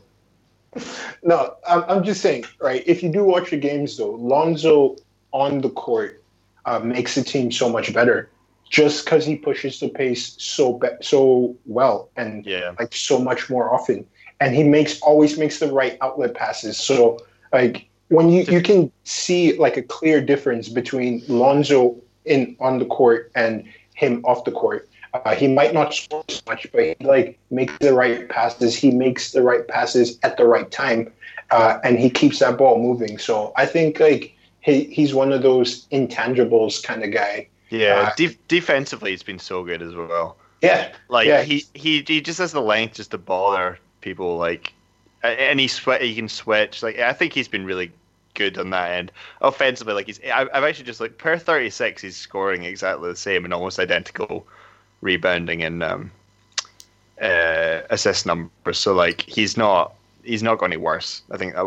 No, 1.23 1.55
I'm, 1.67 1.83
I'm 1.87 2.03
just 2.03 2.21
saying, 2.21 2.45
right? 2.61 2.83
If 2.85 3.01
you 3.03 3.11
do 3.11 3.23
watch 3.23 3.49
the 3.49 3.57
games, 3.57 3.97
though, 3.97 4.11
Lonzo 4.11 4.95
on 5.31 5.61
the 5.61 5.69
court 5.71 6.23
uh, 6.65 6.79
makes 6.79 7.15
the 7.15 7.23
team 7.23 7.51
so 7.51 7.69
much 7.69 7.91
better, 7.93 8.29
just 8.69 9.03
because 9.03 9.25
he 9.25 9.35
pushes 9.35 9.79
the 9.79 9.89
pace 9.89 10.35
so 10.37 10.73
be- 10.73 10.87
so 11.01 11.55
well 11.65 12.09
and 12.15 12.45
Yeah. 12.45 12.73
like 12.79 12.93
so 12.93 13.19
much 13.19 13.49
more 13.49 13.73
often, 13.73 14.05
and 14.39 14.55
he 14.55 14.63
makes 14.63 15.01
always 15.01 15.37
makes 15.37 15.59
the 15.59 15.71
right 15.73 15.97
outlet 16.01 16.35
passes. 16.35 16.77
So 16.77 17.19
like 17.51 17.88
when 18.09 18.29
you 18.29 18.43
you 18.43 18.61
can 18.61 18.91
see 19.03 19.57
like 19.57 19.77
a 19.77 19.81
clear 19.81 20.21
difference 20.21 20.69
between 20.69 21.23
Lonzo 21.27 21.95
in 22.25 22.55
on 22.59 22.79
the 22.79 22.85
court 22.85 23.31
and 23.35 23.63
him 23.95 24.23
off 24.25 24.43
the 24.43 24.51
court. 24.51 24.87
Uh, 25.13 25.33
he 25.33 25.47
might 25.47 25.73
not 25.73 25.93
score 25.93 26.23
as 26.29 26.45
much, 26.45 26.67
but 26.71 26.83
he 26.83 26.95
like 27.01 27.39
makes 27.49 27.75
the 27.79 27.93
right 27.93 28.29
passes. 28.29 28.75
He 28.75 28.91
makes 28.91 29.31
the 29.31 29.41
right 29.41 29.67
passes 29.67 30.19
at 30.21 30.37
the 30.37 30.45
right 30.45 30.69
time, 30.69 31.11
uh, 31.49 31.79
and 31.83 31.97
he 31.97 32.09
keeps 32.11 32.39
that 32.39 32.57
ball 32.59 32.77
moving. 32.79 33.17
So 33.17 33.51
I 33.57 33.65
think 33.65 33.99
like 33.99 34.35
he, 34.61 34.83
he's 34.83 35.13
one 35.15 35.31
of 35.31 35.41
those 35.41 35.87
intangibles 35.87 36.83
kind 36.83 37.03
of 37.03 37.11
guy. 37.11 37.47
Yeah. 37.69 38.09
Uh, 38.09 38.13
Def- 38.17 38.47
defensively, 38.47 39.11
he's 39.11 39.23
been 39.23 39.39
so 39.39 39.63
good 39.63 39.81
as 39.81 39.95
well. 39.95 40.37
Yeah, 40.61 40.91
Like 41.07 41.27
Yeah. 41.27 41.41
he, 41.41 41.65
he 41.73 42.03
he 42.05 42.21
just 42.21 42.37
has 42.39 42.51
the 42.51 42.61
length 42.61 42.95
just 42.95 43.11
to 43.11 43.17
bother 43.17 43.79
people. 44.01 44.37
Like, 44.37 44.73
and 45.23 45.59
he 45.59 45.67
sweat. 45.67 46.01
He 46.01 46.13
can 46.13 46.29
switch. 46.29 46.83
Like 46.83 46.99
I 46.99 47.13
think 47.13 47.33
he's 47.33 47.47
been 47.47 47.65
really 47.65 47.91
good 48.39 48.57
on 48.57 48.71
that 48.71 48.91
end. 48.91 49.11
Offensively, 49.41 49.93
like 49.93 50.07
he's. 50.07 50.19
I've 50.33 50.63
actually 50.63 50.85
just 50.85 50.99
like 50.99 51.19
per 51.19 51.37
thirty 51.37 51.69
six, 51.69 52.01
he's 52.01 52.17
scoring 52.17 52.63
exactly 52.63 53.09
the 53.09 53.15
same 53.15 53.45
and 53.45 53.53
almost 53.53 53.77
identical 53.77 54.47
rebounding 55.01 55.61
and 55.61 55.83
um, 55.83 56.11
uh, 57.21 57.81
assist 57.91 58.25
numbers. 58.25 58.79
So 58.79 58.93
like 58.93 59.21
he's 59.21 59.55
not. 59.57 59.93
He's 60.23 60.43
not 60.43 60.59
going 60.59 60.73
any 60.73 60.81
worse. 60.81 61.21
I 61.31 61.37
think 61.37 61.55
uh, 61.55 61.63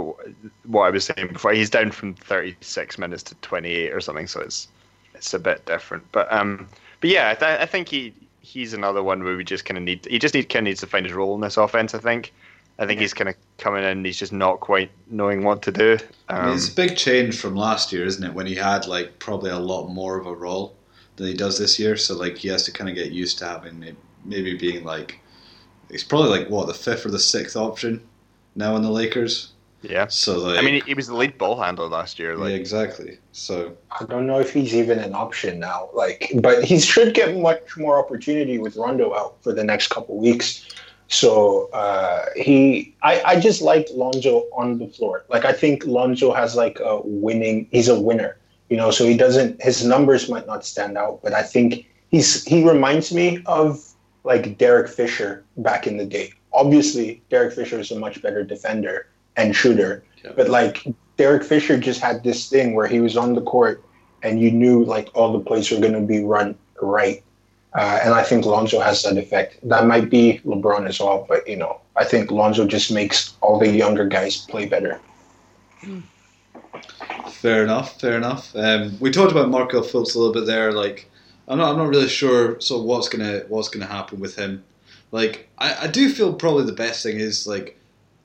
what 0.64 0.84
I 0.84 0.90
was 0.90 1.04
saying 1.04 1.28
before. 1.32 1.52
He's 1.52 1.70
down 1.70 1.90
from 1.90 2.14
36 2.14 2.98
minutes 2.98 3.22
to 3.24 3.34
28 3.36 3.92
or 3.92 4.00
something, 4.00 4.26
so 4.26 4.40
it's 4.40 4.68
it's 5.14 5.32
a 5.34 5.38
bit 5.38 5.64
different. 5.66 6.04
But 6.12 6.32
um, 6.32 6.68
but 7.00 7.10
yeah, 7.10 7.30
I, 7.30 7.34
th- 7.34 7.60
I 7.60 7.66
think 7.66 7.88
he 7.88 8.12
he's 8.40 8.72
another 8.72 9.02
one 9.02 9.24
where 9.24 9.36
we 9.36 9.44
just 9.44 9.64
kind 9.64 9.78
of 9.78 9.84
need. 9.84 10.06
He 10.06 10.18
just 10.18 10.34
need 10.34 10.48
kind 10.48 10.66
of 10.66 10.70
needs 10.70 10.80
to 10.80 10.86
find 10.86 11.06
his 11.06 11.14
role 11.14 11.34
in 11.34 11.40
this 11.40 11.56
offense. 11.56 11.94
I 11.94 11.98
think. 11.98 12.32
I 12.78 12.86
think 12.86 13.00
he's 13.00 13.14
kind 13.14 13.28
of 13.28 13.36
coming 13.58 13.84
in. 13.84 14.04
He's 14.04 14.18
just 14.18 14.32
not 14.32 14.60
quite 14.60 14.90
knowing 15.08 15.44
what 15.44 15.62
to 15.62 15.72
do. 15.72 15.98
I 16.28 16.40
mean, 16.40 16.48
Um, 16.50 16.56
it's 16.56 16.68
a 16.68 16.74
big 16.74 16.96
change 16.96 17.38
from 17.38 17.54
last 17.54 17.92
year, 17.92 18.04
isn't 18.04 18.24
it? 18.24 18.34
When 18.34 18.46
he 18.46 18.54
had 18.54 18.86
like 18.86 19.18
probably 19.18 19.50
a 19.50 19.58
lot 19.58 19.88
more 19.88 20.18
of 20.18 20.26
a 20.26 20.34
role 20.34 20.74
than 21.16 21.26
he 21.26 21.34
does 21.34 21.58
this 21.58 21.78
year. 21.78 21.96
So 21.96 22.16
like 22.16 22.38
he 22.38 22.48
has 22.48 22.64
to 22.64 22.72
kind 22.72 22.88
of 22.90 22.96
get 22.96 23.12
used 23.12 23.38
to 23.38 23.46
having 23.46 23.82
it, 23.82 23.96
maybe 24.24 24.56
being 24.56 24.84
like 24.84 25.20
he's 25.90 26.04
probably 26.04 26.30
like 26.30 26.48
what 26.48 26.66
the 26.66 26.74
fifth 26.74 27.04
or 27.06 27.10
the 27.10 27.18
sixth 27.18 27.56
option 27.56 28.02
now 28.54 28.74
in 28.76 28.82
the 28.82 28.90
Lakers. 28.90 29.52
yeah. 29.82 30.06
So 30.08 30.38
like 30.38 30.58
I 30.58 30.62
mean, 30.62 30.74
he, 30.74 30.80
he 30.80 30.94
was 30.94 31.06
the 31.06 31.14
lead 31.14 31.36
ball 31.38 31.60
handler 31.60 31.86
last 31.86 32.18
year. 32.18 32.32
yeah, 32.32 32.38
Like, 32.38 32.54
exactly. 32.54 33.18
So 33.32 33.76
I 34.00 34.04
don't 34.06 34.26
know 34.26 34.40
if 34.40 34.52
he's 34.52 34.74
even 34.74 34.98
an 34.98 35.14
option 35.14 35.58
now. 35.60 35.90
Like, 35.94 36.32
but 36.40 36.64
he 36.64 36.80
should 36.80 37.14
get 37.14 37.36
much 37.36 37.76
more 37.76 37.98
opportunity 37.98 38.58
with 38.58 38.76
Rondo 38.76 39.14
out 39.14 39.36
for 39.42 39.52
the 39.52 39.62
next 39.62 39.88
couple 39.88 40.16
weeks. 40.18 40.66
So 41.12 41.68
uh, 41.74 42.24
he, 42.34 42.94
I, 43.02 43.22
I 43.22 43.40
just 43.40 43.60
like 43.60 43.86
Lonzo 43.92 44.46
on 44.56 44.78
the 44.78 44.88
floor. 44.88 45.24
Like, 45.28 45.44
I 45.44 45.52
think 45.52 45.84
Lonzo 45.84 46.32
has 46.32 46.56
like 46.56 46.80
a 46.80 47.02
winning. 47.04 47.68
He's 47.70 47.88
a 47.88 48.00
winner, 48.00 48.38
you 48.70 48.78
know. 48.78 48.90
So 48.90 49.04
he 49.04 49.16
doesn't. 49.16 49.62
His 49.62 49.84
numbers 49.84 50.30
might 50.30 50.46
not 50.46 50.64
stand 50.64 50.96
out, 50.96 51.20
but 51.22 51.34
I 51.34 51.42
think 51.42 51.86
he's. 52.10 52.42
He 52.44 52.66
reminds 52.66 53.12
me 53.12 53.42
of 53.44 53.86
like 54.24 54.56
Derek 54.56 54.88
Fisher 54.88 55.44
back 55.58 55.86
in 55.86 55.98
the 55.98 56.06
day. 56.06 56.32
Obviously, 56.54 57.22
Derek 57.28 57.52
Fisher 57.52 57.78
is 57.78 57.90
a 57.90 57.98
much 57.98 58.22
better 58.22 58.42
defender 58.42 59.06
and 59.36 59.54
shooter, 59.54 60.04
Yeah. 60.24 60.32
but 60.34 60.48
like 60.48 60.86
Derek 61.18 61.44
Fisher 61.44 61.78
just 61.78 62.00
had 62.00 62.24
this 62.24 62.48
thing 62.48 62.74
where 62.74 62.86
he 62.86 63.00
was 63.00 63.16
on 63.18 63.34
the 63.34 63.42
court 63.42 63.84
and 64.22 64.40
you 64.40 64.50
knew 64.50 64.84
like 64.84 65.08
all 65.14 65.32
the 65.32 65.40
plays 65.40 65.70
were 65.70 65.80
going 65.80 65.92
to 65.94 66.00
be 66.00 66.22
run 66.24 66.54
right. 66.80 67.22
Uh, 67.74 68.00
and 68.04 68.14
I 68.14 68.22
think 68.22 68.44
Lonzo 68.44 68.80
has 68.80 69.02
that 69.02 69.16
effect. 69.16 69.56
That 69.68 69.86
might 69.86 70.10
be 70.10 70.40
LeBron 70.44 70.86
as 70.86 71.00
well, 71.00 71.24
but 71.28 71.46
you 71.48 71.56
know, 71.56 71.80
I 71.96 72.04
think 72.04 72.30
Lonzo 72.30 72.66
just 72.66 72.92
makes 72.92 73.34
all 73.40 73.58
the 73.58 73.70
younger 73.70 74.06
guys 74.06 74.36
play 74.36 74.66
better. 74.66 75.00
Fair 77.30 77.64
enough. 77.64 78.00
Fair 78.00 78.16
enough. 78.16 78.54
Um, 78.54 78.96
we 79.00 79.10
talked 79.10 79.32
about 79.32 79.48
Markelle 79.48 79.82
Fultz 79.82 80.14
a 80.14 80.18
little 80.18 80.34
bit 80.34 80.46
there. 80.46 80.72
Like, 80.72 81.10
I'm 81.48 81.58
not. 81.58 81.72
I'm 81.72 81.78
not 81.78 81.88
really 81.88 82.08
sure. 82.08 82.60
So 82.60 82.80
what's 82.82 83.08
gonna 83.08 83.42
what's 83.48 83.68
gonna 83.68 83.86
happen 83.86 84.20
with 84.20 84.36
him? 84.36 84.62
Like, 85.10 85.48
I, 85.58 85.84
I 85.84 85.86
do 85.86 86.08
feel 86.08 86.32
probably 86.34 86.64
the 86.64 86.72
best 86.72 87.02
thing 87.02 87.18
is 87.18 87.46
like 87.46 87.78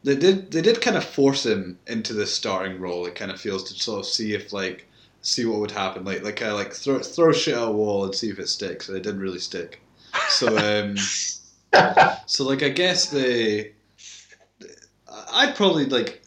they 0.03 0.15
did 0.15 0.51
they 0.51 0.61
did 0.61 0.81
kind 0.81 0.97
of 0.97 1.03
force 1.03 1.45
him 1.45 1.79
into 1.87 2.13
this 2.13 2.33
starting 2.33 2.79
role. 2.79 3.05
It 3.05 3.15
kind 3.15 3.31
of 3.31 3.39
feels 3.39 3.63
to 3.65 3.73
sort 3.73 3.99
of 3.99 4.05
see 4.05 4.33
if 4.33 4.53
like 4.53 4.87
see 5.21 5.45
what 5.45 5.59
would 5.59 5.71
happen. 5.71 6.05
Like 6.05 6.23
like 6.23 6.35
kind 6.37 6.51
of 6.51 6.57
like 6.57 6.73
throw 6.73 6.99
throw 6.99 7.31
shit 7.31 7.55
at 7.55 7.67
a 7.67 7.71
wall 7.71 8.05
and 8.05 8.15
see 8.15 8.29
if 8.29 8.39
it 8.39 8.49
sticks. 8.49 8.87
And 8.87 8.97
it 8.97 9.03
didn't 9.03 9.21
really 9.21 9.39
stick. 9.39 9.81
So 10.29 10.57
um, 10.57 10.97
so 12.25 12.45
like 12.45 12.63
I 12.63 12.69
guess 12.69 13.09
they. 13.09 13.73
I'd 15.31 15.55
probably 15.55 15.85
like 15.85 16.23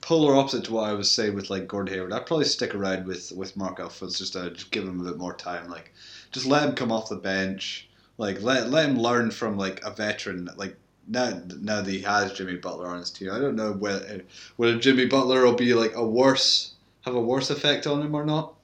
polar 0.00 0.34
opposite 0.34 0.64
to 0.64 0.72
what 0.72 0.88
I 0.88 0.92
was 0.92 1.10
saying 1.10 1.34
with 1.34 1.50
like 1.50 1.68
Gordon 1.68 1.94
Hayward. 1.94 2.12
I'd 2.12 2.26
probably 2.26 2.44
stick 2.44 2.74
around 2.74 3.06
with 3.06 3.32
with 3.32 3.56
Markelle 3.56 3.88
Fultz 3.88 4.18
just 4.18 4.34
to 4.34 4.50
just 4.50 4.70
give 4.70 4.84
him 4.84 5.00
a 5.00 5.04
bit 5.04 5.18
more 5.18 5.34
time. 5.34 5.68
Like 5.68 5.92
just 6.30 6.46
let 6.46 6.68
him 6.68 6.74
come 6.74 6.92
off 6.92 7.08
the 7.08 7.16
bench. 7.16 7.88
Like 8.18 8.42
let 8.42 8.70
let 8.70 8.88
him 8.88 8.98
learn 8.98 9.30
from 9.30 9.56
like 9.56 9.82
a 9.84 9.90
veteran. 9.90 10.48
Like 10.56 10.76
now 11.06 11.40
now 11.60 11.80
that 11.80 11.90
he 11.90 12.00
has 12.02 12.32
Jimmy 12.32 12.56
Butler 12.56 12.88
on 12.88 12.98
his 12.98 13.10
team, 13.10 13.30
I 13.30 13.38
don't 13.38 13.56
know 13.56 13.72
whether 13.72 14.22
whether 14.56 14.78
Jimmy 14.78 15.06
Butler 15.06 15.44
will 15.44 15.54
be 15.54 15.74
like 15.74 15.94
a 15.94 16.04
worse 16.04 16.71
have 17.02 17.14
a 17.14 17.20
worse 17.20 17.50
effect 17.50 17.86
on 17.86 18.02
him 18.02 18.14
or 18.14 18.24
not. 18.24 18.54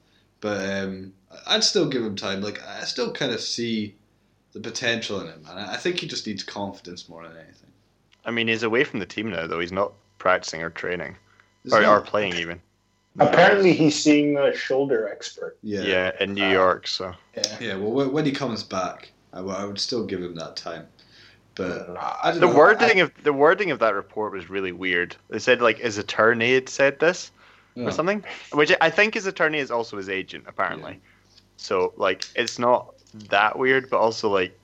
But 0.41 0.69
um, 0.69 1.13
I'd 1.47 1.63
still 1.63 1.87
give 1.87 2.03
him 2.03 2.15
time. 2.15 2.41
Like 2.41 2.61
I 2.65 2.83
still 2.85 3.11
kind 3.11 3.31
of 3.33 3.41
see 3.41 3.95
the 4.53 4.59
potential 4.59 5.19
in 5.21 5.27
him, 5.27 5.45
and 5.49 5.59
I 5.59 5.75
think 5.77 5.99
he 5.99 6.07
just 6.07 6.25
needs 6.25 6.43
confidence 6.43 7.07
more 7.09 7.23
than 7.23 7.33
anything. 7.35 7.69
I 8.25 8.31
mean, 8.31 8.47
he's 8.47 8.63
away 8.63 8.83
from 8.83 8.99
the 8.99 9.05
team 9.05 9.29
now, 9.29 9.47
though. 9.47 9.59
He's 9.59 9.71
not 9.71 9.93
practicing 10.17 10.61
or 10.63 10.69
training, 10.69 11.15
Is 11.65 11.73
or, 11.73 11.81
it 11.81 11.87
or 11.87 12.01
playing 12.01 12.35
even. 12.35 12.59
Apparently, 13.19 13.73
he's 13.73 14.01
seeing 14.01 14.37
a 14.37 14.55
shoulder 14.55 15.09
expert. 15.09 15.57
yeah, 15.63 15.81
Yeah, 15.81 16.11
in 16.19 16.33
New 16.33 16.47
York. 16.47 16.87
So 16.87 17.13
Yeah. 17.35 17.57
yeah. 17.59 17.75
Well, 17.75 17.91
when- 17.91 18.11
when 18.13 18.25
he 18.25 18.31
comes 18.31 18.63
back, 18.63 19.11
I 19.33 19.41
would 19.41 19.79
still 19.79 20.05
give 20.05 20.21
him 20.21 20.35
that 20.35 20.55
time. 20.55 20.87
But 21.55 21.89
I 21.99 22.31
don't 22.31 22.39
the 22.39 22.47
know. 22.47 22.55
wording 22.55 23.01
of 23.01 23.11
the 23.23 23.33
wording 23.33 23.71
of 23.71 23.79
that 23.79 23.93
report 23.93 24.31
was 24.31 24.49
really 24.49 24.71
weird. 24.71 25.15
They 25.29 25.39
said 25.39 25.61
like 25.61 25.79
his 25.79 25.97
attorney 25.97 26.53
had 26.53 26.69
said 26.69 26.99
this 26.99 27.31
I- 27.85 27.89
or 27.89 27.91
something, 27.91 28.23
which 28.53 28.71
I 28.81 28.89
think 28.89 29.13
his 29.13 29.25
attorney 29.25 29.59
is 29.59 29.71
also 29.71 29.97
his 29.97 30.09
agent 30.09 30.45
apparently. 30.47 30.99
So 31.57 31.93
like 31.97 32.25
it's 32.35 32.59
not 32.59 32.93
that 33.29 33.57
weird, 33.57 33.89
but 33.89 33.99
also 33.99 34.29
like 34.29 34.57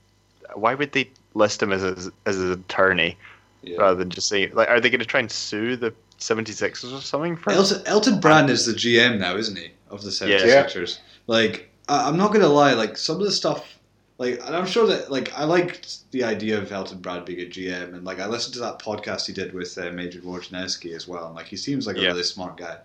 why 0.54 0.74
would 0.74 0.92
they 0.92 1.10
list 1.34 1.62
him 1.62 1.72
as 1.72 1.82
a, 1.84 2.12
as 2.24 2.38
an 2.40 2.52
attorney 2.52 3.16
Yeah. 3.62 3.78
rather 3.78 3.96
than 3.96 4.10
just 4.10 4.28
saying 4.28 4.52
like 4.54 4.68
are 4.70 4.80
they 4.80 4.90
going 4.90 5.00
to 5.00 5.06
try 5.06 5.20
and 5.20 5.30
sue 5.30 5.76
the 5.76 5.92
76ers 6.18 6.96
or 6.96 7.00
something 7.02 7.36
for 7.36 7.52
Elton, 7.52 7.82
Elton 7.86 8.20
Brand 8.20 8.48
is 8.48 8.64
the 8.64 8.72
GM 8.72 9.18
now, 9.18 9.36
isn't 9.36 9.56
he, 9.58 9.70
of 9.90 10.02
the 10.02 10.08
76ers? 10.10 10.98
Like, 11.26 11.70
I, 11.90 12.08
I'm 12.08 12.16
not 12.16 12.28
going 12.28 12.40
to 12.40 12.48
lie, 12.48 12.72
like, 12.72 12.96
some 12.96 13.16
of 13.16 13.22
the 13.24 13.30
stuff, 13.32 13.78
like, 14.16 14.40
and 14.46 14.56
I'm 14.56 14.64
sure 14.66 14.86
that, 14.86 15.10
like, 15.12 15.30
I 15.38 15.44
liked 15.44 16.10
the 16.12 16.24
idea 16.24 16.56
of 16.58 16.72
Elton 16.72 17.00
Brand 17.00 17.26
being 17.26 17.40
a 17.40 17.44
GM, 17.50 17.92
and, 17.94 18.02
like, 18.04 18.18
I 18.18 18.26
listened 18.26 18.54
to 18.54 18.60
that 18.60 18.78
podcast 18.78 19.26
he 19.26 19.34
did 19.34 19.52
with 19.52 19.76
uh, 19.76 19.90
Major 19.92 20.20
Wojnarowski 20.20 20.94
as 20.96 21.06
well, 21.06 21.26
and, 21.26 21.34
like, 21.34 21.46
he 21.48 21.56
seems 21.58 21.86
like 21.86 21.96
a 21.96 22.00
Yeah. 22.00 22.06
really 22.08 22.22
smart 22.22 22.56
guy. 22.56 22.78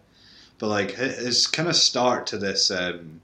But, 0.62 0.68
like, 0.68 0.95
hi- 0.95 1.07
his 1.07 1.47
kind 1.47 1.68
of 1.68 1.76
start 1.76 2.28
to 2.28 2.38
this, 2.38 2.70
um, 2.70 3.20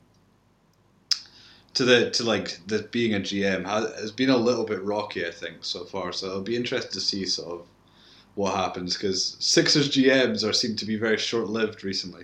to 1.76 1.86
the 1.86 2.10
to 2.10 2.24
like 2.24 2.58
the 2.66 2.80
being 2.92 3.14
a 3.14 3.20
GM 3.20 3.64
has, 3.66 3.94
has 4.00 4.12
been 4.12 4.32
a 4.32 4.36
little 4.38 4.66
bit 4.66 4.82
rocky, 4.82 5.26
I 5.26 5.30
think, 5.30 5.58
so 5.62 5.86
far. 5.86 6.12
So 6.12 6.26
it'll 6.26 6.42
be 6.42 6.56
interesting 6.56 6.92
to 6.92 7.00
see 7.00 7.28
sort 7.28 7.62
of 7.62 7.68
what 8.34 8.56
happens 8.56 8.98
because 8.98 9.38
Sixers 9.40 9.88
GMs 9.90 10.44
are 10.44 10.54
seem 10.54 10.76
to 10.78 10.86
be 10.86 10.96
very 10.96 11.18
short 11.20 11.48
lived 11.48 11.84
recently. 11.84 12.24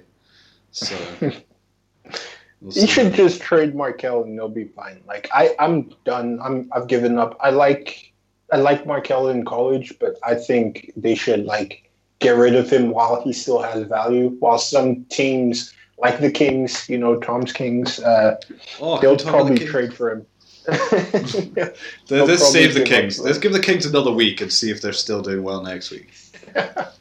So 0.72 0.98
we'll 1.22 2.74
You 2.74 2.88
should 2.88 3.14
just 3.14 3.42
trade 3.42 3.76
Markelle 3.76 4.24
and 4.24 4.36
they'll 4.36 4.50
be 4.50 4.66
fine. 4.66 5.04
Like 5.08 5.30
I, 5.32 5.56
I'm 5.60 5.94
done. 6.06 6.40
I'm 6.42 6.68
I've 6.72 6.88
given 6.88 7.20
up. 7.20 7.38
I 7.40 7.52
like 7.52 8.14
I 8.52 8.58
like 8.58 8.88
Markelle 8.88 9.28
in 9.28 9.46
college, 9.46 9.94
but 10.00 10.16
I 10.24 10.34
think 10.34 10.92
they 10.98 11.14
should 11.14 11.46
like 11.46 11.83
get 12.24 12.38
rid 12.38 12.56
of 12.56 12.70
him 12.70 12.90
while 12.90 13.22
he 13.22 13.34
still 13.34 13.62
has 13.62 13.88
value. 13.88 14.30
While 14.40 14.58
some 14.58 15.06
teams 15.06 15.74
like 15.98 16.20
the 16.20 16.32
Kings, 16.32 16.90
you 16.90 16.98
know, 16.98 17.20
Tom's 17.20 17.54
Kings, 17.54 18.00
uh, 18.00 18.40
Oh, 18.80 19.00
they'll 19.00 19.18
can 19.18 19.18
we 19.18 19.18
talk 19.18 19.22
about 19.22 19.32
probably 19.32 19.58
the 19.58 19.66
trade 19.66 19.94
for 19.94 20.12
him. 20.12 20.26
Let's 22.10 22.52
save 22.52 22.74
the 22.74 22.84
Kings. 22.86 23.20
Let's 23.20 23.38
give 23.38 23.54
the 23.54 23.60
Kings 23.60 23.86
another 23.86 24.12
week 24.12 24.42
and 24.42 24.52
see 24.52 24.72
if 24.72 24.82
they're 24.82 24.94
still 24.94 25.22
doing 25.22 25.44
well 25.44 25.62
next 25.62 25.92
week. 25.92 26.14
but 26.54 26.96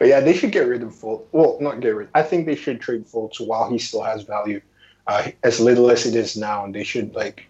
yeah, 0.00 0.20
they 0.20 0.34
should 0.34 0.52
get 0.52 0.66
rid 0.66 0.82
of 0.82 0.90
Fultz. 0.90 1.24
Well, 1.32 1.58
not 1.60 1.80
get 1.80 1.90
rid. 1.94 2.08
I 2.14 2.22
think 2.22 2.46
they 2.46 2.56
should 2.56 2.80
trade 2.80 3.06
Fultz 3.06 3.40
while 3.40 3.70
he 3.70 3.78
still 3.78 4.02
has 4.02 4.22
value, 4.22 4.60
uh, 5.06 5.30
as 5.42 5.60
little 5.60 5.90
as 5.90 6.06
it 6.06 6.14
is 6.14 6.36
now. 6.36 6.64
And 6.64 6.74
they 6.74 6.84
should 6.84 7.14
like 7.14 7.48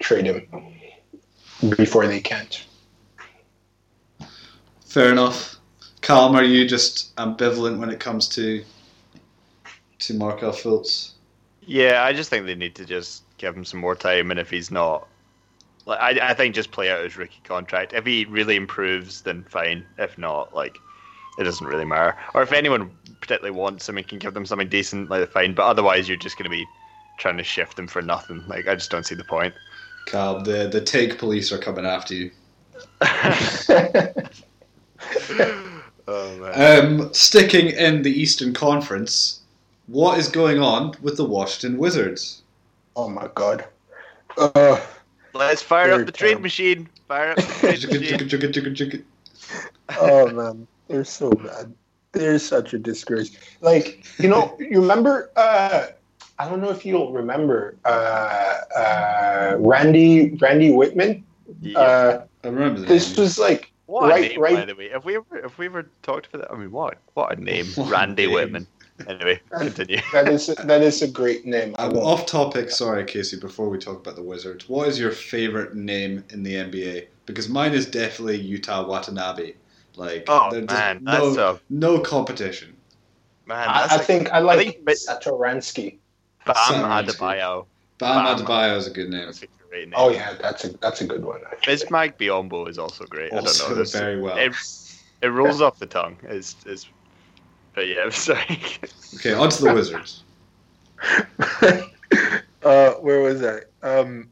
trade 0.00 0.26
him 0.26 0.46
before 1.76 2.06
they 2.06 2.20
can't. 2.20 2.64
Fair 4.84 5.12
enough. 5.12 5.59
Calm, 6.02 6.34
are 6.34 6.44
you 6.44 6.66
just 6.66 7.14
ambivalent 7.16 7.78
when 7.78 7.90
it 7.90 8.00
comes 8.00 8.28
to 8.28 8.64
to 9.98 10.14
Markelle 10.14 10.52
Fultz? 10.52 11.12
Yeah, 11.62 12.02
I 12.02 12.12
just 12.12 12.30
think 12.30 12.46
they 12.46 12.54
need 12.54 12.74
to 12.76 12.84
just 12.84 13.22
give 13.38 13.54
him 13.54 13.64
some 13.64 13.80
more 13.80 13.94
time, 13.94 14.30
and 14.30 14.40
if 14.40 14.50
he's 14.50 14.70
not, 14.70 15.06
like 15.86 16.00
I, 16.00 16.30
I 16.30 16.34
think 16.34 16.54
just 16.54 16.70
play 16.70 16.90
out 16.90 17.04
his 17.04 17.16
rookie 17.16 17.42
contract. 17.44 17.92
If 17.92 18.06
he 18.06 18.24
really 18.24 18.56
improves, 18.56 19.22
then 19.22 19.44
fine. 19.44 19.84
If 19.98 20.16
not, 20.16 20.54
like 20.54 20.78
it 21.38 21.44
doesn't 21.44 21.66
really 21.66 21.84
matter. 21.84 22.16
Or 22.34 22.42
if 22.42 22.52
anyone 22.52 22.90
particularly 23.20 23.56
wants 23.56 23.88
him 23.88 23.98
and 23.98 24.08
can 24.08 24.18
give 24.18 24.34
them 24.34 24.46
something 24.46 24.68
decent, 24.68 25.10
like 25.10 25.30
fine. 25.30 25.54
But 25.54 25.66
otherwise, 25.66 26.08
you're 26.08 26.16
just 26.16 26.38
going 26.38 26.44
to 26.44 26.50
be 26.50 26.66
trying 27.18 27.36
to 27.36 27.44
shift 27.44 27.76
them 27.76 27.86
for 27.86 28.00
nothing. 28.00 28.42
Like 28.48 28.68
I 28.68 28.74
just 28.74 28.90
don't 28.90 29.04
see 29.04 29.14
the 29.14 29.24
point. 29.24 29.54
Calm, 30.06 30.44
the 30.44 30.66
the 30.66 30.80
take 30.80 31.18
police 31.18 31.52
are 31.52 31.58
coming 31.58 31.84
after 31.84 32.14
you. 32.14 32.30
oh 36.10 36.36
man. 36.38 37.00
Um, 37.00 37.14
sticking 37.14 37.68
in 37.68 38.02
the 38.02 38.10
Eastern 38.10 38.52
Conference, 38.52 39.40
what 39.86 40.18
is 40.18 40.28
going 40.28 40.60
on 40.60 40.94
with 41.02 41.16
the 41.16 41.24
Washington 41.24 41.78
Wizards? 41.78 42.42
oh 42.96 43.08
my 43.08 43.28
god. 43.34 43.64
Uh, 44.36 44.80
Let's 45.32 45.62
fire 45.62 45.92
up 45.92 46.06
the 46.06 46.12
trade 46.12 46.30
terrible. 46.30 46.42
machine. 46.42 46.88
Fire 47.08 47.30
up 47.30 47.36
the 47.36 47.42
trade 47.60 47.92
machine. 47.92 49.04
oh 49.98 50.30
man, 50.32 50.66
they're 50.88 51.04
so 51.04 51.30
bad. 51.30 51.72
They're 52.12 52.38
such 52.38 52.74
a 52.74 52.78
disgrace. 52.78 53.36
Like 53.60 54.04
you 54.18 54.28
know, 54.28 54.56
you 54.58 54.80
remember? 54.80 55.30
Uh, 55.36 55.86
I 56.38 56.48
don't 56.48 56.60
know 56.60 56.70
if 56.70 56.84
you'll 56.84 57.12
remember 57.12 57.76
uh, 57.84 57.88
uh, 58.76 59.56
Randy 59.58 60.36
Randy 60.40 60.70
Whitman. 60.72 61.24
Yeah. 61.60 61.78
Uh, 61.78 62.24
I 62.44 62.48
remember 62.48 62.80
the 62.80 62.86
this 62.86 63.16
name. 63.16 63.22
was 63.22 63.38
like 63.38 63.69
What 63.90 64.04
a 64.04 64.08
right- 64.08 64.30
name, 64.30 64.40
right- 64.40 64.54
by 64.54 64.64
the 64.66 64.74
way. 64.74 64.88
Have 64.90 65.04
we 65.04 65.16
ever, 65.16 65.42
have 65.42 65.58
we 65.58 65.66
ever 65.66 65.88
talked 66.02 66.26
about 66.32 66.48
that? 66.48 66.54
I 66.54 66.58
mean, 66.58 66.70
what, 66.70 66.98
what 67.14 67.36
a 67.36 67.40
name, 67.42 67.66
What 67.74 67.90
Randy 67.90 68.26
name. 68.26 68.34
Whitman. 68.34 68.66
Anyway, 69.08 69.40
continue. 69.50 69.98
that 70.12 70.28
is 70.28 70.46
that 70.48 70.82
is 70.82 71.00
a 71.02 71.08
great 71.08 71.46
name. 71.46 71.74
I 71.78 71.86
won't- 71.88 72.04
off 72.04 72.26
topic, 72.26 72.70
sorry, 72.70 73.04
Casey, 73.04 73.38
before 73.40 73.68
we 73.68 73.78
talk 73.78 73.96
about 73.98 74.14
the 74.16 74.22
Wizards. 74.22 74.68
What 74.68 74.88
is 74.88 74.98
your 74.98 75.10
favorite 75.10 75.74
name 75.74 76.22
in 76.30 76.42
the 76.42 76.54
NBA? 76.54 77.06
Because 77.26 77.48
mine 77.48 77.72
is 77.72 77.86
definitely 77.86 78.38
Yuta 78.46 78.86
Watanabe. 78.86 79.54
Like, 79.96 80.24
Oh 80.28 80.50
there's 80.52 80.66
man, 80.68 81.02
no, 81.02 81.30
that's 81.34 81.58
a 81.58 81.60
no 81.70 81.98
competition. 82.00 82.76
man. 83.46 83.68
I, 83.68 83.80
That's 83.80 83.92
I 83.92 83.96
like 83.96 84.06
think 84.06 84.30
I 84.32 84.38
like 84.38 84.58
think- 84.58 84.84
but- 84.84 84.94
Satoransky. 84.96 85.96
Bam 86.46 86.54
Sam 86.68 86.84
Adebayo. 86.84 87.66
Bam 87.98 88.24
Bam. 88.24 88.38
Adebayo 88.38 88.76
is 88.76 88.86
a 88.86 88.90
good 88.90 89.10
name. 89.10 89.30
That's 89.70 89.82
a 89.82 89.86
great 89.86 89.88
name. 89.88 89.94
Oh 89.96 90.10
yeah, 90.10 90.34
that's 90.40 90.64
a 90.64 90.76
that's 90.78 91.00
a 91.00 91.06
good 91.06 91.24
one. 91.24 91.40
Actually. 91.50 91.74
Bismack 91.74 92.16
Biyombo 92.18 92.68
is 92.68 92.78
also 92.78 93.04
great. 93.04 93.32
I 93.32 93.36
don't 93.36 93.58
know. 93.58 93.74
This, 93.74 93.92
very 93.92 94.20
well. 94.20 94.36
it, 94.36 94.52
it 95.22 95.28
rolls 95.28 95.60
off 95.60 95.78
the 95.78 95.86
tongue. 95.86 96.16
It's, 96.24 96.56
it's, 96.66 96.88
but 97.74 97.86
yeah, 97.86 98.08
sorry. 98.10 98.60
Okay, 99.14 99.32
on 99.32 99.50
to 99.50 99.64
the 99.64 99.74
Wizards. 99.74 100.24
uh, 102.62 102.92
where 102.94 103.20
was 103.20 103.42
I? 103.42 103.60
Um, 103.82 104.30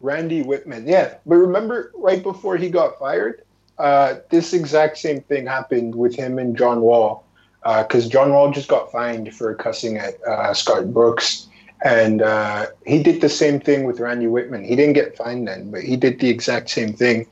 Randy 0.00 0.42
Whitman. 0.42 0.86
Yeah, 0.86 1.16
but 1.26 1.36
remember 1.36 1.92
right 1.94 2.22
before 2.22 2.56
he 2.56 2.70
got 2.70 2.98
fired, 2.98 3.42
uh, 3.78 4.16
this 4.30 4.52
exact 4.52 4.98
same 4.98 5.20
thing 5.22 5.46
happened 5.46 5.94
with 5.94 6.14
him 6.14 6.38
and 6.38 6.56
John 6.56 6.80
Wall, 6.80 7.24
because 7.62 8.08
John 8.08 8.32
Wall 8.32 8.50
just 8.50 8.68
got 8.68 8.90
fined 8.90 9.34
for 9.34 9.54
cussing 9.54 9.98
at 9.98 10.22
uh, 10.24 10.54
Scott 10.54 10.92
Brooks, 10.92 11.48
and 11.82 12.22
uh, 12.22 12.66
he 12.86 13.02
did 13.02 13.20
the 13.20 13.28
same 13.28 13.60
thing 13.60 13.84
with 13.84 14.00
Randy 14.00 14.26
Whitman. 14.26 14.64
He 14.64 14.76
didn't 14.76 14.94
get 14.94 15.16
fined 15.16 15.48
then, 15.48 15.70
but 15.70 15.82
he 15.82 15.96
did 15.96 16.20
the 16.20 16.28
exact 16.28 16.70
same 16.70 16.92
thing, 16.92 17.26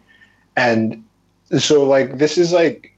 and 0.56 1.04
so 1.58 1.84
like 1.84 2.18
this 2.18 2.38
is 2.38 2.52
like. 2.52 2.94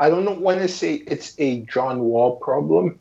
I 0.00 0.10
don't 0.10 0.24
know 0.24 0.34
when 0.34 0.58
to 0.58 0.66
say 0.66 0.94
it's 1.06 1.38
a 1.38 1.60
John 1.60 2.00
Wall 2.00 2.36
problem, 2.36 2.98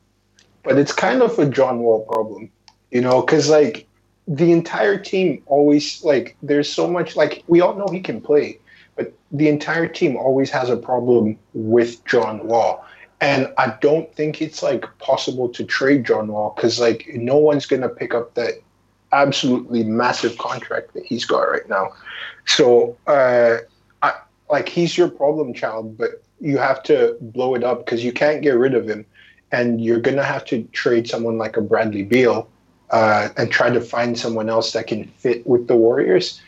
but 0.64 0.78
it's 0.78 0.94
kind 0.94 1.24
of 1.24 1.38
a 1.40 1.50
John 1.50 1.80
Wall 1.80 2.06
problem, 2.06 2.52
you 2.92 3.02
know, 3.02 3.22
because 3.22 3.50
like 3.50 3.88
the 4.28 4.52
entire 4.52 4.98
team 4.98 5.44
always 5.48 6.04
like 6.04 6.38
there's 6.44 6.72
so 6.72 6.88
much 6.88 7.16
like 7.16 7.44
we 7.48 7.62
all 7.62 7.76
know 7.76 7.88
he 7.88 8.00
can 8.00 8.22
play, 8.22 8.60
but 8.96 9.14
the 9.32 9.50
entire 9.50 9.88
team 9.88 10.16
always 10.16 10.50
has 10.52 10.70
a 10.70 10.78
problem 10.78 11.38
with 11.54 12.06
John 12.06 12.48
Wall. 12.48 12.86
And 13.24 13.54
I 13.58 13.78
don't 13.80 14.14
think 14.14 14.42
it's 14.42 14.62
like 14.62 14.86
possible 15.00 15.48
to 15.48 15.64
trade 15.64 16.06
John 16.06 16.28
Wall 16.28 16.52
because 16.54 16.78
like 16.78 17.08
no 17.14 17.38
one's 17.38 17.66
gonna 17.66 17.88
pick 17.88 18.14
up 18.14 18.34
that 18.34 18.56
absolutely 19.14 19.86
massive 19.86 20.38
contract 20.38 20.94
that 20.94 21.06
he's 21.06 21.24
got 21.24 21.44
right 21.44 21.68
now. 21.70 21.94
So 22.46 22.98
uh, 23.08 23.60
I, 24.02 24.14
like 24.52 24.68
he's 24.68 24.98
your 24.98 25.08
problem 25.08 25.54
child, 25.54 25.98
but 25.98 26.22
you 26.42 26.58
have 26.58 26.84
to 26.84 27.16
blow 27.22 27.56
it 27.56 27.64
up 27.64 27.86
because 27.86 28.04
you 28.04 28.12
can't 28.12 28.42
get 28.42 28.58
rid 28.58 28.74
of 28.74 28.90
him, 28.90 29.06
and 29.54 29.80
you're 29.80 30.02
gonna 30.02 30.22
have 30.22 30.44
to 30.48 30.64
trade 30.74 31.08
someone 31.08 31.38
like 31.38 31.56
a 31.56 31.62
Bradley 31.62 32.04
Beal 32.04 32.50
uh, 32.90 33.30
and 33.38 33.50
try 33.50 33.70
to 33.70 33.80
find 33.80 34.20
someone 34.20 34.50
else 34.50 34.74
that 34.74 34.88
can 34.88 35.06
fit 35.08 35.48
with 35.48 35.70
the 35.70 35.78
Warriors. 35.78 36.42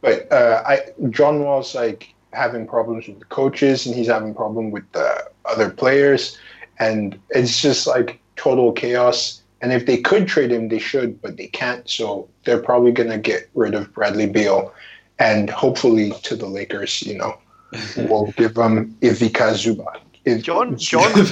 But 0.00 0.32
uh, 0.32 0.62
I 0.66 0.80
John 1.10 1.42
Wall's 1.42 1.74
like 1.74 2.14
having 2.32 2.66
problems 2.66 3.06
with 3.06 3.18
the 3.18 3.24
coaches, 3.26 3.86
and 3.86 3.94
he's 3.94 4.08
having 4.08 4.34
problem 4.34 4.70
with 4.70 4.90
the 4.92 5.30
other 5.44 5.70
players, 5.70 6.38
and 6.78 7.18
it's 7.30 7.60
just 7.60 7.86
like 7.86 8.20
total 8.36 8.72
chaos. 8.72 9.42
And 9.60 9.72
if 9.72 9.86
they 9.86 9.98
could 9.98 10.26
trade 10.26 10.50
him, 10.50 10.68
they 10.68 10.78
should, 10.78 11.22
but 11.22 11.36
they 11.36 11.46
can't. 11.46 11.88
So 11.88 12.28
they're 12.44 12.62
probably 12.62 12.92
gonna 12.92 13.18
get 13.18 13.48
rid 13.54 13.74
of 13.74 13.92
Bradley 13.94 14.26
Beal, 14.26 14.72
and 15.18 15.50
hopefully 15.50 16.12
to 16.22 16.36
the 16.36 16.46
Lakers, 16.46 17.02
you 17.02 17.16
know, 17.16 17.38
we'll 17.96 18.32
give 18.36 18.54
them 18.54 18.96
Ivica 19.02 19.52
Zubac. 19.54 20.00
If, 20.24 20.42
John 20.42 20.76
John 20.76 21.12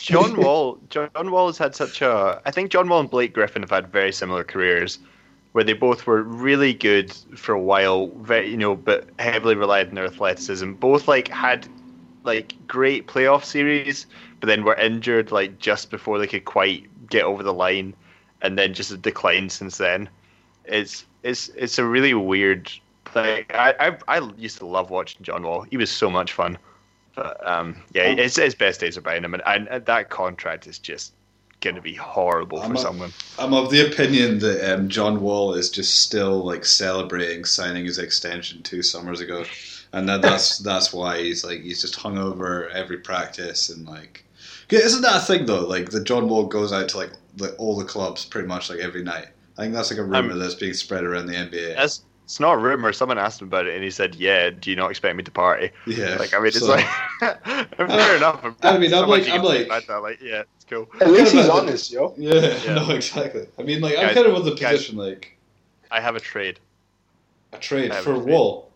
John 0.00 0.36
Wall 0.36 0.78
John 0.90 1.30
Wall 1.30 1.46
has 1.46 1.58
had 1.58 1.74
such 1.74 2.02
a 2.02 2.40
I 2.44 2.50
think 2.50 2.70
John 2.70 2.88
Wall 2.88 3.00
and 3.00 3.10
Blake 3.10 3.32
Griffin 3.32 3.62
have 3.62 3.70
had 3.70 3.88
very 3.88 4.12
similar 4.12 4.44
careers 4.44 4.98
where 5.52 5.64
they 5.64 5.74
both 5.74 6.06
were 6.06 6.22
really 6.22 6.72
good 6.72 7.12
for 7.36 7.52
a 7.52 7.60
while, 7.60 8.08
very 8.08 8.50
you 8.50 8.56
know, 8.56 8.74
but 8.74 9.08
heavily 9.18 9.54
relied 9.54 9.88
on 9.88 9.94
their 9.94 10.06
athleticism. 10.06 10.72
Both 10.72 11.08
like 11.08 11.28
had 11.28 11.68
like 12.24 12.54
great 12.66 13.06
playoff 13.06 13.44
series, 13.44 14.06
but 14.40 14.46
then 14.46 14.64
were 14.64 14.74
injured 14.74 15.30
like 15.30 15.58
just 15.58 15.90
before 15.90 16.18
they 16.18 16.26
could 16.26 16.44
quite 16.44 16.86
get 17.08 17.24
over 17.24 17.42
the 17.42 17.52
line, 17.52 17.94
and 18.40 18.58
then 18.58 18.74
just 18.74 19.00
declined 19.02 19.52
since 19.52 19.78
then. 19.78 20.08
It's 20.64 21.04
it's 21.22 21.48
it's 21.50 21.78
a 21.78 21.84
really 21.84 22.14
weird. 22.14 22.70
Like 23.14 23.54
I 23.54 23.74
I, 23.78 24.16
I 24.16 24.30
used 24.38 24.58
to 24.58 24.66
love 24.66 24.90
watching 24.90 25.22
John 25.22 25.42
Wall. 25.42 25.62
He 25.62 25.76
was 25.76 25.90
so 25.90 26.10
much 26.10 26.32
fun. 26.32 26.58
But 27.14 27.46
um, 27.46 27.76
yeah, 27.92 28.14
his, 28.14 28.36
his 28.36 28.54
best 28.54 28.80
days 28.80 28.96
are 28.96 29.02
behind 29.02 29.22
him, 29.22 29.34
and, 29.34 29.42
and 29.46 29.84
that 29.84 30.08
contract 30.08 30.66
is 30.66 30.78
just 30.78 31.12
going 31.62 31.76
to 31.76 31.80
be 31.82 31.94
horrible 31.94 32.60
I'm 32.60 32.72
for 32.72 32.76
someone. 32.76 33.12
I'm 33.38 33.54
of 33.54 33.70
the 33.70 33.86
opinion 33.90 34.38
that 34.40 34.74
um, 34.74 34.88
John 34.88 35.20
Wall 35.22 35.54
is 35.54 35.70
just 35.70 36.00
still 36.02 36.44
like 36.44 36.64
celebrating 36.64 37.44
signing 37.44 37.86
his 37.86 37.98
extension 37.98 38.62
two 38.62 38.82
summers 38.82 39.20
ago, 39.20 39.44
and 39.92 40.08
that, 40.08 40.20
that's 40.22 40.58
that's 40.70 40.92
why 40.92 41.22
he's 41.22 41.44
like 41.44 41.60
he's 41.62 41.80
just 41.80 41.96
hung 41.96 42.18
over 42.18 42.68
every 42.68 42.98
practice 42.98 43.70
and 43.70 43.86
like. 43.88 44.24
Isn't 44.68 45.02
that 45.02 45.16
a 45.16 45.24
thing 45.24 45.46
though? 45.46 45.66
Like 45.66 45.90
the 45.90 46.02
John 46.02 46.28
Wall 46.28 46.46
goes 46.46 46.72
out 46.72 46.88
to 46.90 46.96
like 46.96 47.12
the, 47.36 47.54
all 47.56 47.76
the 47.76 47.84
clubs 47.84 48.24
pretty 48.24 48.48
much 48.48 48.70
like 48.70 48.78
every 48.78 49.02
night. 49.02 49.28
I 49.58 49.62
think 49.62 49.74
that's 49.74 49.90
like 49.90 49.98
a 50.00 50.04
rumor 50.04 50.32
Um, 50.32 50.38
that's 50.38 50.54
being 50.54 50.72
spread 50.72 51.04
around 51.04 51.26
the 51.26 51.34
NBA. 51.34 51.74
It's, 51.78 52.04
it's 52.24 52.40
not 52.40 52.54
a 52.54 52.56
rumor. 52.56 52.90
Someone 52.94 53.18
asked 53.18 53.42
him 53.42 53.48
about 53.48 53.66
it, 53.66 53.74
and 53.74 53.84
he 53.84 53.90
said, 53.90 54.14
"Yeah, 54.14 54.48
do 54.48 54.70
you 54.70 54.76
not 54.76 54.90
expect 54.90 55.14
me 55.14 55.22
to 55.24 55.30
party?" 55.30 55.70
yeah, 55.86 56.16
Like, 56.16 56.32
I 56.32 56.38
mean, 56.38 56.46
it's 56.46 56.60
so- 56.60 56.68
like 56.68 56.86
fair 57.20 58.16
enough. 58.16 58.42
I 58.62 58.78
mean, 58.78 58.94
I'm 58.94 59.08
like- 59.08 59.28
I'm 59.28 59.42
like- 59.42 59.68
that, 59.68 60.02
like, 60.02 60.20
yeah, 60.22 60.44
it's 60.80 60.90
cool. 60.90 61.00
At 61.00 61.12
least 61.12 61.32
he's 61.32 61.44
about- 61.44 61.60
honest, 61.62 61.92
yo. 61.92 62.14
yeah, 62.16 62.34
Yeah. 62.64 62.74
no, 62.74 62.90
exactly. 62.90 63.46
I 63.58 63.62
mean, 63.62 63.80
like 63.80 63.98
I'm 63.98 64.14
kind 64.14 64.26
of 64.26 64.34
with 64.34 64.44
the 64.44 64.54
guys- 64.54 64.72
position 64.78 64.96
like 64.96 65.36
I 65.90 66.00
have 66.00 66.16
a 66.16 66.20
trade 66.20 66.58
a 67.52 67.58
trade 67.58 67.94
for 67.94 68.14
a 68.14 68.16
trade. 68.16 68.26
Wall. 68.32 68.70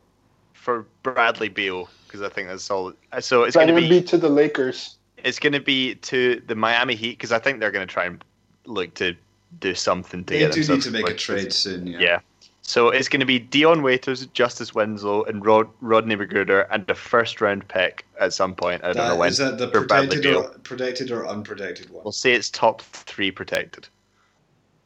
for 0.53 0.87
Bradley 1.03 1.49
Beal 1.49 1.89
because 2.07 2.23
I 2.23 2.29
think 2.29 2.49
that's 2.49 2.71
all. 2.71 2.93
Uh, 3.13 3.21
so 3.21 3.45
it's 3.45 3.57
going 3.57 3.69
to 3.69 3.75
be, 3.75 3.89
be 3.89 4.03
to 4.03 4.19
the 4.19 4.29
Lakers. 4.29 4.97
it's 5.25 5.39
going 5.39 5.55
to 5.55 5.61
be 5.61 5.95
to 5.95 6.43
the 6.47 6.55
Miami 6.55 6.95
Heat 6.95 7.13
because 7.13 7.33
I 7.33 7.39
think 7.39 7.61
they're 7.61 7.71
going 7.71 7.87
to 7.87 7.93
try 7.93 8.05
and 8.05 8.23
look 8.67 8.93
to 8.95 9.15
do 9.61 9.75
something 9.75 10.25
to 10.25 10.35
They 10.35 10.41
get 10.41 10.53
do 10.53 10.61
need 10.61 10.83
to 10.83 10.91
make 10.91 11.09
a 11.09 11.15
trade 11.15 11.53
soon. 11.53 11.87
Yeah. 11.87 11.99
Yeah. 12.01 12.21
So 12.69 12.89
it's 12.89 13.09
going 13.09 13.21
to 13.21 13.27
be 13.27 13.39
Dion 13.39 13.83
Waiters, 13.83 14.27
Justice 14.27 14.75
Winslow, 14.75 15.23
and 15.25 15.47
Rod- 15.47 15.69
Rodney 15.81 16.17
McGruder, 16.17 16.67
and 16.73 16.89
a 16.91 16.97
first 16.97 17.41
round 17.41 17.69
pick 17.69 18.05
at 18.19 18.33
some 18.33 18.57
point. 18.57 18.83
I 18.83 18.93
don't 18.93 19.07
know 19.07 19.17
when. 19.17 19.29
is 19.29 19.39
that 19.39 19.57
the 19.59 19.69
for 19.69 19.83
protected 19.83 20.27
or, 20.27 20.49
protected 20.65 21.13
or 21.13 21.29
unprotected 21.29 21.89
one? 21.91 22.03
We'll 22.03 22.11
say 22.11 22.33
it's 22.33 22.51
top 22.51 22.83
three 22.83 23.31
protected 23.31 23.87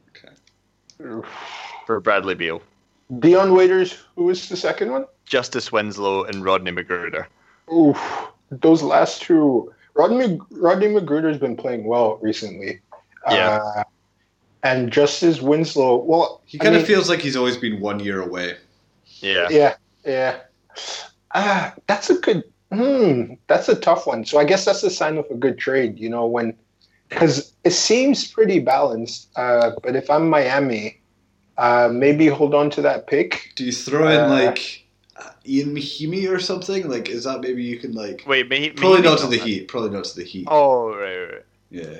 Okay. 0.09 1.27
for 1.87 1.99
Bradley 1.99 2.35
Beal. 2.35 2.61
Dion 3.17 3.55
Waiters, 3.55 3.97
who 4.15 4.25
was 4.25 4.47
the 4.47 4.55
second 4.57 4.91
one? 4.91 5.05
Justice 5.25 5.71
Winslow 5.71 6.25
and 6.25 6.45
Rodney 6.45 6.71
McGruder. 6.71 7.25
Oof, 7.73 7.99
those 8.51 8.83
last 8.83 9.23
two. 9.23 9.73
Rodney 9.95 10.39
Rodney 10.51 10.85
McGruder's 10.87 11.39
been 11.39 11.57
playing 11.57 11.85
well 11.85 12.17
recently. 12.21 12.79
Yeah. 13.27 13.59
Uh, 13.75 13.83
and 14.63 14.91
Justice 14.91 15.41
Winslow, 15.41 15.97
well, 15.97 16.41
He 16.45 16.59
I 16.59 16.63
kind 16.63 16.75
of 16.75 16.85
feels 16.85 17.09
like 17.09 17.19
he's 17.19 17.35
always 17.35 17.57
been 17.57 17.79
one 17.79 17.99
year 17.99 18.21
away. 18.21 18.57
Yeah. 19.19 19.47
Yeah, 19.49 19.75
yeah. 20.05 20.39
Ah, 21.33 21.73
that's 21.87 22.09
a 22.09 22.15
good. 22.15 22.43
Hmm, 22.71 23.33
that's 23.47 23.67
a 23.67 23.75
tough 23.75 24.07
one. 24.07 24.25
So 24.25 24.39
I 24.39 24.45
guess 24.45 24.65
that's 24.65 24.83
a 24.83 24.89
sign 24.89 25.17
of 25.17 25.25
a 25.29 25.35
good 25.35 25.57
trade. 25.57 25.99
You 25.99 26.09
know, 26.09 26.25
when 26.25 26.55
because 27.09 27.53
it 27.63 27.71
seems 27.71 28.27
pretty 28.27 28.59
balanced. 28.59 29.29
Uh, 29.35 29.71
but 29.83 29.95
if 29.95 30.09
I'm 30.09 30.29
Miami, 30.29 31.01
uh, 31.57 31.89
maybe 31.91 32.27
hold 32.27 32.55
on 32.55 32.69
to 32.71 32.81
that 32.81 33.07
pick. 33.07 33.51
Do 33.55 33.65
you 33.65 33.71
throw 33.71 34.07
in 34.07 34.19
Uh, 34.19 34.29
like 34.29 34.85
uh, 35.17 35.29
Ian 35.45 35.75
Mahinmi 35.75 36.29
or 36.29 36.39
something? 36.39 36.89
Like, 36.89 37.09
is 37.09 37.25
that 37.25 37.41
maybe 37.41 37.63
you 37.63 37.77
can 37.77 37.91
like 37.91 38.23
Wait, 38.25 38.47
may, 38.49 38.69
probably 38.71 38.97
maybe 38.97 39.09
not 39.09 39.19
to 39.19 39.27
the 39.27 39.37
Heat? 39.37 39.67
Probably 39.67 39.91
not 39.91 40.05
to 40.05 40.15
the 40.15 40.23
Heat. 40.23 40.47
Oh, 40.49 40.89
right, 40.89 41.17
right, 41.17 41.31
right. 41.33 41.45
Yeah. 41.69 41.99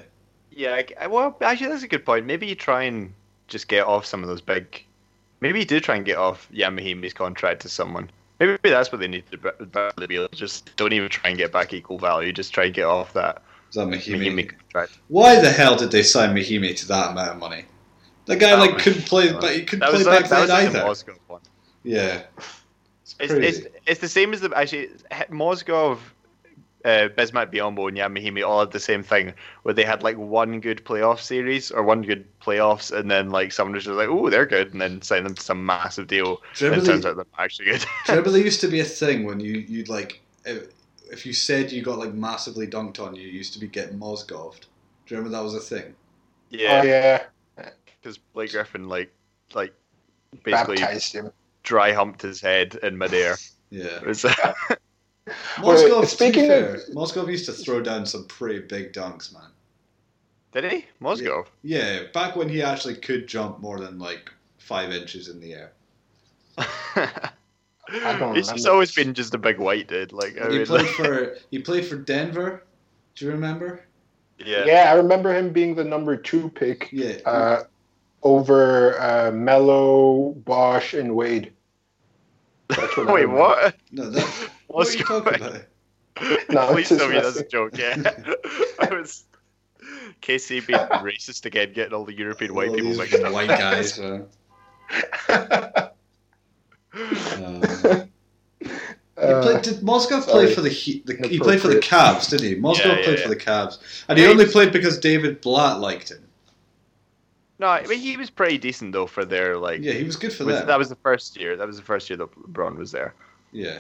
Yeah, 0.62 1.08
well, 1.08 1.36
actually, 1.42 1.70
that's 1.70 1.82
a 1.82 1.88
good 1.88 2.06
point. 2.06 2.28
Maybe 2.28 2.46
you 2.46 2.54
try 2.54 2.84
and 2.84 3.14
just 3.48 3.68
get 3.68 3.86
off 3.88 4.06
some 4.06 4.22
of 4.22 4.30
those 4.30 4.42
big. 4.42 4.86
Maybe 5.40 5.58
you 5.60 5.66
do 5.66 5.80
try 5.80 5.96
and 5.96 6.06
get 6.06 6.18
off 6.18 6.48
Ian 6.54 6.78
Mahinmi's 6.78 7.14
contract 7.16 7.64
to 7.64 7.70
someone. 7.70 8.12
Maybe 8.40 8.58
that's 8.64 8.92
what 8.92 9.00
they 9.00 9.08
need 9.08 9.24
to 9.32 10.08
do 10.08 10.28
Just 10.34 10.76
don't 10.76 10.94
even 10.94 11.10
try 11.10 11.30
and 11.32 11.38
get 11.38 11.52
back 11.52 11.74
equal 11.74 11.98
value. 11.98 12.32
Just 12.32 12.54
try 12.54 12.66
and 12.66 12.74
get 12.74 12.86
off 12.86 13.14
that 13.14 13.42
Is 13.70 13.76
that 13.76 13.88
Mahinmi? 13.88 14.28
Mahinmi 14.28 14.50
contract. 14.50 15.00
Why 15.08 15.42
the 15.42 15.50
hell 15.50 15.76
did 15.76 15.92
they 15.92 16.04
sign 16.04 16.36
Mahinmi 16.36 16.76
to 16.78 16.88
that 16.90 17.12
amount 17.12 17.32
of 17.32 17.38
money? 17.38 17.66
The 18.26 18.36
guy 18.36 18.52
That 18.52 18.60
like 18.60 18.74
was- 18.76 18.84
couldn't 18.84 19.06
play, 19.08 19.32
but 19.34 19.56
he 19.56 19.64
couldn't 19.64 19.90
play 19.90 20.04
back 20.04 20.30
that 20.30 20.48
then 20.48 20.50
like 20.50 20.72
the 20.72 20.80
either. 20.80 21.18
One. 21.28 21.42
Yeah. 21.84 22.22
It's 22.38 23.16
It's, 23.20 23.34
it's, 23.34 23.68
it's 23.88 24.00
the 24.02 24.10
same 24.10 24.34
as 24.34 24.42
the 24.42 24.52
actually 24.56 24.90
Mozgov, 25.32 25.98
uh, 26.86 27.10
Bismack 27.16 27.54
Biyombo, 27.54 27.88
and 27.88 27.98
Ian 27.98 28.14
Mahinmi 28.14 28.46
all 28.46 28.60
had 28.60 28.72
the 28.72 28.80
same 28.80 29.04
thing 29.04 29.34
where 29.64 29.74
they 29.74 29.84
had 29.84 30.04
like 30.04 30.18
one 30.18 30.60
good 30.60 30.84
playoff 30.86 31.20
series 31.20 31.72
or 31.72 31.84
one 31.84 32.02
good 32.02 32.26
playoffs, 32.40 32.92
and 32.92 33.10
then 33.10 33.30
like 33.30 33.52
someone 33.52 33.74
was 33.74 33.86
just 33.86 33.96
like, 33.96 34.10
"Oh, 34.10 34.30
they're 34.30 34.46
good," 34.46 34.72
and 34.72 34.82
then 34.82 35.02
sign 35.02 35.24
them 35.24 35.36
to 35.36 35.42
some 35.42 35.66
massive 35.66 36.08
deal. 36.08 36.42
Do 36.56 36.66
you 36.66 36.74
And 36.74 36.82
it 36.82 36.86
turns 36.86 37.06
out 37.06 37.16
they're 37.16 37.26
actually 37.38 37.66
good. 37.66 37.82
Do 37.82 37.88
you 37.88 37.98
remember 38.10 38.32
there 38.32 38.42
used 38.42 38.62
to 38.62 38.68
be 38.68 38.80
a 38.80 38.86
thing 38.86 39.26
when 39.26 39.40
you 39.40 39.60
you'd 39.60 39.90
like 39.90 40.22
if, 40.46 40.68
if 41.12 41.26
you 41.26 41.34
said 41.34 41.72
you 41.72 41.82
got 41.82 42.00
like 42.00 42.14
massively 42.14 42.68
dunked 42.68 43.00
on, 43.00 43.16
you 43.16 43.28
used 43.28 43.54
to 43.54 43.60
be 43.60 43.68
getting 43.68 44.00
Mozgoved. 44.00 44.66
Do 45.06 45.16
you 45.16 45.18
remember 45.18 45.38
that 45.38 45.44
was 45.44 45.56
a 45.56 45.60
thing? 45.60 45.94
Oh 46.54 46.58
yeah, 46.58 46.84
yeah, 46.84 47.70
because 48.02 48.18
Blake 48.18 48.52
Griffin 48.52 48.90
like 48.90 49.12
like 49.54 49.74
basically 50.44 50.78
dry 51.64 51.94
humped 51.94 52.22
his 52.22 52.42
head 52.42 52.76
in 52.82 52.98
midair. 52.98 53.38
Yeah. 53.70 54.00
It 55.28 55.34
was- 55.64 55.84
Mozgov, 55.84 56.06
speaking 56.08 56.48
to 56.48 56.76
be 56.86 56.92
of- 56.92 56.96
Mozgov 56.96 57.30
used 57.30 57.46
to 57.46 57.54
throw 57.54 57.82
down 57.82 58.06
some 58.06 58.26
pretty 58.26 58.60
big 58.60 58.94
dunks, 58.94 59.34
man. 59.34 59.50
Did 60.52 60.72
he? 60.72 60.86
Mozgov? 61.02 61.48
Yeah, 61.64 62.04
back 62.14 62.36
when 62.36 62.50
he 62.50 62.62
actually 62.62 62.96
could 62.96 63.28
jump 63.28 63.60
more 63.60 63.80
than 63.80 64.00
like 64.00 64.30
five 64.58 64.92
inches 64.92 65.30
in 65.30 65.40
the 65.40 65.54
air. 65.54 65.72
don't 68.18 68.36
He's 68.36 68.52
just 68.52 68.68
always 68.68 68.94
been 68.94 69.14
just 69.14 69.34
a 69.34 69.38
big 69.38 69.60
white 69.60 69.88
dude. 69.88 70.12
Like, 70.12 70.38
I 70.40 70.50
he 70.50 70.58
mean, 70.58 70.66
played 70.66 70.86
like- 70.86 70.96
for 70.96 71.38
he 71.52 71.60
played 71.60 71.86
for 71.86 71.96
Denver. 71.96 72.64
Do 73.16 73.26
you 73.26 73.32
remember? 73.32 73.86
yeah. 74.40 74.66
Yeah. 74.66 74.92
I 74.92 74.94
remember 74.96 75.34
him 75.36 75.52
being 75.54 75.76
the 75.76 75.84
number 75.84 76.16
two 76.16 76.50
pick 76.50 76.90
Yeah. 76.92 77.18
uh, 77.26 77.64
over 78.24 79.00
uh, 79.00 79.32
Melo, 79.32 80.32
Bosh, 80.46 80.94
and 80.94 81.16
Wade. 81.16 81.52
That's 82.70 82.96
what 82.98 83.10
I 83.10 83.14
Wait, 83.14 83.26
what? 83.28 83.76
no, 83.92 84.10
that, 84.10 84.50
what 84.74 84.88
are 84.88 84.92
you 84.98 85.04
talking 85.04 85.36
about? 85.36 85.64
No, 86.50 86.72
Please 86.74 86.92
it's 86.92 87.00
tell 87.02 87.10
me 87.10 87.16
just 87.16 87.36
that's 87.36 87.48
a 87.48 87.50
joke. 87.50 87.78
Yeah, 87.78 87.96
I 88.80 88.94
was. 88.94 89.26
KC 90.22 90.68
being 90.68 90.80
racist 90.80 91.46
again, 91.46 91.74
getting 91.74 91.94
all 91.94 92.06
the 92.06 92.14
European 92.16 92.54
white 92.54 92.70
All 92.70 92.76
people 92.76 92.90
these 92.92 93.00
mixed 93.00 93.16
up. 93.24 93.34
white 93.34 93.48
guys. 93.48 93.98
uh, 94.00 94.22
uh, 95.30 95.90
he 96.94 97.00
played, 99.18 99.62
did 99.64 99.82
Mozgov 99.82 100.24
play 100.24 100.54
for 100.54 100.62
the 100.62 100.70
Heat? 100.70 101.06
The, 101.06 101.16
he 101.28 101.40
played 101.40 101.62
for 101.62 101.68
the 101.68 101.76
Inappropriate. 101.78 101.84
Cavs, 101.84 102.30
didn't 102.30 102.48
he? 102.48 102.56
Mozgov 102.56 102.86
Yeah, 102.86 102.96
yeah, 102.98 103.04
played 103.04 103.18
yeah. 103.20 103.24
for 103.24 103.30
the 103.30 103.36
Cavs, 103.36 104.04
and 104.08 104.18
he 104.20 104.26
only 104.26 104.46
played 104.46 104.72
because 104.72 104.98
David 105.00 105.42
Blatt 105.42 105.80
liked 105.80 106.12
him. 106.12 106.24
No, 107.60 107.68
I 107.68 107.86
mean 107.86 108.00
he 108.00 108.18
was 108.18 108.32
pretty 108.32 108.58
decent 108.58 108.92
though 108.92 109.06
for 109.08 109.24
their 109.24 109.58
like. 109.58 109.82
Yeah, 109.82 109.94
he 109.94 110.04
was 110.04 110.16
good 110.16 110.34
for 110.34 110.46
was- 110.46 110.56
that. 110.56 110.68
that 110.68 110.80
was 110.80 110.90
the 110.90 110.96
first 110.96 111.40
year. 111.40 111.56
That 111.56 111.68
was 111.68 111.78
the 111.78 111.84
first 111.84 112.10
year 112.10 112.18
that 112.18 112.32
LeBron 112.36 112.76
was 112.78 112.92
there. 112.92 113.14
yeah. 113.52 113.80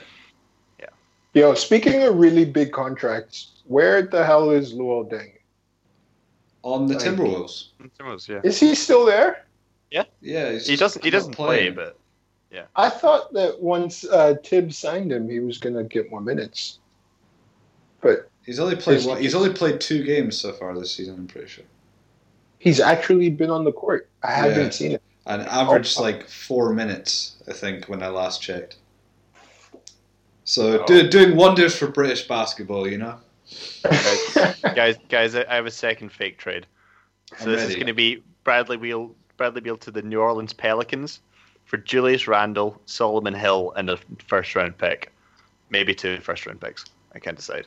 Yo, 1.33 1.53
speaking 1.53 2.01
of 2.03 2.15
really 2.17 2.43
big 2.45 2.71
contracts, 2.71 3.61
where 3.65 4.01
the 4.01 4.23
hell 4.25 4.49
is 4.51 4.73
Luol 4.73 5.09
Deng? 5.09 5.31
On 6.63 6.87
the 6.87 6.95
Like- 6.95 7.03
Timberwolves. 7.03 7.67
Timberwolves, 7.97 8.27
yeah. 8.27 8.41
Is 8.43 8.59
he 8.59 8.75
still 8.75 9.05
there? 9.05 9.45
Yeah, 9.89 10.51
he's 10.51 10.67
He 10.67 10.75
doesn't. 10.75 11.03
He 11.03 11.09
doesn't 11.09 11.33
play, 11.33 11.71
playing. 11.71 11.75
but 11.75 11.97
I 12.75 12.89
thought 12.89 13.33
that 13.33 13.59
once 13.61 14.05
uh, 14.05 14.35
Thibs 14.43 14.77
signed 14.77 15.11
him, 15.11 15.29
he 15.29 15.39
was 15.39 15.57
gonna 15.57 15.83
get 15.83 16.09
more 16.11 16.21
minutes. 16.21 16.79
But 18.01 18.29
He's 18.45 18.59
only 18.59 18.75
played 18.75 19.05
one, 19.05 19.21
he's 19.21 19.35
only 19.35 19.53
played 19.53 19.79
two 19.81 20.03
games 20.03 20.37
so 20.37 20.51
far 20.53 20.77
this 20.77 20.93
season. 20.95 21.15
I'm 21.15 21.27
pretty 21.27 21.47
sure, 21.47 21.65
he's 22.59 22.79
actually 22.79 23.29
been 23.29 23.49
on 23.49 23.63
the 23.63 23.71
court. 23.71 24.09
I 24.23 24.31
haven't 24.31 24.59
Yeah. 24.65 24.69
seen 24.69 24.91
it. 24.93 25.01
and 25.27 25.41
average 25.43 25.95
Oh. 25.97 26.01
like 26.01 26.27
four 26.27 26.73
minutes. 26.73 27.35
I 27.47 27.53
think 27.53 27.85
when 27.85 28.01
I 28.03 28.07
last 28.09 28.41
checked. 28.41 28.77
So 30.51 30.81
Oh. 30.81 30.85
do, 30.85 31.07
doing 31.07 31.37
wonders 31.37 31.77
for 31.77 31.87
British 31.87 32.27
basketball, 32.27 32.85
you 32.85 32.97
know. 32.97 33.15
guys, 34.75 34.97
guys, 35.09 35.33
I 35.33 35.45
I 35.47 35.55
have 35.55 35.65
a 35.65 35.71
second 35.71 36.11
fake 36.11 36.37
trade. 36.37 36.65
So 37.37 37.45
I'm 37.45 37.51
this 37.53 37.69
is 37.69 37.75
going 37.75 37.87
to 37.87 37.93
be 37.93 38.21
Bradley 38.43 38.75
Beal, 38.75 39.15
Bradley 39.37 39.61
Beal 39.61 39.77
to 39.77 39.91
the 39.91 40.01
New 40.01 40.19
Orleans 40.19 40.51
Pelicans 40.51 41.21
for 41.63 41.77
Julius 41.77 42.27
Randle, 42.27 42.81
Solomon 42.85 43.33
Hill, 43.33 43.71
and 43.77 43.89
a 43.89 43.97
first 44.27 44.53
round 44.53 44.77
pick, 44.77 45.13
maybe 45.69 45.95
two 45.95 46.19
first 46.19 46.45
round 46.45 46.59
picks. 46.59 46.83
I 47.15 47.19
can't 47.19 47.37
decide. 47.37 47.65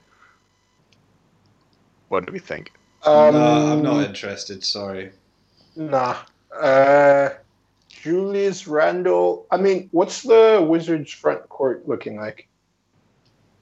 What 2.09 2.26
do 2.26 2.35
we 2.35 2.39
think? 2.39 2.70
Um, 3.03 3.32
no, 3.32 3.72
I'm 3.72 3.82
not 3.82 4.05
interested. 4.05 4.62
Sorry. 4.62 5.11
Nah. 5.74 6.18
Uh, 6.55 7.30
Julius 7.89 8.66
Randle. 8.66 9.47
I 9.51 9.57
mean, 9.57 9.89
what's 9.93 10.20
the 10.20 10.62
Wizards 10.68 11.11
front 11.14 11.49
court 11.49 11.89
looking 11.89 12.18
like? 12.18 12.47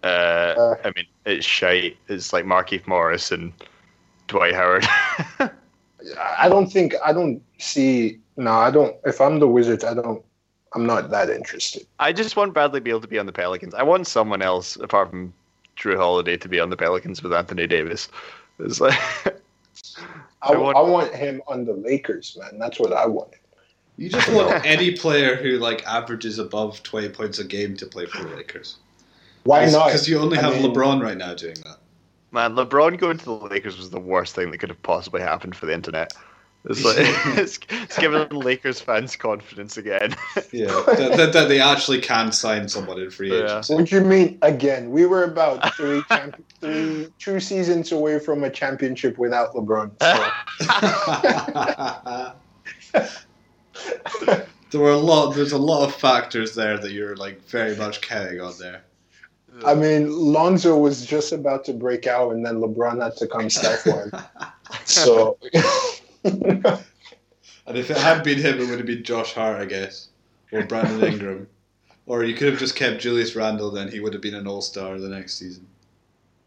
Uh, 0.03 0.07
Uh, 0.07 0.75
I 0.85 0.93
mean, 0.97 1.07
it's 1.27 1.47
shite. 1.47 1.97
It's 2.09 2.33
like 2.33 2.45
Markieff 2.45 2.87
Morris 2.87 3.31
and 3.33 3.53
Dwight 4.29 4.55
Howard. 4.55 4.87
I 6.19 6.49
don't 6.49 6.67
think 6.67 6.95
I 7.05 7.13
don't 7.13 7.43
see. 7.59 8.19
No, 8.37 8.51
I 8.53 8.71
don't. 8.71 8.97
If 9.05 9.21
I'm 9.21 9.39
the 9.39 9.47
Wizards, 9.49 9.85
I 9.85 9.95
don't. 9.95 10.25
I'm 10.75 10.87
not 10.87 11.11
that 11.11 11.29
interested. 11.31 11.87
I 11.99 12.13
just 12.13 12.35
want 12.35 12.55
Bradley 12.55 12.81
Beal 12.81 13.01
to 13.01 13.07
be 13.07 13.19
on 13.19 13.27
the 13.27 13.33
Pelicans. 13.33 13.75
I 13.75 13.83
want 13.83 14.07
someone 14.07 14.41
else 14.43 14.77
apart 14.77 15.11
from 15.11 15.33
Jrue 15.77 15.97
Holiday 15.99 16.37
to 16.39 16.49
be 16.49 16.59
on 16.61 16.71
the 16.71 16.77
Pelicans 16.77 17.23
with 17.23 17.33
Anthony 17.33 17.67
Davis. 17.67 18.09
It's 18.59 18.81
like 18.81 18.99
I, 20.43 20.53
I 20.53 20.57
want- 20.57 20.77
I 20.77 20.81
want 20.81 21.15
him 21.15 21.43
on 21.47 21.65
the 21.67 21.75
Lakers, 21.75 22.37
man. 22.41 22.59
That's 22.59 22.81
what 22.81 22.93
I 22.93 23.07
want. 23.07 23.33
You 23.99 24.09
just 24.09 24.33
want 24.33 24.65
any 24.65 24.93
player 24.97 25.37
who 25.37 25.59
like 25.59 25.87
averages 25.87 26.39
above 26.39 26.83
20 26.83 27.11
points 27.11 27.39
a 27.39 27.45
game 27.45 27.77
to 27.77 27.87
play 27.87 28.07
for 28.07 28.25
the 28.25 28.35
Lakers. 28.35 28.79
Why 29.45 29.67
not? 29.67 29.87
Because 29.87 30.09
you 30.09 30.19
only 30.19 30.39
I 30.39 30.43
have 30.43 30.55
mean- 30.61 30.73
LeBron 30.73 31.03
right 31.03 31.17
now 31.17 31.35
doing 31.35 31.57
that. 31.65 31.79
Man, 32.31 32.55
LeBron 32.55 32.99
going 32.99 33.19
to 33.19 33.25
the 33.27 33.33
Lakers 33.33 33.77
was 33.77 33.91
the 33.91 34.01
worst 34.01 34.35
thing 34.35 34.51
that 34.53 34.59
could 34.59 34.71
have 34.71 34.83
possibly 34.83 35.21
happened 35.21 35.55
for 35.55 35.67
the 35.67 35.75
internet. 35.75 36.15
It's 36.65 36.83
like 36.85 36.97
it's, 37.39 37.59
it's 37.69 37.99
giving 37.99 38.29
Lakers 38.31 38.81
fans 38.81 39.17
confidence 39.17 39.77
again. 39.77 40.15
Yeah, 40.53 40.67
that, 40.87 41.15
that, 41.17 41.33
that 41.33 41.49
they 41.49 41.61
actually 41.61 42.01
can 42.01 42.31
sign 42.33 42.69
someone 42.69 43.01
in 43.01 43.11
free 43.11 43.31
Yeah. 43.33 43.45
agency. 43.45 43.75
What 43.75 43.87
do 43.87 43.97
you 43.97 44.03
mean 44.03 44.39
again? 44.43 44.91
We 44.91 45.07
were 45.07 45.25
about 45.25 45.75
three, 45.75 46.03
champ- 46.09 46.45
three, 46.61 47.09
two 47.19 47.41
seasons 47.41 47.91
away 47.93 48.19
from 48.19 48.45
a 48.45 48.51
championship 48.51 49.17
without 49.19 49.55
LeBron. 49.55 49.91
So. 52.93 53.07
there 54.71 54.81
were 54.81 54.91
a 54.91 54.97
lot. 54.97 55.35
There's 55.35 55.53
a 55.53 55.59
lot 55.59 55.85
of 55.87 55.95
factors 55.95 56.55
there 56.55 56.79
that 56.79 56.93
you're 56.93 57.17
like 57.17 57.43
very 57.49 57.77
much 57.77 58.01
counting 58.03 58.41
on 58.41 58.55
there. 58.59 58.85
I 59.65 59.75
mean, 59.75 60.11
Lonzo 60.11 60.77
was 60.79 61.05
just 61.05 61.33
about 61.33 61.65
to 61.67 61.73
break 61.73 62.07
out, 62.07 62.33
and 62.33 62.45
then 62.45 62.57
LeBron 62.57 63.03
had 63.03 63.17
to 63.17 63.27
come 63.27 63.51
stifle 63.51 63.93
one. 64.11 64.25
So, 64.85 65.39
And 67.67 67.79
if 67.79 67.91
it 67.91 67.97
had 67.97 68.25
been 68.25 68.39
him, 68.39 68.61
it 68.61 68.69
would 68.69 68.79
have 68.79 68.87
been 68.87 69.05
Josh 69.05 69.33
Hart, 69.33 69.61
I 69.61 69.65
guess, 69.67 70.09
or 70.53 70.65
Brandon 70.65 71.03
Ingram, 71.13 71.49
or 72.07 72.25
you 72.25 72.35
could 72.35 72.49
have 72.49 72.59
just 72.59 72.77
kept 72.77 73.01
Julius 73.01 73.37
Randle. 73.37 73.71
Then 73.71 73.89
he 73.89 74.01
would 74.01 74.13
have 74.13 74.23
been 74.23 74.35
an 74.35 74.47
All 74.47 74.63
Star 74.63 74.99
the 74.99 75.09
next 75.09 75.35
season. 75.35 75.67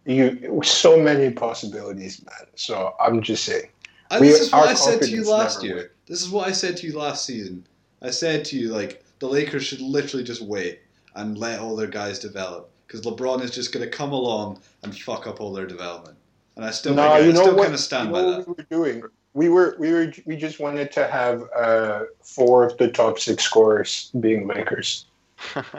you 0.05 0.61
so 0.63 0.97
many 0.99 1.31
possibilities, 1.31 2.23
man. 2.25 2.47
So 2.55 2.95
I'm 2.99 3.21
just 3.21 3.45
saying. 3.45 3.69
And 4.11 4.21
We- 4.21 4.27
this 4.27 4.41
is 4.41 4.51
what 4.51 4.67
I 4.67 4.73
said 4.73 5.01
to 5.01 5.09
you 5.09 5.29
last 5.29 5.63
year. 5.63 5.91
This 6.05 6.21
is 6.21 6.29
what 6.29 6.47
I 6.47 6.51
said 6.51 6.77
to 6.77 6.87
you 6.87 6.97
last 6.97 7.25
season. 7.25 7.65
I 8.01 8.11
said 8.11 8.45
to 8.45 8.57
you 8.59 8.69
like 8.71 9.03
the 9.19 9.27
Lakers 9.27 9.63
should 9.63 9.81
literally 9.81 10.23
just 10.23 10.41
wait 10.41 10.81
and 11.15 11.37
let 11.37 11.59
all 11.59 11.75
their 11.75 11.87
guys 11.87 12.19
develop 12.19 12.69
because 12.86 13.01
LeBron 13.01 13.41
is 13.41 13.51
just 13.51 13.71
going 13.71 13.83
to 13.83 13.89
come 13.89 14.11
along 14.11 14.59
and 14.83 14.97
fuck 14.97 15.27
up 15.27 15.41
all 15.41 15.51
their 15.51 15.65
development. 15.65 16.17
And 16.55 16.63
I 16.63 16.71
still, 16.71 16.93
no, 16.93 17.03
think, 17.09 17.25
you 17.25 17.31
I 17.31 17.33
know 17.33 17.41
still 17.41 17.55
what? 17.55 17.63
kind 17.63 17.73
of 17.73 17.79
stand 17.79 18.07
you 18.07 18.13
by 18.13 18.21
know 18.21 18.31
that. 18.31 18.47
what 18.47 18.57
we 18.57 18.63
were 18.63 18.86
doing. 18.86 19.03
We 19.33 19.49
were 19.49 19.75
we 19.77 19.91
were 19.91 20.13
we 20.25 20.38
just 20.38 20.61
wanted 20.61 20.93
to 20.93 21.07
have 21.07 21.43
uh, 21.55 22.03
four 22.23 22.65
of 22.65 22.77
the 22.77 22.88
top 22.88 23.19
six 23.19 23.43
scorers 23.43 24.09
being 24.21 24.47
Lakers, 24.47 25.05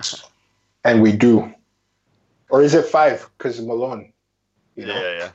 and 0.85 1.01
we 1.01 1.13
do. 1.13 1.55
Or 2.51 2.63
is 2.63 2.75
it 2.75 2.85
five? 2.85 3.29
Because 3.39 3.61
Malone. 3.61 4.13
You 4.77 4.87
know? 4.87 5.01
Yeah, 5.01 5.19
yeah. 5.19 5.31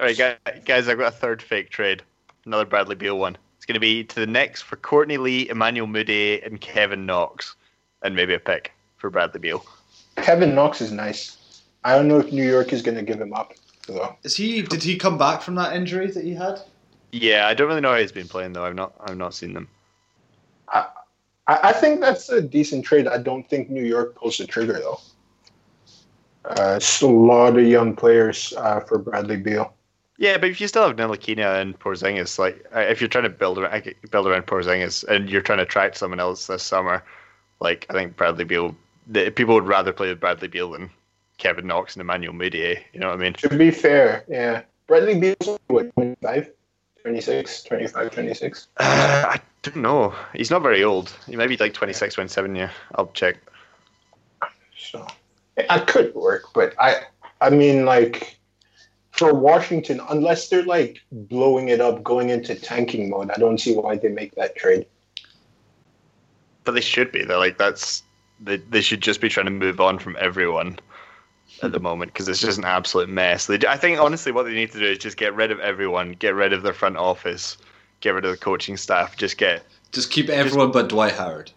All 0.00 0.06
right, 0.06 0.18
guys, 0.18 0.36
guys, 0.64 0.88
I've 0.88 0.98
got 0.98 1.12
a 1.12 1.16
third 1.16 1.40
fake 1.40 1.70
trade. 1.70 2.02
Another 2.46 2.64
Bradley 2.64 2.96
Beal 2.96 3.18
one. 3.18 3.36
It's 3.56 3.66
going 3.66 3.74
to 3.74 3.80
be 3.80 4.02
to 4.02 4.20
the 4.20 4.26
Knicks 4.26 4.60
for 4.60 4.76
Courtney 4.76 5.18
Lee, 5.18 5.48
Emmanuel 5.48 5.86
Mudiay, 5.86 6.44
and 6.44 6.60
Kevin 6.60 7.06
Knox, 7.06 7.54
and 8.02 8.16
maybe 8.16 8.34
a 8.34 8.40
pick 8.40 8.72
for 8.96 9.08
Bradley 9.08 9.38
Beal. 9.38 9.64
Kevin 10.22 10.54
Knox 10.54 10.80
is 10.80 10.92
nice. 10.92 11.62
I 11.84 11.94
don't 11.94 12.08
know 12.08 12.18
if 12.18 12.32
New 12.32 12.48
York 12.48 12.72
is 12.72 12.82
going 12.82 12.96
to 12.96 13.02
give 13.02 13.20
him 13.20 13.32
up 13.32 13.54
though. 13.86 14.16
Is 14.22 14.36
he? 14.36 14.62
Did 14.62 14.82
he 14.82 14.96
come 14.96 15.18
back 15.18 15.42
from 15.42 15.54
that 15.56 15.74
injury 15.74 16.10
that 16.10 16.24
he 16.24 16.34
had? 16.34 16.60
Yeah, 17.12 17.46
I 17.46 17.54
don't 17.54 17.68
really 17.68 17.80
know 17.80 17.92
how 17.92 17.98
he's 17.98 18.12
been 18.12 18.28
playing 18.28 18.52
though. 18.52 18.64
I've 18.64 18.74
not, 18.74 18.94
I've 19.00 19.16
not 19.16 19.34
seen 19.34 19.54
them. 19.54 19.68
I, 20.68 20.86
I 21.46 21.72
think 21.72 22.00
that's 22.00 22.28
a 22.28 22.40
decent 22.40 22.84
trade. 22.84 23.08
I 23.08 23.18
don't 23.18 23.48
think 23.48 23.70
New 23.70 23.82
York 23.82 24.14
pulls 24.14 24.38
the 24.38 24.46
trigger 24.46 24.74
though. 24.74 25.00
Uh, 26.44 26.74
it's 26.76 27.02
a 27.02 27.06
lot 27.06 27.58
of 27.58 27.66
young 27.66 27.94
players 27.94 28.54
uh, 28.56 28.80
for 28.80 28.98
Bradley 28.98 29.36
Beal. 29.36 29.74
Yeah, 30.16 30.36
but 30.36 30.50
if 30.50 30.60
you 30.60 30.68
still 30.68 30.86
have 30.86 30.96
Ntilikina 30.96 31.60
and 31.60 31.78
Porzingis, 31.78 32.38
like 32.38 32.64
uh, 32.74 32.80
if 32.80 33.00
you're 33.00 33.08
trying 33.08 33.24
to 33.24 33.30
build 33.30 33.58
around, 33.58 33.94
build 34.10 34.26
around 34.26 34.46
Porzingis 34.46 35.02
and 35.04 35.28
you're 35.28 35.40
trying 35.40 35.58
to 35.58 35.64
attract 35.64 35.96
someone 35.96 36.20
else 36.20 36.46
this 36.46 36.62
summer, 36.62 37.02
like 37.60 37.86
I 37.90 37.94
think 37.94 38.16
Bradley 38.16 38.44
Beal, 38.44 38.76
the, 39.10 39.30
people 39.30 39.54
would 39.54 39.66
rather 39.66 39.92
play 39.92 40.08
with 40.08 40.20
Bradley 40.20 40.48
Beal 40.48 40.70
than 40.70 40.88
Kevin 41.36 41.66
Knox 41.66 41.94
and 41.94 42.00
Emmanuel 42.00 42.32
Mudiay. 42.32 42.76
eh? 42.76 42.80
You 42.92 43.00
know 43.00 43.08
what 43.08 43.18
I 43.18 43.22
mean? 43.22 43.32
To 43.34 43.48
be 43.48 43.70
fair, 43.70 44.24
yeah. 44.28 44.62
Bradley 44.86 45.18
Beal's 45.18 45.58
what, 45.66 45.92
25, 45.94 46.50
26, 47.02 47.62
25, 47.64 48.10
26? 48.10 48.68
Uh, 48.78 48.82
I 48.84 49.40
don't 49.62 49.76
know. 49.76 50.14
He's 50.32 50.50
not 50.50 50.62
very 50.62 50.84
old. 50.84 51.12
He 51.26 51.36
might 51.36 51.48
be 51.48 51.56
like 51.56 51.74
26, 51.74 52.14
27. 52.14 52.54
Yeah, 52.54 52.70
I'll 52.94 53.08
check. 53.08 53.36
So 54.78 55.06
I 55.68 55.80
could 55.80 56.14
work, 56.14 56.44
but 56.54 56.74
I 56.78 57.02
I 57.40 57.50
mean 57.50 57.84
like 57.84 58.38
for 59.10 59.34
Washington, 59.34 60.00
unless 60.08 60.48
they're 60.48 60.64
like 60.64 61.00
blowing 61.12 61.68
it 61.68 61.80
up, 61.80 62.02
going 62.02 62.30
into 62.30 62.54
tanking 62.54 63.10
mode, 63.10 63.30
I 63.30 63.38
don't 63.38 63.58
see 63.58 63.76
why 63.76 63.96
they 63.96 64.08
make 64.08 64.34
that 64.36 64.56
trade. 64.56 64.86
But 66.64 66.72
they 66.72 66.80
should 66.80 67.12
be. 67.12 67.24
They're 67.24 67.38
like 67.38 67.58
that's 67.58 68.02
they. 68.40 68.56
They 68.56 68.80
should 68.80 69.00
just 69.00 69.20
be 69.20 69.28
trying 69.28 69.46
to 69.46 69.52
move 69.52 69.80
on 69.80 69.98
from 69.98 70.16
everyone 70.18 70.78
at 71.62 71.72
the 71.72 71.78
hmm. 71.78 71.84
moment 71.84 72.12
because 72.12 72.28
it's 72.28 72.40
just 72.40 72.58
an 72.58 72.64
absolute 72.64 73.08
mess. 73.08 73.46
They, 73.46 73.58
I 73.68 73.76
think 73.76 74.00
honestly, 74.00 74.32
what 74.32 74.44
they 74.44 74.54
need 74.54 74.72
to 74.72 74.78
do 74.78 74.86
is 74.86 74.98
just 74.98 75.16
get 75.16 75.34
rid 75.34 75.50
of 75.50 75.60
everyone, 75.60 76.12
get 76.12 76.34
rid 76.34 76.52
of 76.52 76.62
their 76.62 76.72
front 76.72 76.96
office, 76.96 77.58
get 78.00 78.10
rid 78.10 78.24
of 78.24 78.30
the 78.30 78.36
coaching 78.36 78.76
staff, 78.76 79.16
just 79.16 79.38
get 79.38 79.64
Just 79.92 80.10
keep 80.10 80.28
everyone 80.28 80.72
but 80.72 80.88
Dwight 80.88 81.12
Howard. 81.12 81.52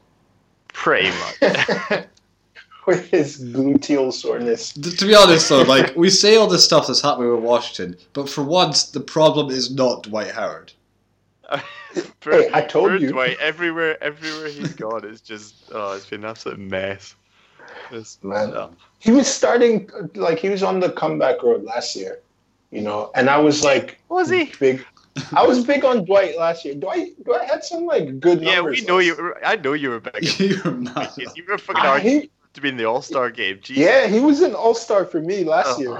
pretty 0.73 1.09
much. 1.41 2.05
With 2.85 3.09
his 3.11 3.41
gluteal 3.41 4.11
soreness. 4.11 4.73
To 4.73 5.05
be 5.05 5.15
honest, 5.15 5.47
though, 5.47 5.61
like 5.61 5.95
we 5.95 6.09
say 6.09 6.35
all 6.35 6.47
this 6.47 6.65
stuff 6.65 6.87
that's 6.87 7.01
happening 7.01 7.33
with 7.33 7.41
Washington, 7.41 7.97
but 8.11 8.27
for 8.27 8.43
once, 8.43 8.83
the 8.83 8.99
problem 8.99 9.49
is 9.51 9.73
not 9.73 10.03
Dwight 10.03 10.31
Howard. 10.31 10.73
Hey, 12.23 12.49
I 12.53 12.61
told 12.61 12.89
Poor 12.89 12.95
you. 12.97 13.11
Dwight, 13.11 13.37
everywhere, 13.39 14.01
everywhere 14.01 14.47
he's 14.47 14.73
gone, 14.73 15.03
it's 15.05 15.19
just 15.21 15.55
oh, 15.73 15.91
it's 15.93 16.05
been 16.09 16.23
an 16.23 16.29
absolute 16.29 16.57
mess. 16.57 17.15
It's- 17.91 18.17
Man. 18.23 18.53
oh. 18.55 18.71
He 18.99 19.11
was 19.11 19.27
starting 19.27 19.89
like 20.15 20.39
he 20.39 20.49
was 20.49 20.63
on 20.63 20.79
the 20.79 20.89
comeback 20.91 21.43
road 21.43 21.63
last 21.63 21.95
year, 21.95 22.19
you 22.71 22.79
know, 22.81 23.11
and 23.15 23.29
I 23.29 23.37
was 23.37 23.63
like 23.63 23.99
Was 24.09 24.29
he? 24.29 24.51
big 24.59 24.85
I 25.33 25.45
was 25.45 25.63
big 25.65 25.83
on 25.85 26.05
Dwight 26.05 26.37
last 26.39 26.63
year. 26.65 26.75
Dwight 26.75 27.21
Dwight 27.25 27.47
had 27.47 27.63
some 27.63 27.85
like 27.85 28.19
good 28.21 28.41
Yeah, 28.41 28.61
we 28.61 28.81
know 28.81 28.95
last 28.95 29.05
you. 29.05 29.15
were- 29.17 29.45
I 29.45 29.57
know 29.57 29.73
you 29.73 29.89
were 29.89 29.99
big. 29.99 30.39
You're 30.39 30.71
mad. 30.71 31.11
you 31.17 31.43
were 31.47 31.57
fucking 31.57 31.83
I- 31.83 31.87
arguing 31.87 32.21
he- 32.21 32.31
to 32.53 32.61
be 32.61 32.69
in 32.69 32.77
the 32.77 32.85
All 32.85 33.01
Star 33.01 33.29
game. 33.29 33.57
Jeez. 33.57 33.75
yeah, 33.75 34.07
he 34.07 34.19
was 34.21 34.41
an 34.41 34.53
all 34.55 34.75
star 34.75 35.05
for 35.05 35.19
me 35.19 35.43
last 35.43 35.77
uh, 35.77 35.81
year. 35.81 35.97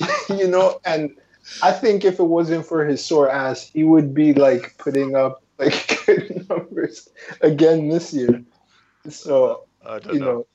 Oh. 0.00 0.26
you 0.38 0.46
know, 0.46 0.78
and 0.84 1.16
I 1.62 1.72
think 1.72 2.04
if 2.04 2.18
it 2.18 2.24
wasn't 2.24 2.66
for 2.66 2.84
his 2.84 3.04
sore 3.04 3.30
ass, 3.30 3.70
he 3.72 3.84
would 3.84 4.12
be 4.14 4.32
like 4.34 4.74
putting 4.78 5.14
up 5.14 5.42
like 5.58 6.00
good 6.06 6.46
numbers 6.48 7.08
again 7.40 7.88
this 7.88 8.12
year. 8.12 8.42
So 9.08 9.64
I 9.84 9.98
don't 9.98 10.14
you 10.14 10.20
know. 10.20 10.26
know, 10.26 10.46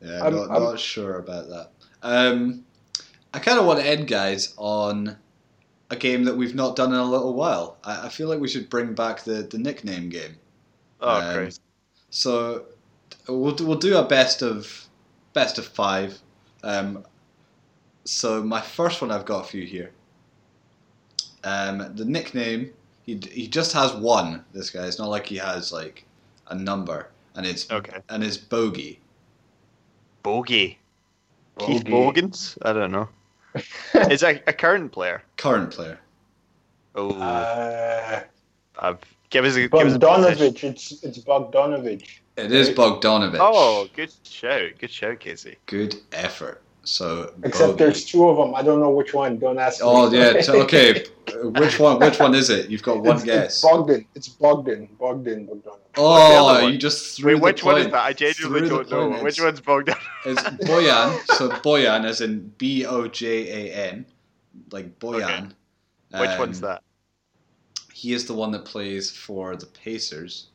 Yeah, 0.00 0.22
I'm- 0.24 0.34
not, 0.36 0.50
I'm- 0.50 0.62
not 0.62 0.78
sure 0.80 1.18
about 1.18 1.48
that. 1.48 1.70
Um, 2.02 2.64
I 3.32 3.38
kind 3.40 3.58
of 3.58 3.64
want 3.66 3.80
to 3.80 3.86
end, 3.86 4.06
guys, 4.06 4.54
on 4.58 5.16
a 5.90 5.96
game 5.96 6.24
that 6.24 6.36
we've 6.36 6.54
not 6.54 6.76
done 6.76 6.92
in 6.92 6.98
a 6.98 7.04
little 7.04 7.34
while. 7.34 7.78
I, 7.82 8.06
I 8.06 8.08
feel 8.08 8.28
like 8.28 8.38
we 8.40 8.48
should 8.48 8.70
bring 8.70 8.94
back 8.94 9.24
the, 9.24 9.42
the 9.42 9.58
nickname 9.58 10.08
game. 10.10 10.36
Oh, 11.00 11.08
Um, 11.20 11.34
Christ. 11.34 11.60
So 12.10 12.66
we'll 13.26 13.54
do- 13.54 13.66
we'll 13.66 13.78
do 13.78 13.96
a 13.96 14.04
best 14.04 14.42
of 14.42 14.86
best 15.32 15.58
of 15.58 15.66
five. 15.66 16.18
Um, 16.62 17.04
so 18.04 18.42
my 18.42 18.60
first 18.60 19.00
one 19.02 19.10
I've 19.10 19.24
got 19.24 19.48
for 19.50 19.56
you 19.56 19.66
here. 19.66 19.90
Um, 21.44 21.94
the 21.94 22.04
nickname 22.04 22.72
he 23.02 23.20
he 23.30 23.46
just 23.46 23.72
has 23.72 23.92
one. 23.94 24.44
This 24.52 24.70
guy. 24.70 24.86
It's 24.86 24.98
not 24.98 25.08
like 25.10 25.26
he 25.26 25.36
has 25.36 25.72
like 25.72 26.04
a 26.48 26.54
number, 26.54 27.10
and 27.36 27.44
it's 27.46 27.70
Okay. 27.70 27.98
and 28.08 28.24
it's 28.24 28.36
bogey. 28.36 28.98
Bogey. 30.22 30.78
Keith 31.58 31.84
Bogans? 31.84 32.58
I 32.62 32.72
don't 32.72 32.90
know. 32.90 33.08
Is 34.10 34.24
a, 34.24 34.42
a 34.48 34.52
current 34.52 34.90
player? 34.90 35.22
Current 35.36 35.70
player. 35.70 36.00
Oh, 36.96 37.10
uh, 37.20 38.22
I've, 38.80 38.98
give 39.30 39.44
us 39.44 39.54
a 39.54 39.68
give 39.68 39.74
us 39.86 39.94
a. 39.94 39.98
Bogdanovich. 39.98 40.64
It's 40.64 41.04
it's 41.04 41.18
Bogdanovich. 41.18 42.18
It 42.36 42.50
is 42.50 42.68
Right. 42.68 42.76
Bogdanovich. 42.76 43.38
Oh, 43.38 43.86
good 43.94 44.12
shout. 44.24 44.72
Good 44.80 44.90
shout, 44.90 45.20
Casey. 45.20 45.56
good 45.66 45.94
effort. 46.12 46.60
So 46.84 47.32
Except 47.42 47.72
bogey. 47.72 47.84
there's 47.84 48.04
two 48.04 48.28
of 48.28 48.36
them. 48.36 48.54
I 48.54 48.62
don't 48.62 48.80
know 48.80 48.90
which 48.90 49.14
one. 49.14 49.38
Don't 49.38 49.58
ask. 49.58 49.80
me. 49.80 49.86
Oh 49.88 50.10
yeah. 50.12 50.40
okay. 50.48 51.04
Which 51.42 51.78
one? 51.80 51.98
Which 51.98 52.20
one 52.20 52.34
is 52.34 52.50
it? 52.50 52.68
You've 52.70 52.82
got 52.82 53.02
one 53.02 53.16
it's, 53.16 53.24
guess. 53.24 53.44
It's 53.54 53.62
Bogdan. 53.62 54.04
It's 54.14 54.28
Bogdan. 54.28 54.88
Bogdan 55.00 55.46
Bogdanovich. 55.46 55.78
Oh, 55.96 56.48
other 56.48 56.64
one? 56.64 56.72
you 56.72 56.78
just 56.78 57.16
threw 57.16 57.32
Wait, 57.34 57.40
the 57.40 57.44
which 57.44 57.64
one 57.64 57.78
is 57.80 57.86
that? 57.86 57.94
I 57.94 58.12
genuinely 58.12 58.68
threw 58.68 58.84
don't 58.84 58.90
know. 58.90 59.22
Which 59.24 59.40
one's 59.40 59.60
Bogdan? 59.60 59.96
It's 60.26 60.42
Boyan. 60.42 61.18
so 61.36 61.48
Boyan, 61.48 62.04
as 62.04 62.20
in 62.20 62.52
B 62.58 62.84
O 62.84 63.08
J 63.08 63.70
A 63.70 63.74
N, 63.92 64.06
like 64.70 64.98
Boyan. 64.98 65.46
Okay. 66.12 66.20
Which 66.20 66.30
Um, 66.30 66.38
one's 66.38 66.60
that? 66.60 66.82
He 67.92 68.12
is 68.12 68.26
the 68.26 68.34
one 68.34 68.50
that 68.52 68.66
plays 68.66 69.10
for 69.10 69.56
the 69.56 69.66
Pacers, 69.66 70.48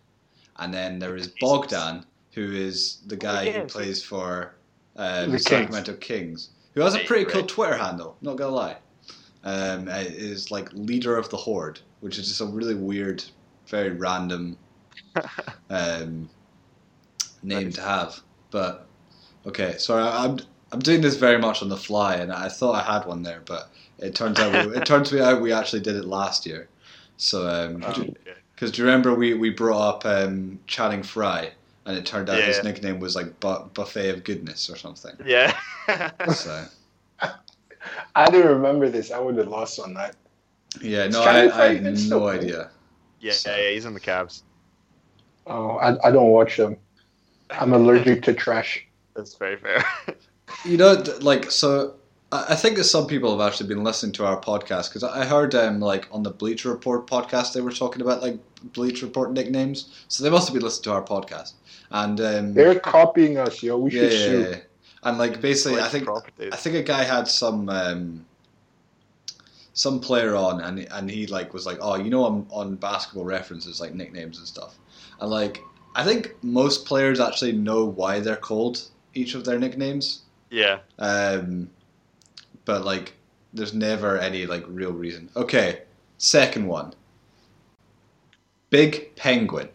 and 0.58 0.72
then 0.72 1.00
there 1.00 1.16
is 1.16 1.30
Bogdan, 1.42 2.06
who 2.34 2.52
is 2.54 3.00
the 3.08 3.18
guy 3.18 3.50
who 3.52 3.66
plays 3.66 4.04
for 4.04 4.54
uh, 5.00 5.22
The 5.22 5.28
the 5.28 5.32
Kings. 5.32 5.44
Sacramento 5.44 5.94
Kings, 5.96 6.50
who 6.76 6.82
has 6.82 6.94
a 6.94 6.98
Right, 6.98 7.08
pretty 7.08 7.26
cool. 7.26 7.44
Twitter 7.44 7.78
handle. 7.78 8.18
Not 8.22 8.38
gonna 8.38 8.52
lie, 8.56 8.78
um, 9.44 9.88
uh, 9.88 10.04
is 10.06 10.52
like 10.52 10.72
leader 10.74 11.18
of 11.18 11.30
the 11.30 11.38
Horde, 11.38 11.80
which 12.02 12.18
is 12.20 12.28
just 12.28 12.42
a 12.42 12.46
really 12.46 12.76
weird, 12.76 13.24
very 13.68 13.90
random 13.92 14.58
um, 15.70 16.30
name 17.44 17.66
Nice. 17.66 17.76
to 17.76 17.82
have. 17.82 18.20
But 18.52 18.88
okay, 19.46 19.78
sorry, 19.78 20.04
I- 20.04 20.26
I'm 20.26 20.40
I'm 20.72 20.80
doing 20.80 21.02
this 21.02 21.16
very 21.16 21.40
much 21.40 21.64
on 21.64 21.70
the 21.70 21.78
fly, 21.78 22.16
and 22.16 22.32
I 22.32 22.48
thought 22.50 22.76
I 22.76 22.94
had 22.94 23.08
one 23.08 23.24
there, 23.24 23.42
but 23.46 23.72
it 23.98 24.14
turns 24.14 24.40
out 24.40 24.68
we, 24.68 24.76
it 24.78 24.86
turns 24.86 25.12
out 25.14 25.42
we 25.42 25.52
actually 25.52 25.82
did 25.82 25.96
it 25.96 26.06
last 26.06 26.46
year. 26.46 26.70
So 27.18 27.48
um, 27.48 27.84
Oh, 27.84 27.94
do- 27.94 28.02
okay. 28.04 28.40
because 28.56 28.72
do 28.72 28.82
you 28.82 28.86
remember 28.88 29.16
we, 29.16 29.34
we 29.34 29.50
brought 29.50 29.96
up 29.96 30.06
um, 30.06 30.60
Channing 30.68 31.02
Frye, 31.02 31.52
and 31.90 31.98
it 31.98 32.06
turned 32.06 32.30
out 32.30 32.40
his 32.40 32.64
nickname 32.64 33.00
was 33.00 33.16
like 33.16 33.40
bu- 33.40 33.66
Buffet 33.74 34.10
of 34.12 34.24
Goodness 34.24 34.70
or 34.70 34.76
something. 34.76 35.16
Yeah. 35.26 35.58
So 36.34 36.66
I 38.16 38.30
don't 38.30 38.46
remember 38.46 38.90
this. 38.90 39.12
I 39.12 39.18
would 39.20 39.38
have 39.38 39.48
lost 39.48 39.80
on 39.80 39.96
that. 39.96 40.16
yeah, 40.82 41.06
Is 41.06 41.14
no, 41.14 41.22
I, 41.22 41.26
Channing 41.48 41.52
I 41.52 41.74
had 41.90 42.10
no 42.10 42.20
play? 42.20 42.36
idea. 42.38 42.70
yeah, 43.20 43.32
So- 43.32 43.56
yeah, 43.56 43.72
he's 43.72 43.86
in 43.86 43.94
the 43.96 44.00
Cavs. 44.00 44.44
Oh, 45.48 45.78
I, 45.78 46.08
I 46.08 46.12
don't 46.12 46.30
watch 46.30 46.58
them. 46.58 46.78
I'm 47.50 47.74
allergic 47.74 48.22
to 48.24 48.34
trash. 48.34 48.86
That's 49.16 49.34
very 49.36 49.58
fair. 49.58 49.84
You 50.64 50.78
know, 50.78 51.04
like 51.22 51.50
so. 51.50 51.96
I 52.32 52.46
I 52.50 52.56
think 52.56 52.78
that 52.78 52.84
some 52.86 53.08
people 53.08 53.38
have 53.38 53.48
actually 53.48 53.68
been 53.68 53.84
listening 53.84 54.12
to 54.14 54.26
our 54.26 54.40
podcast 54.40 54.90
because 54.90 55.04
I 55.04 55.26
heard 55.26 55.56
um, 55.56 55.80
like 55.80 56.08
on 56.12 56.24
the 56.24 56.32
Bleacher 56.32 56.70
Report 56.70 57.08
podcast 57.08 57.54
they 57.54 57.62
were 57.62 57.72
talking 57.72 58.02
about 58.02 58.22
like 58.22 58.38
Bleacher 58.74 59.06
Report 59.06 59.32
nicknames, 59.34 60.04
so 60.08 60.24
they 60.24 60.30
must 60.30 60.48
have 60.48 60.54
been 60.54 60.64
listening 60.64 60.84
to 60.84 60.92
our 60.94 61.04
podcast. 61.04 61.54
And 61.92 62.20
um, 62.22 62.54
They're 62.54 62.80
copying 62.80 63.38
us, 63.38 63.64
yo. 63.64 63.78
We 63.78 63.92
yeah, 63.92 64.02
should 64.02 64.12
yeah, 64.12 64.20
sue. 64.20 64.50
yeah. 64.52 64.58
and 65.04 65.18
like 65.18 65.42
basically, 65.42 65.82
I 65.82 65.88
think 65.88 66.06
Properties. 66.06 66.52
I 66.54 66.56
think 66.56 66.76
a 66.76 66.84
guy 66.84 67.04
had 67.04 67.28
some 67.28 67.68
um, 67.70 68.26
some 69.74 70.00
player 70.00 70.36
on, 70.36 70.62
and 70.62 70.80
and 70.92 71.10
he 71.10 71.26
like 71.28 71.54
was 71.54 71.66
like, 71.66 71.78
oh, 71.82 71.96
you 71.96 72.10
know, 72.10 72.24
on 72.24 72.46
on 72.52 72.76
basketball 72.76 73.26
references 73.26 73.80
like 73.80 73.94
nicknames 73.94 74.38
and 74.38 74.48
stuff, 74.48 74.78
and 75.20 75.30
like 75.32 75.62
I 75.96 76.04
think 76.04 76.36
most 76.44 76.86
players 76.86 77.20
actually 77.20 77.54
know 77.54 77.86
why 77.86 78.20
they're 78.20 78.36
called 78.36 78.84
each 79.16 79.34
of 79.34 79.44
their 79.46 79.58
nicknames, 79.58 80.22
Yeah. 80.52 80.80
um, 81.00 81.70
but 82.66 82.84
like 82.86 83.14
there's 83.54 83.74
never 83.74 84.18
any 84.18 84.46
like 84.46 84.64
real 84.68 84.92
reason. 84.92 85.30
Okay, 85.36 85.82
second 86.18 86.68
one, 86.68 86.94
Big 88.70 89.16
Penguin. 89.16 89.70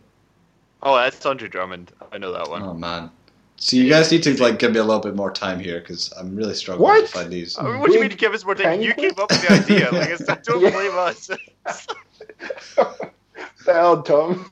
Oh, 0.82 0.97
that's 0.97 1.24
Andre 1.24 1.49
Drummond. 1.49 1.93
I 2.12 2.18
know 2.18 2.32
that 2.32 2.49
one. 2.49 2.62
Oh 2.62 2.74
man. 2.74 3.11
So 3.57 3.76
you 3.76 3.89
guys 3.89 4.11
need 4.11 4.22
to 4.24 4.41
like 4.43 4.59
give 4.59 4.72
me 4.72 4.78
a 4.80 4.85
little 4.85 5.01
bit 5.01 5.14
more 5.14 5.30
time 5.30 5.59
here 5.61 5.80
because 5.80 6.12
I'm 6.18 6.35
really 6.37 6.55
struggling 6.55 6.82
What? 6.89 7.07
to 7.07 7.12
find 7.12 7.32
these. 7.32 7.57
I 7.57 7.62
mean, 7.62 7.78
what 7.80 7.87
do 7.89 7.95
you 7.95 8.01
mean 8.01 8.11
to 8.11 8.16
give 8.16 8.35
us 8.35 8.45
more 8.45 8.55
time? 8.55 8.82
You 8.82 8.93
penguin? 8.93 9.11
came 9.14 9.22
up 9.22 9.30
with 9.30 9.43
the 9.49 9.53
idea. 9.55 9.91
Like, 9.93 10.11
it's, 10.11 10.24
don't 10.47 10.61
Yeah. 10.61 10.70
blame 10.70 10.99
us. 10.99 11.30
the 12.76 13.72
hell, 13.72 14.03
Tom? 14.03 14.51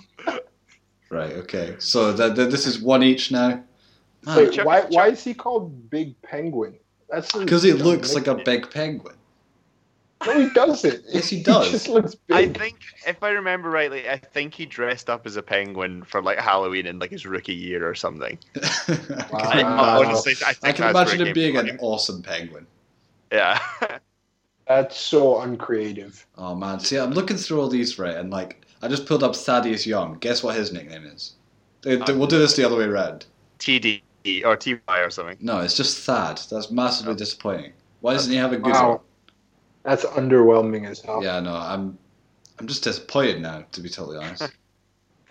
Right. 1.10 1.32
Okay. 1.32 1.74
So 1.78 2.12
that 2.12 2.36
that 2.36 2.50
this 2.50 2.66
is 2.66 2.80
one 2.80 3.02
each 3.02 3.30
now. 3.30 3.62
Wait, 4.26 4.52
Chuck- 4.52 4.64
why, 4.66 4.80
Chuck- 4.82 4.90
why 4.92 5.08
is 5.08 5.22
he 5.22 5.34
called 5.34 5.90
Big 5.90 6.20
Penguin? 6.22 6.74
That's 7.12 7.30
Because 7.30 7.62
he 7.62 7.74
looks 7.74 8.14
like 8.14 8.26
a 8.26 8.34
big 8.34 8.70
penguin. 8.70 9.14
No, 10.26 10.40
he 10.40 10.50
doesn't. 10.50 11.04
Yes, 11.08 11.28
he 11.28 11.42
does. 11.44 11.66
He 11.66 11.72
just 11.72 11.88
looks 11.88 12.16
I 12.30 12.46
think, 12.46 12.78
if 13.06 13.22
I 13.22 13.30
remember 13.30 13.68
rightly, 13.68 14.08
I 14.08 14.16
think 14.16 14.54
he 14.54 14.64
dressed 14.64 15.10
up 15.10 15.26
as 15.26 15.36
a 15.36 15.42
penguin 15.42 16.04
for 16.04 16.22
like 16.22 16.38
Halloween 16.38 16.86
in 16.86 16.98
like 16.98 17.10
his 17.10 17.26
rookie 17.26 17.54
year 17.54 17.88
or 17.88 17.94
something. 17.94 18.38
I, 19.34 19.62
honestly, 19.62 20.34
I 20.46 20.54
think 20.54 20.64
I 20.64 20.72
can 20.72 20.90
imagine 20.90 21.26
him 21.26 21.34
being 21.34 21.56
an 21.56 21.78
awesome 21.80 22.22
penguin. 22.22 22.66
Yeah. 23.30 23.60
That's 24.66 24.96
so 24.96 25.40
uncreative. 25.40 26.24
Oh 26.38 26.54
man, 26.54 26.80
see, 26.80 26.98
I'm 26.98 27.10
looking 27.10 27.36
through 27.36 27.60
all 27.60 27.68
these 27.68 27.98
right, 27.98 28.16
and 28.16 28.30
like 28.30 28.64
I 28.80 28.88
just 28.88 29.06
pulled 29.06 29.22
up 29.22 29.34
Thaddeus 29.34 29.86
Young. 29.86 30.18
Guess 30.18 30.42
what 30.42 30.54
his 30.54 30.72
nickname 30.72 31.04
is? 31.04 31.34
Th- 31.82 32.00
We'll 32.08 32.28
do 32.28 32.38
this 32.38 32.54
the 32.54 32.64
other 32.64 32.76
way 32.76 32.84
around. 32.84 33.26
TD 33.58 34.02
or 34.44 34.56
TY 34.56 34.78
or 34.88 35.10
something. 35.10 35.36
No, 35.40 35.60
it's 35.60 35.76
just 35.76 35.98
Thad. 36.04 36.40
That's 36.50 36.70
massively 36.70 37.14
disappointing. 37.14 37.72
Why 38.00 38.12
doesn't 38.14 38.32
he 38.32 38.38
have 38.38 38.52
a 38.52 38.56
good 38.56 38.72
Wow. 38.72 39.02
That's 39.84 40.04
underwhelming 40.04 40.88
as 40.88 41.00
hell. 41.00 41.22
Yeah, 41.24 41.40
no, 41.40 41.54
I'm 41.56 41.98
I'm 42.58 42.66
just 42.68 42.84
disappointed 42.84 43.42
now, 43.42 43.64
to 43.72 43.80
be 43.80 43.88
totally 43.88 44.18
honest. 44.18 44.52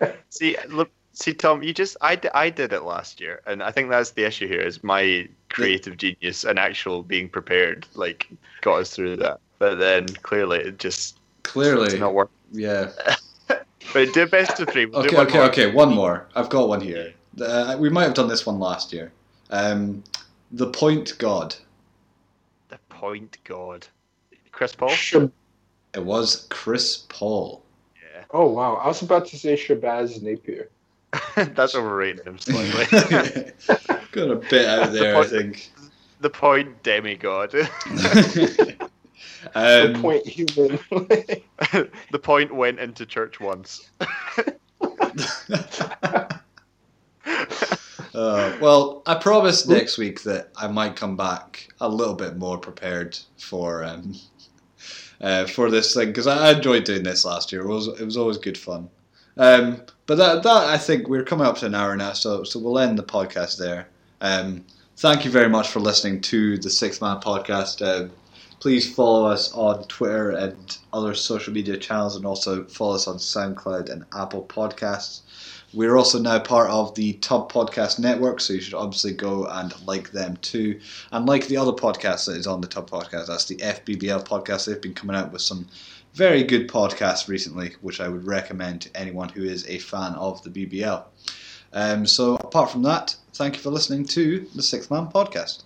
See, 0.30 0.56
look, 0.68 0.90
see, 1.12 1.32
Tom, 1.32 1.62
you 1.62 1.72
just 1.72 1.96
I, 2.00 2.20
I 2.34 2.50
did 2.50 2.72
it 2.72 2.82
last 2.82 3.20
year, 3.20 3.40
and 3.46 3.62
I 3.62 3.70
think 3.70 3.88
that's 3.88 4.10
the 4.10 4.24
issue 4.24 4.48
here 4.48 4.60
is 4.60 4.82
my 4.82 5.28
creative 5.48 5.96
genius 5.96 6.44
and 6.44 6.58
actual 6.58 7.02
being 7.02 7.28
prepared 7.28 7.86
like 7.94 8.26
got 8.62 8.80
us 8.80 8.90
through 8.94 9.16
that. 9.18 9.38
But 9.58 9.76
then 9.76 10.08
clearly 10.22 10.58
it 10.58 10.78
just 10.78 11.18
Clearly, 11.44 11.86
it's 11.86 11.94
not 12.00 12.14
work. 12.14 12.30
yeah. 12.52 12.90
But 13.92 14.14
do 14.14 14.26
best 14.26 14.58
of 14.60 14.68
three. 14.70 14.86
We'll 14.86 15.00
Okay, 15.04 15.16
okay, 15.18 15.38
more. 15.38 15.46
okay. 15.48 15.70
One 15.70 15.92
more. 15.92 16.26
I've 16.34 16.48
got 16.48 16.68
one 16.68 16.80
here. 16.80 17.12
Uh, 17.40 17.76
we 17.78 17.88
might 17.88 18.04
have 18.04 18.14
done 18.14 18.28
this 18.28 18.44
one 18.46 18.58
last 18.58 18.92
year. 18.92 19.12
Um, 19.50 20.02
the 20.50 20.68
Point 20.68 21.16
God. 21.18 21.54
The 22.68 22.78
point 22.88 23.36
god, 23.44 23.86
Chris 24.50 24.74
Paul. 24.74 24.88
Shab- 24.90 25.30
It 25.94 26.04
was 26.04 26.46
Chris 26.48 27.04
Paul. 27.08 27.62
Yeah, 27.96 28.24
oh 28.30 28.48
wow, 28.48 28.76
I 28.76 28.88
was 28.88 29.02
about 29.02 29.26
to 29.26 29.38
say 29.38 29.54
Shabazz 29.54 30.22
Napier. 30.22 30.70
that's 31.36 31.74
overrating 31.74 32.24
him 32.24 32.38
slightly. 32.38 32.86
got 34.12 34.30
a 34.30 34.36
bit 34.36 34.66
out 34.66 34.92
there, 34.92 35.16
I 35.18 35.26
think. 35.26 35.70
the 36.20 36.30
point 36.30 36.82
demigod. 36.82 37.50
the 37.90 38.76
Um, 39.54 40.00
point 40.00 40.26
human. 40.26 40.78
the 42.10 42.18
point 42.18 42.54
went 42.54 42.78
into 42.80 43.04
church 43.04 43.38
once. 43.40 43.90
Uh, 48.14 48.56
well, 48.60 49.02
I 49.06 49.14
promise 49.14 49.66
next 49.66 49.96
week 49.96 50.22
that 50.24 50.50
I 50.56 50.66
might 50.66 50.96
come 50.96 51.16
back 51.16 51.68
a 51.80 51.88
little 51.88 52.14
bit 52.14 52.36
more 52.36 52.58
prepared 52.58 53.18
for 53.38 53.84
um, 53.84 54.14
uh, 55.20 55.46
for 55.46 55.70
this 55.70 55.94
thing 55.94 56.08
because 56.08 56.26
I, 56.26 56.48
I 56.48 56.52
enjoyed 56.52 56.84
doing 56.84 57.02
this 57.02 57.24
last 57.24 57.52
year. 57.52 57.62
It 57.62 57.68
was 57.68 57.88
it 57.88 58.04
was 58.04 58.16
always 58.16 58.38
good 58.38 58.58
fun. 58.58 58.88
Um, 59.36 59.82
but 60.06 60.16
that 60.16 60.42
that 60.42 60.64
I 60.66 60.76
think 60.76 61.08
we're 61.08 61.24
coming 61.24 61.46
up 61.46 61.56
to 61.58 61.66
an 61.66 61.74
hour 61.74 61.96
now, 61.96 62.12
so 62.12 62.44
so 62.44 62.58
we'll 62.58 62.78
end 62.78 62.98
the 62.98 63.02
podcast 63.02 63.58
there. 63.58 63.88
Um, 64.20 64.64
thank 64.98 65.24
you 65.24 65.30
very 65.30 65.48
much 65.48 65.68
for 65.68 65.80
listening 65.80 66.20
to 66.22 66.58
the 66.58 66.70
Sixth 66.70 67.00
Man 67.00 67.20
podcast. 67.20 67.80
Uh, 67.80 68.08
Please 68.62 68.94
follow 68.94 69.26
us 69.26 69.52
on 69.54 69.82
Twitter 69.88 70.30
and 70.30 70.78
other 70.92 71.14
social 71.14 71.52
media 71.52 71.76
channels, 71.76 72.14
and 72.14 72.24
also 72.24 72.62
follow 72.66 72.94
us 72.94 73.08
on 73.08 73.16
SoundCloud 73.16 73.90
and 73.90 74.04
Apple 74.14 74.44
Podcasts. 74.44 75.22
We're 75.74 75.96
also 75.96 76.20
now 76.20 76.38
part 76.38 76.70
of 76.70 76.94
the 76.94 77.14
Tub 77.14 77.50
Podcast 77.50 77.98
Network, 77.98 78.40
so 78.40 78.52
you 78.52 78.60
should 78.60 78.74
obviously 78.74 79.14
go 79.14 79.46
and 79.46 79.74
like 79.84 80.12
them 80.12 80.36
too. 80.42 80.78
And 81.10 81.26
like 81.26 81.48
the 81.48 81.56
other 81.56 81.72
podcast 81.72 82.26
that 82.26 82.36
is 82.36 82.46
on 82.46 82.60
the 82.60 82.68
Tub 82.68 82.88
Podcast, 82.88 83.26
that's 83.26 83.46
the 83.46 83.56
FBBL 83.56 84.24
podcast. 84.24 84.66
They've 84.66 84.80
been 84.80 84.94
coming 84.94 85.16
out 85.16 85.32
with 85.32 85.42
some 85.42 85.66
very 86.14 86.44
good 86.44 86.68
podcasts 86.68 87.26
recently, 87.26 87.74
which 87.80 88.00
I 88.00 88.08
would 88.08 88.28
recommend 88.28 88.82
to 88.82 88.96
anyone 88.96 89.30
who 89.30 89.42
is 89.42 89.66
a 89.66 89.78
fan 89.78 90.14
of 90.14 90.40
the 90.44 90.50
BBL. 90.50 91.02
Um, 91.72 92.06
so, 92.06 92.36
apart 92.36 92.70
from 92.70 92.84
that, 92.84 93.16
thank 93.34 93.56
you 93.56 93.60
for 93.60 93.70
listening 93.70 94.04
to 94.04 94.46
the 94.54 94.62
Sixth 94.62 94.88
Man 94.88 95.08
Podcast. 95.08 95.64